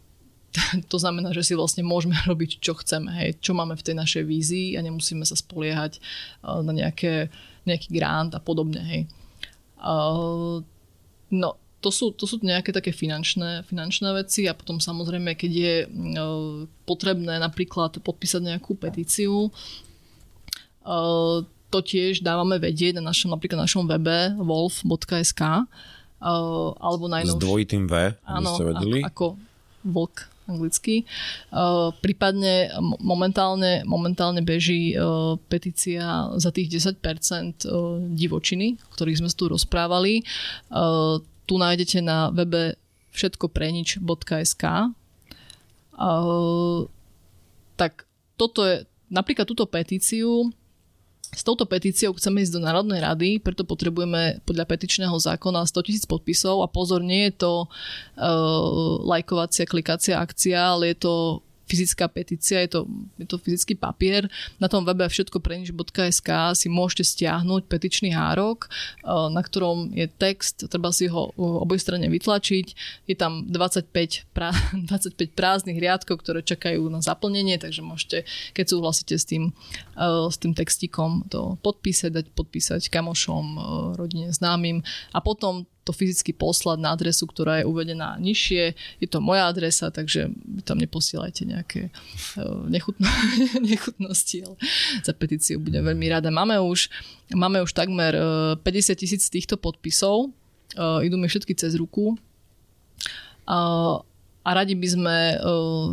[0.91, 4.23] to znamená, že si vlastne môžeme robiť, čo chceme, hej, čo máme v tej našej
[4.23, 6.01] vízii a nemusíme sa spoliehať e,
[6.63, 7.27] na nejaké,
[7.67, 8.81] nejaký grant a podobne.
[8.83, 9.01] Hej.
[11.33, 11.49] No,
[11.83, 15.87] to sú, to sú nejaké také finančné, finančné veci a potom samozrejme, keď je e,
[16.87, 19.51] potrebné napríklad podpísať nejakú petíciu, e,
[21.43, 26.31] to tiež dávame vedieť na našom, napríklad na našom webe wolf.sk e,
[26.79, 27.35] alebo najnovšie.
[27.35, 29.03] S dvojitým V, Áno, ste vedeli?
[29.03, 29.35] ako
[29.83, 31.07] vlk anglicky.
[32.03, 32.67] Prípadne
[32.99, 34.91] momentálne, momentálne beží
[35.47, 40.19] petícia za tých 10% uh, divočiny, o ktorých sme tu rozprávali.
[41.43, 42.79] Tu nájdete na webe
[43.13, 44.63] všetkoprenič.sk.
[45.93, 46.89] Uh,
[47.77, 50.49] tak toto je, napríklad túto petíciu,
[51.33, 56.05] s touto petíciou chceme ísť do Národnej rady, preto potrebujeme podľa petičného zákona 100 tisíc
[56.05, 61.13] podpisov a pozor, nie je to uh, lajkovacia, klikacia akcia, ale je to
[61.73, 62.79] fyzická petícia, je to,
[63.17, 64.29] je to fyzický papier.
[64.61, 68.69] Na tom webe všetko prenič.sk si môžete stiahnuť petičný hárok,
[69.09, 72.67] na ktorom je text, treba si ho oboj strane vytlačiť.
[73.09, 73.89] Je tam 25,
[74.29, 79.49] pra, 25 prázdnych riadkov, ktoré čakajú na zaplnenie, takže môžete, keď súhlasíte s tým,
[80.29, 83.45] s tým textíkom, to podpísať, dať podpísať kamošom,
[83.97, 88.63] rodine, známym a potom to fyzicky poslať na adresu, ktorá je uvedená nižšie.
[89.03, 90.31] Je to moja adresa, takže
[90.63, 91.81] tam neposielajte nejaké
[92.39, 93.07] uh, nechutno,
[93.71, 94.55] nechutnosti, ale
[95.03, 96.31] za petíciu budem veľmi rada.
[96.31, 96.87] Máme už,
[97.35, 100.31] máme už takmer uh, 50 tisíc týchto podpisov.
[100.73, 102.15] Uh, idú mi všetky cez ruku.
[104.43, 105.17] A radi by sme,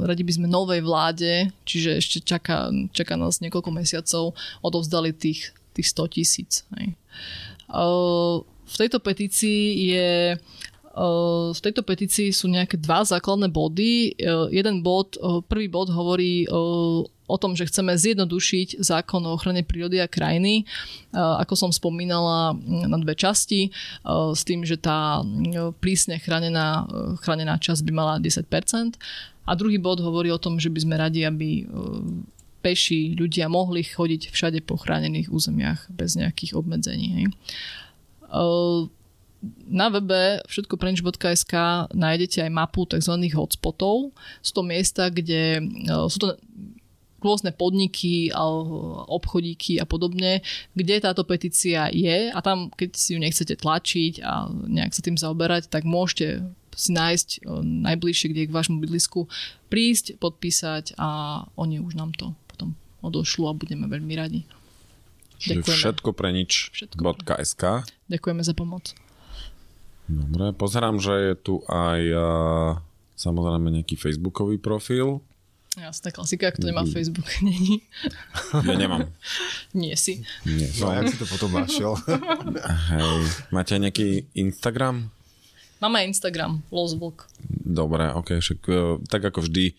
[0.07, 5.87] radi by sme novej vláde, čiže ešte čaká, čaká nás niekoľko mesiacov, odovzdali tých, tých
[5.91, 6.67] 100 tisíc.
[8.71, 10.39] V tejto petícii je
[11.55, 14.19] v tejto petícii sú nejaké dva základné body.
[14.51, 15.15] Jeden bod,
[15.47, 20.67] prvý bod hovorí o tom, že chceme zjednodušiť zákon o ochrane prírody a krajiny,
[21.15, 22.59] ako som spomínala
[22.91, 23.71] na dve časti,
[24.35, 25.23] s tým, že tá
[25.79, 26.91] prísne chránená,
[27.23, 28.99] chránená časť by mala 10%.
[29.47, 31.71] A druhý bod hovorí o tom, že by sme radi, aby
[32.67, 37.09] peši ľudia mohli chodiť všade po chránených územiach bez nejakých obmedzení.
[37.15, 37.27] Hej.
[39.67, 41.55] Na webe všetkoprenč.sk
[41.97, 43.15] nájdete aj mapu tzv.
[43.33, 44.13] hotspotov.
[44.45, 45.65] Sú to miesta, kde
[46.13, 46.37] sú to
[47.21, 50.41] rôzne podniky, obchodíky a podobne,
[50.73, 55.21] kde táto petícia je a tam, keď si ju nechcete tlačiť a nejak sa tým
[55.21, 56.45] zaoberať, tak môžete
[56.77, 59.29] si nájsť najbližšie, kde je k vášmu bydlisku,
[59.69, 62.73] prísť, podpísať a oni už nám to potom
[63.05, 64.41] odošlu a budeme veľmi radi.
[65.41, 66.69] Čiže všetko pre nič
[67.49, 67.65] .sk.
[68.13, 68.93] Ďakujeme za pomoc.
[70.05, 72.77] Dobre, pozerám, že je tu aj uh,
[73.17, 75.25] samozrejme nejaký facebookový profil.
[75.79, 77.87] Jasná klasika, kto nemá Facebook, není.
[78.53, 79.07] Ja nemám.
[79.81, 80.27] Nie si.
[80.43, 80.67] Nie.
[80.83, 81.95] No jak si to potom našiel?
[82.91, 83.23] Hej,
[83.55, 85.09] máte aj nejaký Instagram?
[85.81, 87.25] Máme Instagram, Losvlk.
[87.49, 88.61] Dobre, ok, však
[89.09, 89.73] tak ako vždy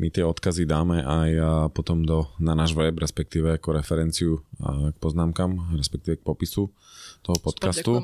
[0.00, 1.30] my tie odkazy dáme aj
[1.76, 6.72] potom do, na náš web, respektíve ako referenciu k poznámkam, respektíve k popisu
[7.20, 8.00] toho podcastu.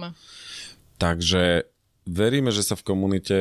[0.97, 1.69] Takže
[2.07, 3.39] veríme, že sa v komunite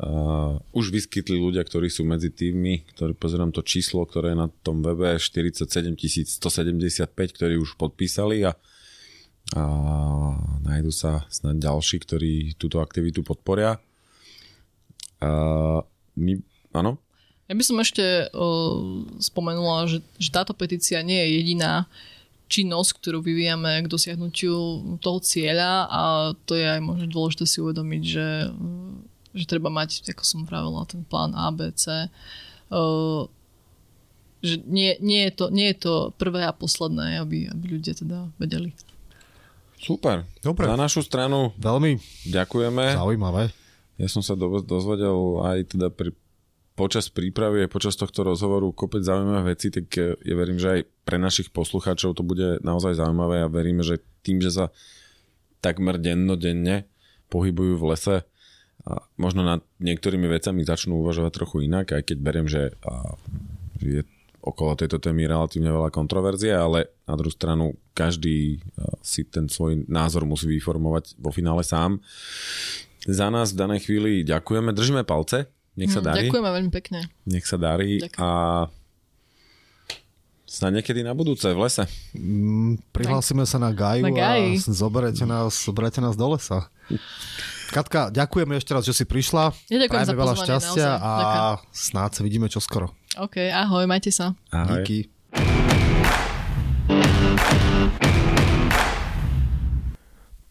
[0.00, 4.48] uh, už vyskytli ľudia, ktorí sú medzi tými, ktorí pozerám to číslo, ktoré je na
[4.64, 8.56] tom webe 47 175, ktorí už podpísali a,
[9.52, 9.62] a
[10.64, 13.76] nájdu sa snad ďalší, ktorí túto aktivitu podporia.
[15.20, 15.84] Uh,
[16.16, 16.40] my,
[16.72, 16.96] áno?
[17.46, 21.86] Ja by som ešte uh, spomenula, že, že táto petícia nie je jediná
[22.46, 24.54] činnosť, ktorú vyvíjame k dosiahnutiu
[25.02, 26.02] toho cieľa a
[26.46, 28.28] to je aj možno dôležité si uvedomiť, že,
[29.34, 32.10] že treba mať, ako som vravila, ten plán ABC.
[32.70, 33.30] Uh,
[34.42, 38.30] že nie, nie, je to, nie je to prvé a posledné, aby, aby ľudia teda
[38.38, 38.70] vedeli.
[39.82, 40.26] Super.
[40.40, 40.66] Dobre.
[40.66, 42.96] Na našu stranu Veľmi ďakujeme.
[42.96, 43.50] Zaujímavé.
[43.96, 46.12] Ja som sa dozvedel aj teda pri
[46.76, 51.48] počas prípravy počas tohto rozhovoru kopec zaujímavé veci, tak ja verím, že aj pre našich
[51.48, 54.64] poslucháčov to bude naozaj zaujímavé a veríme, že tým, že sa
[55.64, 56.84] takmer dennodenne
[57.32, 58.16] pohybujú v lese,
[58.86, 62.70] a možno nad niektorými vecami začnú uvažovať trochu inak, aj keď beriem, že
[63.82, 64.06] je
[64.46, 68.62] okolo tejto témy relatívne veľa kontroverzie, ale na druhú stranu každý
[69.02, 71.98] si ten svoj názor musí vyformovať vo finále sám.
[73.10, 76.26] Za nás v danej chvíli ďakujeme, držíme palce, nech sa hm, darí.
[76.26, 77.00] Ďakujeme veľmi pekne.
[77.28, 78.20] Nech sa darí Ďakujem.
[78.24, 78.28] a
[80.48, 81.84] snad niekedy na budúce v lese.
[82.16, 86.72] Mm, prihlásime sa na Gaju na a zoberete nás, zoberete nás do lesa.
[87.76, 89.52] Katka, ďakujeme ešte raz, že si prišla.
[89.68, 91.04] Ja ďakujem Prajme za veľa šťastia naozaj.
[91.04, 91.56] a ďakujem.
[91.76, 92.86] snáď sa vidíme čoskoro.
[93.20, 94.32] OK, ahoj, majte sa.
[94.48, 94.80] Ahoj.
[94.80, 95.12] Díky.